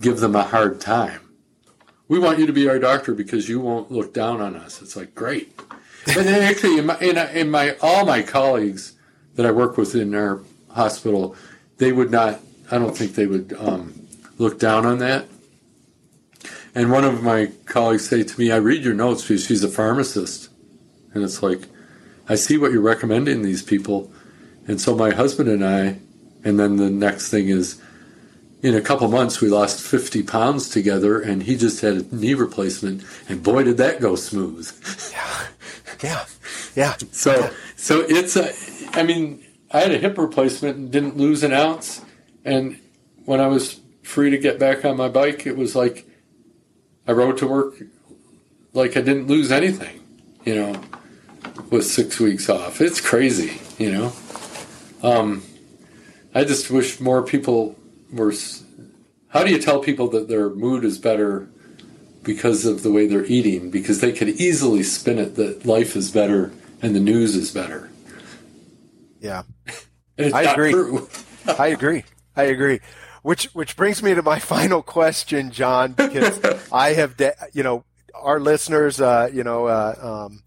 give 0.00 0.20
them 0.20 0.36
a 0.36 0.42
hard 0.42 0.80
time 0.80 1.28
we 2.08 2.18
want 2.18 2.38
you 2.38 2.46
to 2.46 2.52
be 2.52 2.68
our 2.68 2.78
doctor 2.78 3.14
because 3.14 3.48
you 3.48 3.60
won't 3.60 3.92
look 3.92 4.12
down 4.14 4.40
on 4.40 4.56
us. 4.56 4.82
It's 4.82 4.96
like 4.96 5.14
great. 5.14 5.60
And 6.06 6.26
then 6.26 6.42
actually, 6.42 6.78
in 6.78 6.86
my, 6.86 6.98
in, 7.00 7.18
in 7.18 7.50
my 7.50 7.76
all 7.82 8.06
my 8.06 8.22
colleagues 8.22 8.94
that 9.34 9.44
I 9.44 9.50
work 9.50 9.76
with 9.76 9.94
in 9.94 10.14
our 10.14 10.40
hospital, 10.70 11.36
they 11.76 11.92
would 11.92 12.10
not. 12.10 12.40
I 12.70 12.78
don't 12.78 12.96
think 12.96 13.14
they 13.14 13.26
would 13.26 13.54
um, 13.58 14.06
look 14.38 14.58
down 14.58 14.84
on 14.84 14.98
that. 14.98 15.26
And 16.74 16.92
one 16.92 17.04
of 17.04 17.22
my 17.22 17.50
colleagues 17.66 18.08
say 18.08 18.22
to 18.22 18.40
me, 18.40 18.52
"I 18.52 18.56
read 18.56 18.84
your 18.84 18.94
notes 18.94 19.22
because 19.22 19.44
she's 19.44 19.64
a 19.64 19.68
pharmacist," 19.68 20.48
and 21.14 21.24
it's 21.24 21.42
like, 21.42 21.62
I 22.28 22.34
see 22.34 22.58
what 22.58 22.72
you're 22.72 22.80
recommending 22.80 23.42
these 23.42 23.62
people, 23.62 24.12
and 24.66 24.80
so 24.80 24.94
my 24.94 25.10
husband 25.10 25.48
and 25.48 25.64
I, 25.64 25.98
and 26.44 26.60
then 26.60 26.76
the 26.76 26.90
next 26.90 27.30
thing 27.30 27.48
is 27.48 27.80
in 28.62 28.74
a 28.74 28.80
couple 28.80 29.08
months 29.08 29.40
we 29.40 29.48
lost 29.48 29.80
50 29.80 30.22
pounds 30.24 30.68
together 30.68 31.20
and 31.20 31.44
he 31.44 31.56
just 31.56 31.80
had 31.80 31.94
a 31.94 32.14
knee 32.14 32.34
replacement 32.34 33.02
and 33.28 33.42
boy 33.42 33.62
did 33.62 33.76
that 33.76 34.00
go 34.00 34.16
smooth. 34.16 34.70
Yeah. 35.12 35.46
Yeah. 36.02 36.24
Yeah. 36.74 36.96
So 37.12 37.38
yeah. 37.38 37.50
so 37.76 38.00
it's 38.00 38.36
a 38.36 38.52
i 38.98 39.02
mean 39.02 39.44
i 39.70 39.80
had 39.80 39.92
a 39.92 39.98
hip 39.98 40.18
replacement 40.18 40.76
and 40.76 40.90
didn't 40.90 41.16
lose 41.16 41.42
an 41.42 41.52
ounce 41.52 42.02
and 42.48 42.78
when 43.24 43.40
i 43.40 43.46
was 43.46 43.80
free 44.02 44.30
to 44.30 44.38
get 44.38 44.58
back 44.58 44.84
on 44.84 44.96
my 44.96 45.08
bike 45.08 45.46
it 45.46 45.56
was 45.56 45.74
like 45.76 46.06
i 47.06 47.12
rode 47.12 47.38
to 47.38 47.46
work 47.46 47.74
like 48.72 48.96
i 48.96 49.00
didn't 49.00 49.26
lose 49.26 49.52
anything 49.52 50.00
you 50.44 50.54
know 50.54 50.80
with 51.70 51.84
six 51.84 52.18
weeks 52.18 52.48
off 52.48 52.80
it's 52.80 53.00
crazy 53.00 53.60
you 53.78 53.90
know 53.92 54.12
um, 55.02 55.42
i 56.34 56.44
just 56.44 56.70
wish 56.70 57.00
more 57.00 57.22
people 57.22 57.78
were. 58.12 58.32
How 59.28 59.44
do 59.44 59.50
you 59.50 59.58
tell 59.58 59.80
people 59.80 60.08
that 60.10 60.28
their 60.28 60.50
mood 60.50 60.84
is 60.84 60.98
better 60.98 61.48
because 62.22 62.64
of 62.64 62.82
the 62.82 62.90
way 62.90 63.06
they're 63.06 63.26
eating? 63.26 63.70
Because 63.70 64.00
they 64.00 64.12
could 64.12 64.28
easily 64.28 64.82
spin 64.82 65.18
it 65.18 65.36
that 65.36 65.66
life 65.66 65.96
is 65.96 66.10
better 66.10 66.52
and 66.80 66.94
the 66.94 67.00
news 67.00 67.34
is 67.34 67.50
better. 67.50 67.90
Yeah, 69.20 69.42
I 70.18 70.44
agree. 70.44 70.74
I 71.58 71.68
agree. 71.68 72.04
I 72.38 72.44
agree. 72.44 72.80
which 73.22 73.46
which 73.54 73.76
brings 73.76 74.02
me 74.02 74.14
to 74.14 74.22
my 74.22 74.38
final 74.54 74.82
question, 74.82 75.50
John, 75.50 75.92
because 75.92 76.40
I 76.72 76.94
have, 76.94 77.16
de- 77.16 77.34
you 77.52 77.62
know, 77.62 77.84
our 78.14 78.40
listeners, 78.40 79.00
uh, 79.00 79.28
you 79.32 79.44
know, 79.44 79.66
uh, 79.66 80.26
um, 80.30 80.42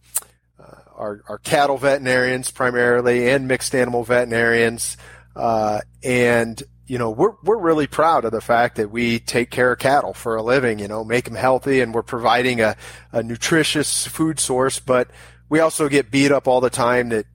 uh, 0.59 0.75
are, 0.95 1.21
are 1.27 1.37
cattle 1.39 1.77
veterinarians 1.77 2.51
primarily 2.51 3.29
and 3.29 3.47
mixed 3.47 3.75
animal 3.75 4.03
veterinarians, 4.03 4.97
uh, 5.35 5.81
and 6.03 6.61
you 6.87 6.97
know, 6.97 7.09
we're 7.09 7.33
we're 7.43 7.57
really 7.59 7.87
proud 7.87 8.25
of 8.25 8.31
the 8.31 8.41
fact 8.41 8.75
that 8.75 8.91
we 8.91 9.19
take 9.19 9.49
care 9.49 9.71
of 9.71 9.79
cattle 9.79 10.13
for 10.13 10.35
a 10.35 10.43
living. 10.43 10.79
You 10.79 10.87
know, 10.89 11.03
make 11.05 11.25
them 11.25 11.35
healthy, 11.35 11.79
and 11.81 11.93
we're 11.93 12.03
providing 12.03 12.59
a, 12.61 12.75
a 13.13 13.23
nutritious 13.23 14.07
food 14.07 14.39
source. 14.39 14.79
But 14.79 15.09
we 15.49 15.59
also 15.59 15.87
get 15.87 16.11
beat 16.11 16.31
up 16.31 16.47
all 16.47 16.59
the 16.61 16.69
time 16.69 17.09
that 17.09 17.25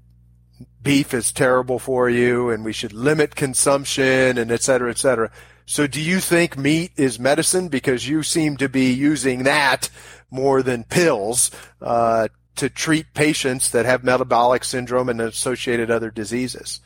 beef 0.83 1.13
is 1.13 1.33
terrible 1.33 1.79
for 1.79 2.09
you 2.09 2.51
and 2.51 2.65
we 2.65 2.73
should 2.73 2.93
limit 2.93 3.35
consumption 3.35 4.39
and 4.39 4.51
et 4.51 4.63
cetera, 4.63 4.91
et 4.91 4.99
cetera. 4.99 5.31
So 5.67 5.87
do 5.87 6.01
you 6.01 6.21
think 6.21 6.57
meat 6.57 6.93
is 6.97 7.19
medicine? 7.19 7.69
Because 7.69 8.09
you 8.09 8.23
seem 8.23 8.57
to 8.59 8.69
be 8.69 8.93
using 8.93 9.43
that 9.43 9.91
more 10.31 10.63
than 10.63 10.85
pills 10.85 11.51
uh, 11.83 12.29
to 12.57 12.69
treat 12.69 13.13
patients 13.15 13.71
that 13.71 13.85
have 13.85 14.05
metabolic 14.05 14.65
syndrome 14.65 15.09
and 15.09 15.21
associated 15.21 15.91
other 15.91 16.11
diseases. 16.11 16.81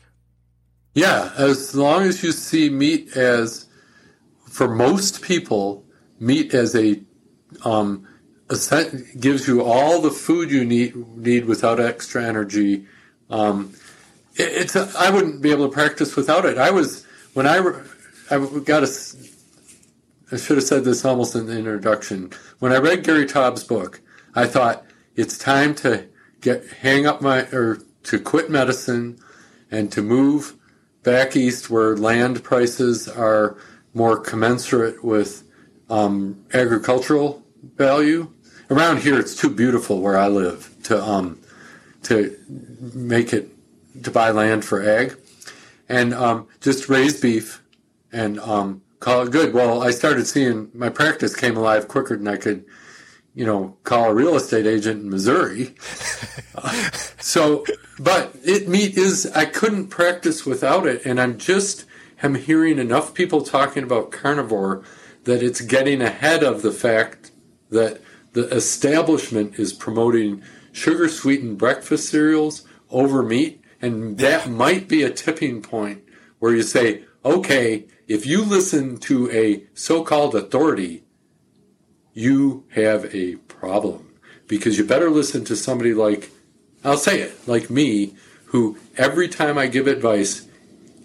Yeah, 0.93 1.31
as 1.37 1.73
long 1.75 2.03
as 2.03 2.23
you 2.23 2.31
see 2.31 2.69
meat 2.69 3.15
as, 3.15 3.67
for 4.49 4.67
most 4.67 5.21
people, 5.21 5.85
meat 6.19 6.53
as 6.53 6.75
a, 6.75 7.01
um, 7.63 8.07
a 8.49 8.57
gives 9.17 9.47
you 9.47 9.63
all 9.63 10.01
the 10.01 10.11
food 10.11 10.51
you 10.51 10.65
need 10.65 10.95
need 11.15 11.45
without 11.45 11.79
extra 11.79 12.23
energy. 12.23 12.85
Um, 13.31 13.73
it, 14.35 14.51
it's 14.53 14.75
a, 14.75 14.91
I 14.97 15.09
wouldn't 15.09 15.41
be 15.41 15.51
able 15.51 15.67
to 15.67 15.73
practice 15.73 16.15
without 16.15 16.45
it. 16.45 16.57
I 16.57 16.69
was 16.71 17.05
when 17.33 17.47
I 17.47 17.57
I 18.29 18.45
got 18.63 18.83
a. 18.83 18.89
I 20.31 20.37
should 20.37 20.57
have 20.57 20.65
said 20.65 20.85
this 20.85 21.03
almost 21.03 21.35
in 21.35 21.47
the 21.47 21.57
introduction. 21.57 22.31
When 22.59 22.71
I 22.71 22.77
read 22.77 23.03
Gary 23.03 23.25
Taubes' 23.25 23.67
book, 23.67 24.01
I 24.33 24.45
thought 24.45 24.85
it's 25.15 25.37
time 25.37 25.75
to 25.75 26.07
get 26.39 26.65
hang 26.81 27.05
up 27.05 27.21
my 27.21 27.41
or 27.51 27.79
to 28.03 28.19
quit 28.19 28.49
medicine 28.49 29.19
and 29.69 29.91
to 29.91 30.01
move 30.01 30.55
back 31.03 31.35
east 31.35 31.69
where 31.69 31.97
land 31.97 32.43
prices 32.43 33.07
are 33.07 33.57
more 33.93 34.17
commensurate 34.17 35.03
with 35.03 35.43
um, 35.89 36.45
agricultural 36.53 37.43
value. 37.75 38.31
Around 38.69 38.99
here, 38.99 39.19
it's 39.19 39.35
too 39.35 39.49
beautiful 39.49 40.01
where 40.01 40.17
I 40.17 40.27
live 40.27 40.73
to 40.83 41.01
um, 41.03 41.39
to 42.03 42.37
make 42.93 43.33
it 43.33 43.49
to 44.03 44.11
buy 44.11 44.31
land 44.31 44.65
for 44.65 44.81
ag, 44.81 45.17
and 45.89 46.13
um, 46.13 46.47
just 46.59 46.89
raise 46.89 47.19
beef 47.19 47.61
and 48.11 48.39
um, 48.39 48.81
call 48.99 49.23
it 49.23 49.31
good. 49.31 49.53
Well, 49.53 49.83
I 49.83 49.91
started 49.91 50.25
seeing 50.27 50.69
my 50.73 50.89
practice 50.89 51.35
came 51.35 51.57
alive 51.57 51.87
quicker 51.87 52.15
than 52.17 52.27
I 52.27 52.37
could, 52.37 52.65
you 53.35 53.45
know, 53.45 53.77
call 53.83 54.11
a 54.11 54.13
real 54.13 54.35
estate 54.35 54.65
agent 54.65 55.03
in 55.03 55.09
Missouri. 55.09 55.75
uh, 56.55 56.89
so, 57.19 57.65
but 57.99 58.35
it 58.43 58.67
meat 58.67 58.97
is 58.97 59.29
I 59.35 59.45
couldn't 59.45 59.87
practice 59.87 60.45
without 60.45 60.87
it, 60.87 61.05
and 61.05 61.19
I'm 61.19 61.37
just 61.37 61.85
am 62.23 62.35
hearing 62.35 62.79
enough 62.79 63.13
people 63.13 63.41
talking 63.41 63.83
about 63.83 64.11
carnivore 64.11 64.83
that 65.23 65.43
it's 65.43 65.61
getting 65.61 66.01
ahead 66.01 66.43
of 66.43 66.61
the 66.61 66.71
fact 66.71 67.31
that 67.69 68.01
the 68.33 68.47
establishment 68.47 69.59
is 69.59 69.73
promoting 69.73 70.43
sugar 70.71 71.07
sweetened 71.07 71.57
breakfast 71.57 72.09
cereals 72.09 72.65
over 72.89 73.23
meat, 73.23 73.63
and 73.81 74.17
that 74.17 74.49
might 74.63 74.87
be 74.87 75.03
a 75.03 75.09
tipping 75.09 75.61
point 75.61 76.03
where 76.39 76.55
you 76.55 76.63
say, 76.63 77.03
okay, 77.23 77.85
if 78.07 78.25
you 78.25 78.43
listen 78.43 78.97
to 78.97 79.29
a 79.31 79.63
so 79.73 80.03
called 80.03 80.35
authority, 80.35 81.03
you 82.13 82.65
have 82.71 83.13
a 83.15 83.35
problem. 83.35 84.13
Because 84.47 84.77
you 84.77 84.83
better 84.83 85.09
listen 85.09 85.45
to 85.45 85.55
somebody 85.55 85.93
like, 85.93 86.29
I'll 86.83 86.97
say 86.97 87.21
it, 87.21 87.47
like 87.47 87.69
me, 87.69 88.15
who 88.45 88.77
every 88.97 89.29
time 89.29 89.57
I 89.57 89.67
give 89.67 89.87
advice, 89.87 90.45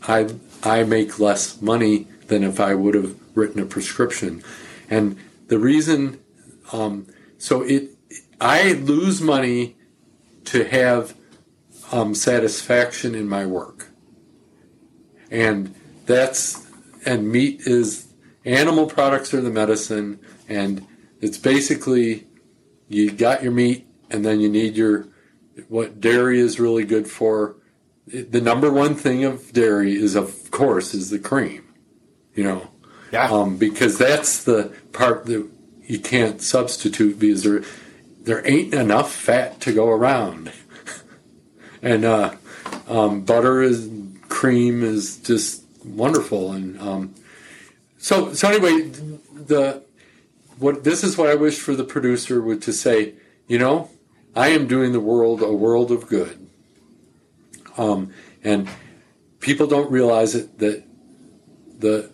I, 0.03 0.35
I 0.63 0.83
make 0.83 1.21
less 1.21 1.61
money 1.63 2.09
than 2.27 2.43
if 2.43 2.59
I 2.59 2.75
would 2.75 2.95
have 2.95 3.15
written 3.37 3.63
a 3.63 3.67
prescription. 3.67 4.43
And 4.91 5.17
the 5.47 5.59
reason, 5.59 6.21
um, 6.73 7.07
so 7.39 7.63
it, 7.63 7.96
I 8.41 8.73
lose 8.73 9.21
money 9.21 9.77
to 10.47 10.65
have 10.65 11.15
um, 11.93 12.15
satisfaction 12.15 13.15
in 13.15 13.29
my 13.29 13.47
work. 13.47 13.89
And 15.31 15.75
that's 16.07 16.67
and 17.05 17.31
meat 17.31 17.63
is 17.63 18.13
animal 18.45 18.87
products 18.87 19.33
are 19.35 19.41
the 19.41 19.51
medicine, 19.51 20.21
and 20.49 20.87
it's 21.21 21.39
basically 21.39 22.27
you 22.89 23.11
got 23.11 23.43
your 23.43 23.53
meat, 23.53 23.87
and 24.11 24.25
then 24.25 24.41
you 24.41 24.49
need 24.49 24.77
your 24.77 25.09
what 25.69 26.01
dairy 26.01 26.39
is 26.39 26.61
really 26.61 26.85
good 26.85 27.09
for. 27.09 27.57
The 28.07 28.41
number 28.41 28.71
one 28.71 28.95
thing 28.95 29.25
of 29.25 29.53
dairy 29.53 29.97
is, 29.97 30.15
of 30.15 30.51
course, 30.53 30.95
is 30.95 31.11
the 31.11 31.19
cream. 31.19 31.65
You 32.35 32.45
know, 32.45 32.71
yeah, 33.13 33.29
um, 33.31 33.57
because 33.57 33.99
that's 33.99 34.45
the 34.45 34.73
part 34.93 35.27
that 35.27 35.49
you 35.87 35.99
can't 35.99 36.41
substitute 36.41 37.19
because 37.19 37.43
there 37.43 37.63
there 38.27 38.47
ain't 38.47 38.75
enough 38.75 39.15
fat 39.15 39.61
to 39.63 39.73
go 39.73 39.89
around, 39.89 40.53
and 41.83 42.05
uh, 42.05 42.35
um, 42.89 43.23
butter 43.23 43.63
is 43.63 43.89
cream 44.29 44.83
is 44.83 45.17
just 45.19 45.63
wonderful. 45.85 46.53
And 46.53 46.79
um, 46.81 47.15
so, 47.97 48.35
so 48.35 48.49
anyway, 48.49 48.91
the 49.33 49.83
what 50.59 50.85
this 50.85 51.05
is 51.05 51.17
what 51.17 51.31
I 51.31 51.37
wish 51.37 51.59
for 51.59 51.75
the 51.75 51.85
producer 51.85 52.43
would 52.43 52.61
to 52.63 52.73
say. 52.73 53.15
You 53.47 53.59
know, 53.61 53.91
I 54.35 54.49
am 54.49 54.67
doing 54.67 54.91
the 54.91 55.01
world 55.01 55.41
a 55.41 55.53
world 55.53 55.93
of 55.93 56.09
good. 56.09 56.47
Um, 57.79 58.13
and 58.43 58.69
people 59.39 59.69
don't 59.69 59.91
realize 59.91 60.35
it 60.35 60.59
that 60.59 60.83
the 61.79 62.11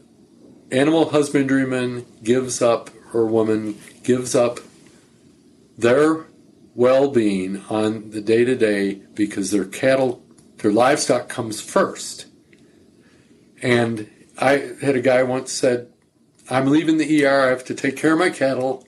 animal 0.71 1.07
husbandryman 1.07 2.05
gives 2.23 2.61
up 2.61 2.91
or 3.15 3.25
woman 3.25 3.79
gives 4.03 4.35
up 4.35 4.61
their 5.77 6.27
well-being 6.75 7.63
on 7.69 8.11
the 8.11 8.21
day 8.21 8.45
to 8.45 8.57
day 8.57 9.03
because 9.15 9.51
their 9.51 9.65
cattle, 9.65 10.25
their 10.59 10.73
livestock 10.73 11.29
comes 11.29 11.61
first. 11.61 12.27
And 13.61 14.11
I 14.39 14.73
had 14.81 14.97
a 14.97 15.01
guy 15.01 15.23
once 15.23 15.53
said, 15.53 15.93
I'm 16.51 16.67
leaving 16.67 16.97
the 16.97 17.25
ER, 17.25 17.47
I 17.47 17.49
have 17.49 17.65
to 17.67 17.75
take 17.75 17.97
care 17.97 18.15
of 18.15 18.19
my 18.19 18.31
cattle. 18.31 18.87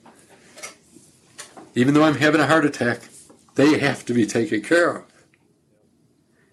Even 1.73 1.93
though 1.93 2.03
I'm 2.03 2.15
having 2.15 2.41
a 2.41 2.47
heart 2.47 2.65
attack, 2.65 3.01
they 3.55 3.79
have 3.79 4.05
to 4.05 4.13
be 4.13 4.25
taken 4.25 4.61
care 4.61 4.97
of. 4.97 5.03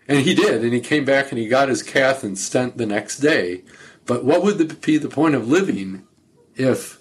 And 0.09 0.20
he 0.20 0.35
did, 0.35 0.62
and 0.62 0.72
he 0.72 0.80
came 0.80 1.05
back 1.05 1.30
and 1.30 1.39
he 1.39 1.49
got 1.49 1.68
his 1.68 1.83
cath 1.83 2.24
and 2.24 2.39
stent 2.39 2.76
the 2.76 2.87
next 2.87 3.18
day. 3.18 3.62
But 4.05 4.24
what 4.24 4.43
would 4.43 4.80
be 4.80 4.99
the 4.99 5.09
point 5.09 5.35
of 5.35 5.49
living 5.49 6.07
if 6.57 6.99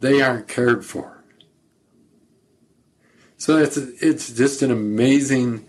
they 0.00 0.20
aren't 0.20 0.48
cared 0.48 0.84
for? 0.84 1.11
So 3.42 3.56
it's, 3.56 3.76
it's 3.76 4.32
just 4.32 4.62
an 4.62 4.70
amazing 4.70 5.66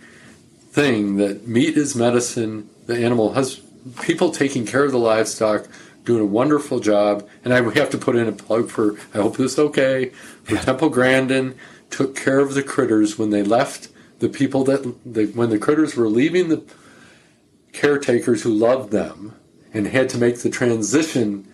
thing 0.70 1.16
that 1.18 1.48
meat 1.48 1.76
is 1.76 1.96
medicine, 1.96 2.70
the 2.86 3.04
animal 3.04 3.34
has 3.34 3.62
people 4.04 4.30
taking 4.30 4.68
care 4.68 4.86
of 4.86 4.92
the 4.92 5.00
livestock, 5.00 5.68
doing 6.06 6.22
a 6.22 6.26
wonderful 6.26 6.80
job. 6.80 7.28
And 7.44 7.52
I 7.52 7.64
have 7.72 7.90
to 7.90 7.98
put 7.98 8.16
in 8.16 8.28
a 8.28 8.32
plug 8.32 8.70
for, 8.70 9.00
I 9.12 9.24
hope 9.24 9.38
this 9.38 9.54
is 9.54 9.58
okay, 9.58 10.12
for 10.44 10.54
yeah. 10.54 10.62
Temple 10.62 10.90
Grandin, 10.90 11.56
took 11.90 12.16
care 12.16 12.38
of 12.38 12.54
the 12.54 12.62
critters 12.62 13.18
when 13.18 13.32
they 13.32 13.42
left 13.42 13.90
the 14.20 14.30
people 14.30 14.64
that, 14.66 14.84
the, 15.04 15.26
when 15.34 15.50
the 15.50 15.58
critters 15.58 15.96
were 15.96 16.10
leaving 16.10 16.50
the 16.50 16.64
caretakers 17.72 18.44
who 18.44 18.54
loved 18.54 18.92
them 18.92 19.34
and 19.74 19.88
had 19.88 20.10
to 20.10 20.20
make 20.20 20.38
the 20.44 20.50
transition 20.52 21.52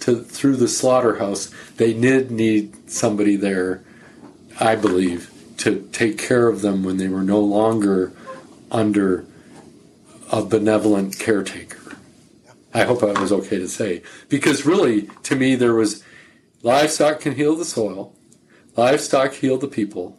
to 0.00 0.16
through 0.22 0.56
the 0.56 0.68
slaughterhouse, 0.68 1.50
they 1.78 1.94
did 1.94 2.30
need 2.30 2.90
somebody 2.90 3.36
there, 3.36 3.82
I 4.60 4.76
believe, 4.76 5.31
to 5.62 5.88
take 5.92 6.18
care 6.18 6.48
of 6.48 6.60
them 6.60 6.82
when 6.82 6.96
they 6.96 7.08
were 7.08 7.22
no 7.22 7.38
longer 7.38 8.12
under 8.72 9.24
a 10.32 10.42
benevolent 10.42 11.18
caretaker. 11.18 11.96
I 12.74 12.82
hope 12.82 13.00
that 13.00 13.20
was 13.20 13.30
okay 13.32 13.58
to 13.58 13.68
say. 13.68 14.02
Because 14.28 14.66
really, 14.66 15.02
to 15.24 15.36
me, 15.36 15.54
there 15.54 15.74
was 15.74 16.02
livestock 16.62 17.20
can 17.20 17.36
heal 17.36 17.54
the 17.54 17.64
soil, 17.64 18.12
livestock 18.76 19.34
heal 19.34 19.56
the 19.56 19.68
people, 19.68 20.18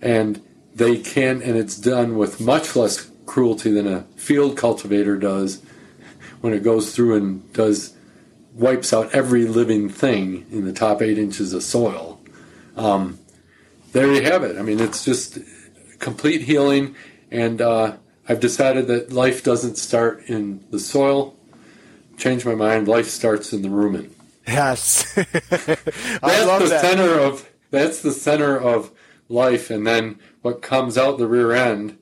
and 0.00 0.42
they 0.74 0.96
can, 0.96 1.40
and 1.40 1.56
it's 1.56 1.76
done 1.76 2.16
with 2.16 2.40
much 2.40 2.74
less 2.74 3.10
cruelty 3.26 3.70
than 3.70 3.86
a 3.86 4.02
field 4.16 4.56
cultivator 4.56 5.16
does 5.16 5.62
when 6.40 6.52
it 6.52 6.64
goes 6.64 6.96
through 6.96 7.14
and 7.14 7.52
does 7.52 7.94
wipes 8.54 8.92
out 8.92 9.14
every 9.14 9.44
living 9.44 9.88
thing 9.88 10.46
in 10.50 10.64
the 10.64 10.72
top 10.72 11.00
eight 11.00 11.18
inches 11.18 11.52
of 11.52 11.62
soil. 11.62 12.20
Um, 12.76 13.18
there 13.92 14.12
you 14.12 14.22
have 14.22 14.42
it. 14.42 14.58
I 14.58 14.62
mean, 14.62 14.80
it's 14.80 15.04
just 15.04 15.38
complete 15.98 16.42
healing, 16.42 16.94
and 17.30 17.60
uh, 17.60 17.96
I've 18.28 18.40
decided 18.40 18.86
that 18.88 19.12
life 19.12 19.42
doesn't 19.44 19.76
start 19.76 20.24
in 20.26 20.64
the 20.70 20.78
soil 20.78 21.36
changed 22.16 22.46
my 22.46 22.54
mind. 22.54 22.88
Life 22.88 23.08
starts 23.08 23.52
in 23.52 23.62
the 23.62 23.68
rumen. 23.68 24.10
Yes, 24.46 25.16
I 25.18 25.22
that's 25.24 26.46
love 26.46 26.62
the 26.62 26.68
that. 26.68 26.80
center 26.80 27.18
of 27.18 27.48
that's 27.70 28.00
the 28.02 28.12
center 28.12 28.58
of 28.58 28.90
life, 29.28 29.70
and 29.70 29.86
then 29.86 30.18
what 30.42 30.62
comes 30.62 30.98
out 30.98 31.18
the 31.18 31.26
rear 31.26 31.52
end 31.52 31.98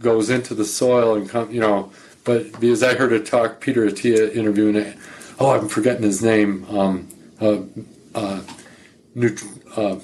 goes 0.00 0.28
into 0.28 0.54
the 0.54 0.64
soil 0.64 1.14
and 1.14 1.28
come, 1.28 1.50
you 1.50 1.60
know. 1.60 1.92
But 2.24 2.60
because 2.60 2.82
I 2.82 2.94
heard 2.94 3.12
a 3.12 3.20
talk, 3.20 3.60
Peter 3.60 3.86
Attia 3.86 4.32
interviewing, 4.34 4.94
oh, 5.40 5.50
I'm 5.50 5.68
forgetting 5.68 6.02
his 6.02 6.22
name, 6.22 6.64
um, 6.68 7.08
uh, 7.40 7.62
uh, 8.14 8.42
uh, 9.76 9.98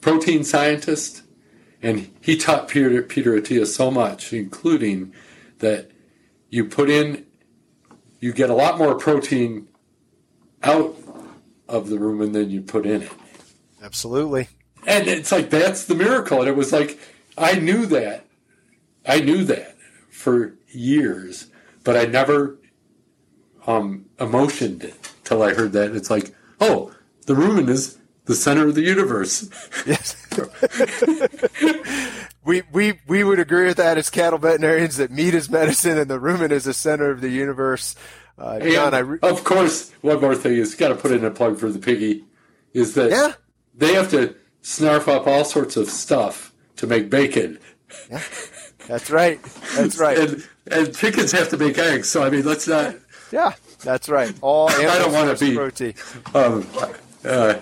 protein 0.00 0.44
scientist, 0.44 1.22
and 1.82 2.10
he 2.20 2.36
taught 2.36 2.68
Peter 2.68 3.02
Peter 3.02 3.32
Attia 3.32 3.66
so 3.66 3.90
much, 3.90 4.32
including 4.32 5.12
that 5.58 5.90
you 6.50 6.64
put 6.64 6.88
in, 6.88 7.26
you 8.20 8.32
get 8.32 8.50
a 8.50 8.54
lot 8.54 8.78
more 8.78 8.94
protein 8.94 9.68
out 10.62 10.96
of 11.68 11.88
the 11.88 11.96
rumen 11.96 12.32
than 12.32 12.50
you 12.50 12.62
put 12.62 12.86
in 12.86 13.02
it. 13.02 13.12
Absolutely. 13.82 14.48
And 14.86 15.06
it's 15.06 15.30
like 15.30 15.50
that's 15.50 15.84
the 15.84 15.94
miracle. 15.94 16.40
And 16.40 16.48
it 16.48 16.56
was 16.56 16.72
like 16.72 16.98
I 17.36 17.54
knew 17.54 17.86
that. 17.86 18.24
I 19.06 19.20
knew 19.20 19.44
that 19.44 19.76
for 20.10 20.54
years, 20.68 21.46
but 21.84 21.96
I 21.96 22.04
never 22.04 22.58
um, 23.66 24.06
emotioned 24.18 24.82
it 24.84 25.12
till 25.24 25.42
I 25.42 25.54
heard 25.54 25.72
that. 25.72 25.94
It's 25.94 26.10
like, 26.10 26.34
oh, 26.60 26.92
the 27.26 27.34
rumen 27.34 27.68
is 27.68 27.97
the 28.28 28.34
center 28.34 28.68
of 28.68 28.74
the 28.74 28.82
universe. 28.82 29.48
Yes. 29.86 30.14
we, 32.44 32.62
we, 32.72 33.00
we 33.06 33.24
would 33.24 33.40
agree 33.40 33.66
with 33.66 33.78
that 33.78 33.98
as 33.98 34.10
cattle 34.10 34.38
veterinarians 34.38 34.98
that 34.98 35.10
meat 35.10 35.34
is 35.34 35.50
medicine 35.50 35.98
and 35.98 36.10
the 36.10 36.20
rumen 36.20 36.52
is 36.52 36.64
the 36.64 36.74
center 36.74 37.10
of 37.10 37.22
the 37.22 37.30
universe. 37.30 37.96
Uh, 38.36 38.60
John, 38.60 39.08
re- 39.08 39.18
of 39.22 39.42
course, 39.42 39.90
one 40.02 40.20
more 40.20 40.34
thing 40.34 40.52
is 40.52 40.74
got 40.74 40.88
to 40.88 40.94
put 40.94 41.10
in 41.10 41.24
a 41.24 41.30
plug 41.30 41.58
for 41.58 41.72
the 41.72 41.78
piggy 41.78 42.24
is 42.74 42.94
that 42.94 43.10
yeah. 43.10 43.32
they 43.74 43.94
have 43.94 44.10
to 44.10 44.36
snarf 44.62 45.08
up 45.08 45.26
all 45.26 45.44
sorts 45.44 45.76
of 45.76 45.88
stuff 45.88 46.52
to 46.76 46.86
make 46.86 47.10
bacon. 47.10 47.58
Yeah. 48.10 48.22
That's 48.86 49.10
right. 49.10 49.42
That's 49.74 49.98
right. 49.98 50.18
and, 50.18 50.48
and 50.70 50.96
chickens 50.96 51.32
have 51.32 51.48
to 51.50 51.56
make 51.56 51.78
eggs. 51.78 52.08
So 52.08 52.22
I 52.22 52.30
mean, 52.30 52.44
let's 52.44 52.68
not. 52.68 52.96
Yeah, 53.32 53.52
that's 53.82 54.08
right. 54.08 54.34
All 54.40 54.68
I 54.70 54.98
don't 54.98 55.12
want 55.12 55.36
to 55.36 55.44
be 55.44 55.54
protein. 55.54 55.94
Um, 56.34 56.66
uh, 57.24 57.54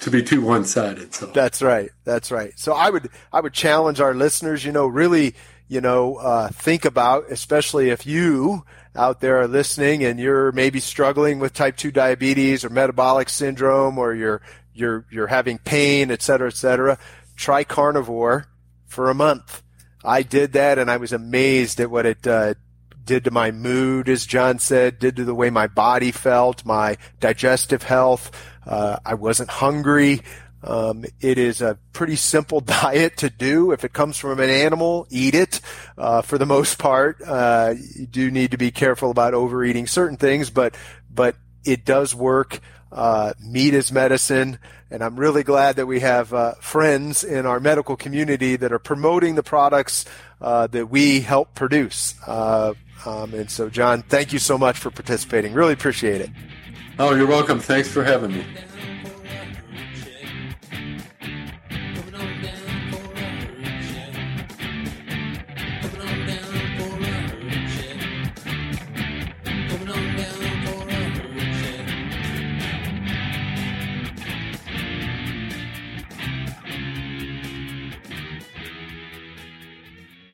to 0.00 0.10
be 0.10 0.22
too 0.22 0.40
one-sided. 0.40 1.14
So 1.14 1.26
that's 1.26 1.62
right. 1.62 1.90
That's 2.04 2.30
right. 2.30 2.52
So 2.56 2.72
I 2.72 2.90
would 2.90 3.08
I 3.32 3.40
would 3.40 3.52
challenge 3.52 4.00
our 4.00 4.14
listeners. 4.14 4.64
You 4.64 4.72
know, 4.72 4.86
really, 4.86 5.34
you 5.68 5.80
know, 5.80 6.16
uh, 6.16 6.48
think 6.48 6.84
about, 6.84 7.30
especially 7.30 7.90
if 7.90 8.06
you 8.06 8.64
out 8.94 9.20
there 9.20 9.40
are 9.40 9.48
listening 9.48 10.04
and 10.04 10.18
you're 10.18 10.52
maybe 10.52 10.80
struggling 10.80 11.38
with 11.38 11.52
type 11.52 11.76
2 11.76 11.90
diabetes 11.90 12.64
or 12.64 12.70
metabolic 12.70 13.28
syndrome 13.28 13.98
or 13.98 14.14
you're 14.14 14.40
you're 14.74 15.06
you're 15.10 15.26
having 15.26 15.58
pain, 15.58 16.10
et 16.10 16.22
cetera, 16.22 16.48
et 16.48 16.56
cetera, 16.56 16.98
try 17.36 17.64
carnivore 17.64 18.46
for 18.86 19.10
a 19.10 19.14
month. 19.14 19.62
I 20.04 20.22
did 20.22 20.52
that 20.52 20.78
and 20.78 20.90
I 20.90 20.98
was 20.98 21.12
amazed 21.12 21.80
at 21.80 21.90
what 21.90 22.06
it 22.06 22.26
uh, 22.26 22.54
did 23.04 23.24
to 23.24 23.30
my 23.30 23.50
mood, 23.50 24.08
as 24.08 24.26
John 24.26 24.58
said, 24.58 24.98
did 24.98 25.16
to 25.16 25.24
the 25.24 25.34
way 25.34 25.48
my 25.48 25.66
body 25.66 26.10
felt, 26.10 26.64
my 26.64 26.98
digestive 27.20 27.82
health. 27.82 28.30
Uh, 28.66 28.98
I 29.04 29.14
wasn't 29.14 29.50
hungry. 29.50 30.20
Um, 30.62 31.04
it 31.20 31.38
is 31.38 31.62
a 31.62 31.78
pretty 31.92 32.16
simple 32.16 32.60
diet 32.82 33.18
to 33.18 33.30
do. 33.30 33.72
If 33.72 33.84
it 33.84 33.92
comes 33.92 34.18
from 34.18 34.40
an 34.40 34.50
animal, 34.50 35.06
eat 35.10 35.34
it. 35.34 35.60
Uh, 35.96 36.22
for 36.22 36.38
the 36.38 36.46
most 36.46 36.78
part, 36.78 37.20
uh, 37.24 37.74
you 37.94 38.06
do 38.06 38.30
need 38.30 38.50
to 38.50 38.58
be 38.58 38.70
careful 38.70 39.10
about 39.10 39.34
overeating 39.34 39.86
certain 39.86 40.16
things, 40.16 40.50
but 40.50 40.74
but 41.12 41.36
it 41.64 41.84
does 41.84 42.14
work. 42.14 42.60
Uh, 42.92 43.34
meat 43.40 43.74
is 43.74 43.90
medicine, 43.90 44.58
and 44.90 45.02
I'm 45.02 45.16
really 45.16 45.42
glad 45.42 45.76
that 45.76 45.86
we 45.86 46.00
have 46.00 46.32
uh, 46.32 46.54
friends 46.60 47.24
in 47.24 47.44
our 47.44 47.60
medical 47.60 47.96
community 47.96 48.56
that 48.56 48.72
are 48.72 48.78
promoting 48.78 49.34
the 49.34 49.42
products 49.42 50.04
uh, 50.40 50.66
that 50.68 50.88
we 50.88 51.20
help 51.20 51.54
produce. 51.54 52.14
Uh, 52.26 52.74
um, 53.04 53.34
and 53.34 53.50
so, 53.50 53.68
John, 53.68 54.02
thank 54.02 54.32
you 54.32 54.38
so 54.38 54.56
much 54.56 54.78
for 54.78 54.90
participating. 54.90 55.52
Really 55.52 55.72
appreciate 55.72 56.20
it. 56.20 56.30
Oh, 56.98 57.14
you're 57.14 57.26
welcome. 57.26 57.60
Thanks 57.60 57.90
for 57.90 58.02
having 58.02 58.32
me. 58.32 58.46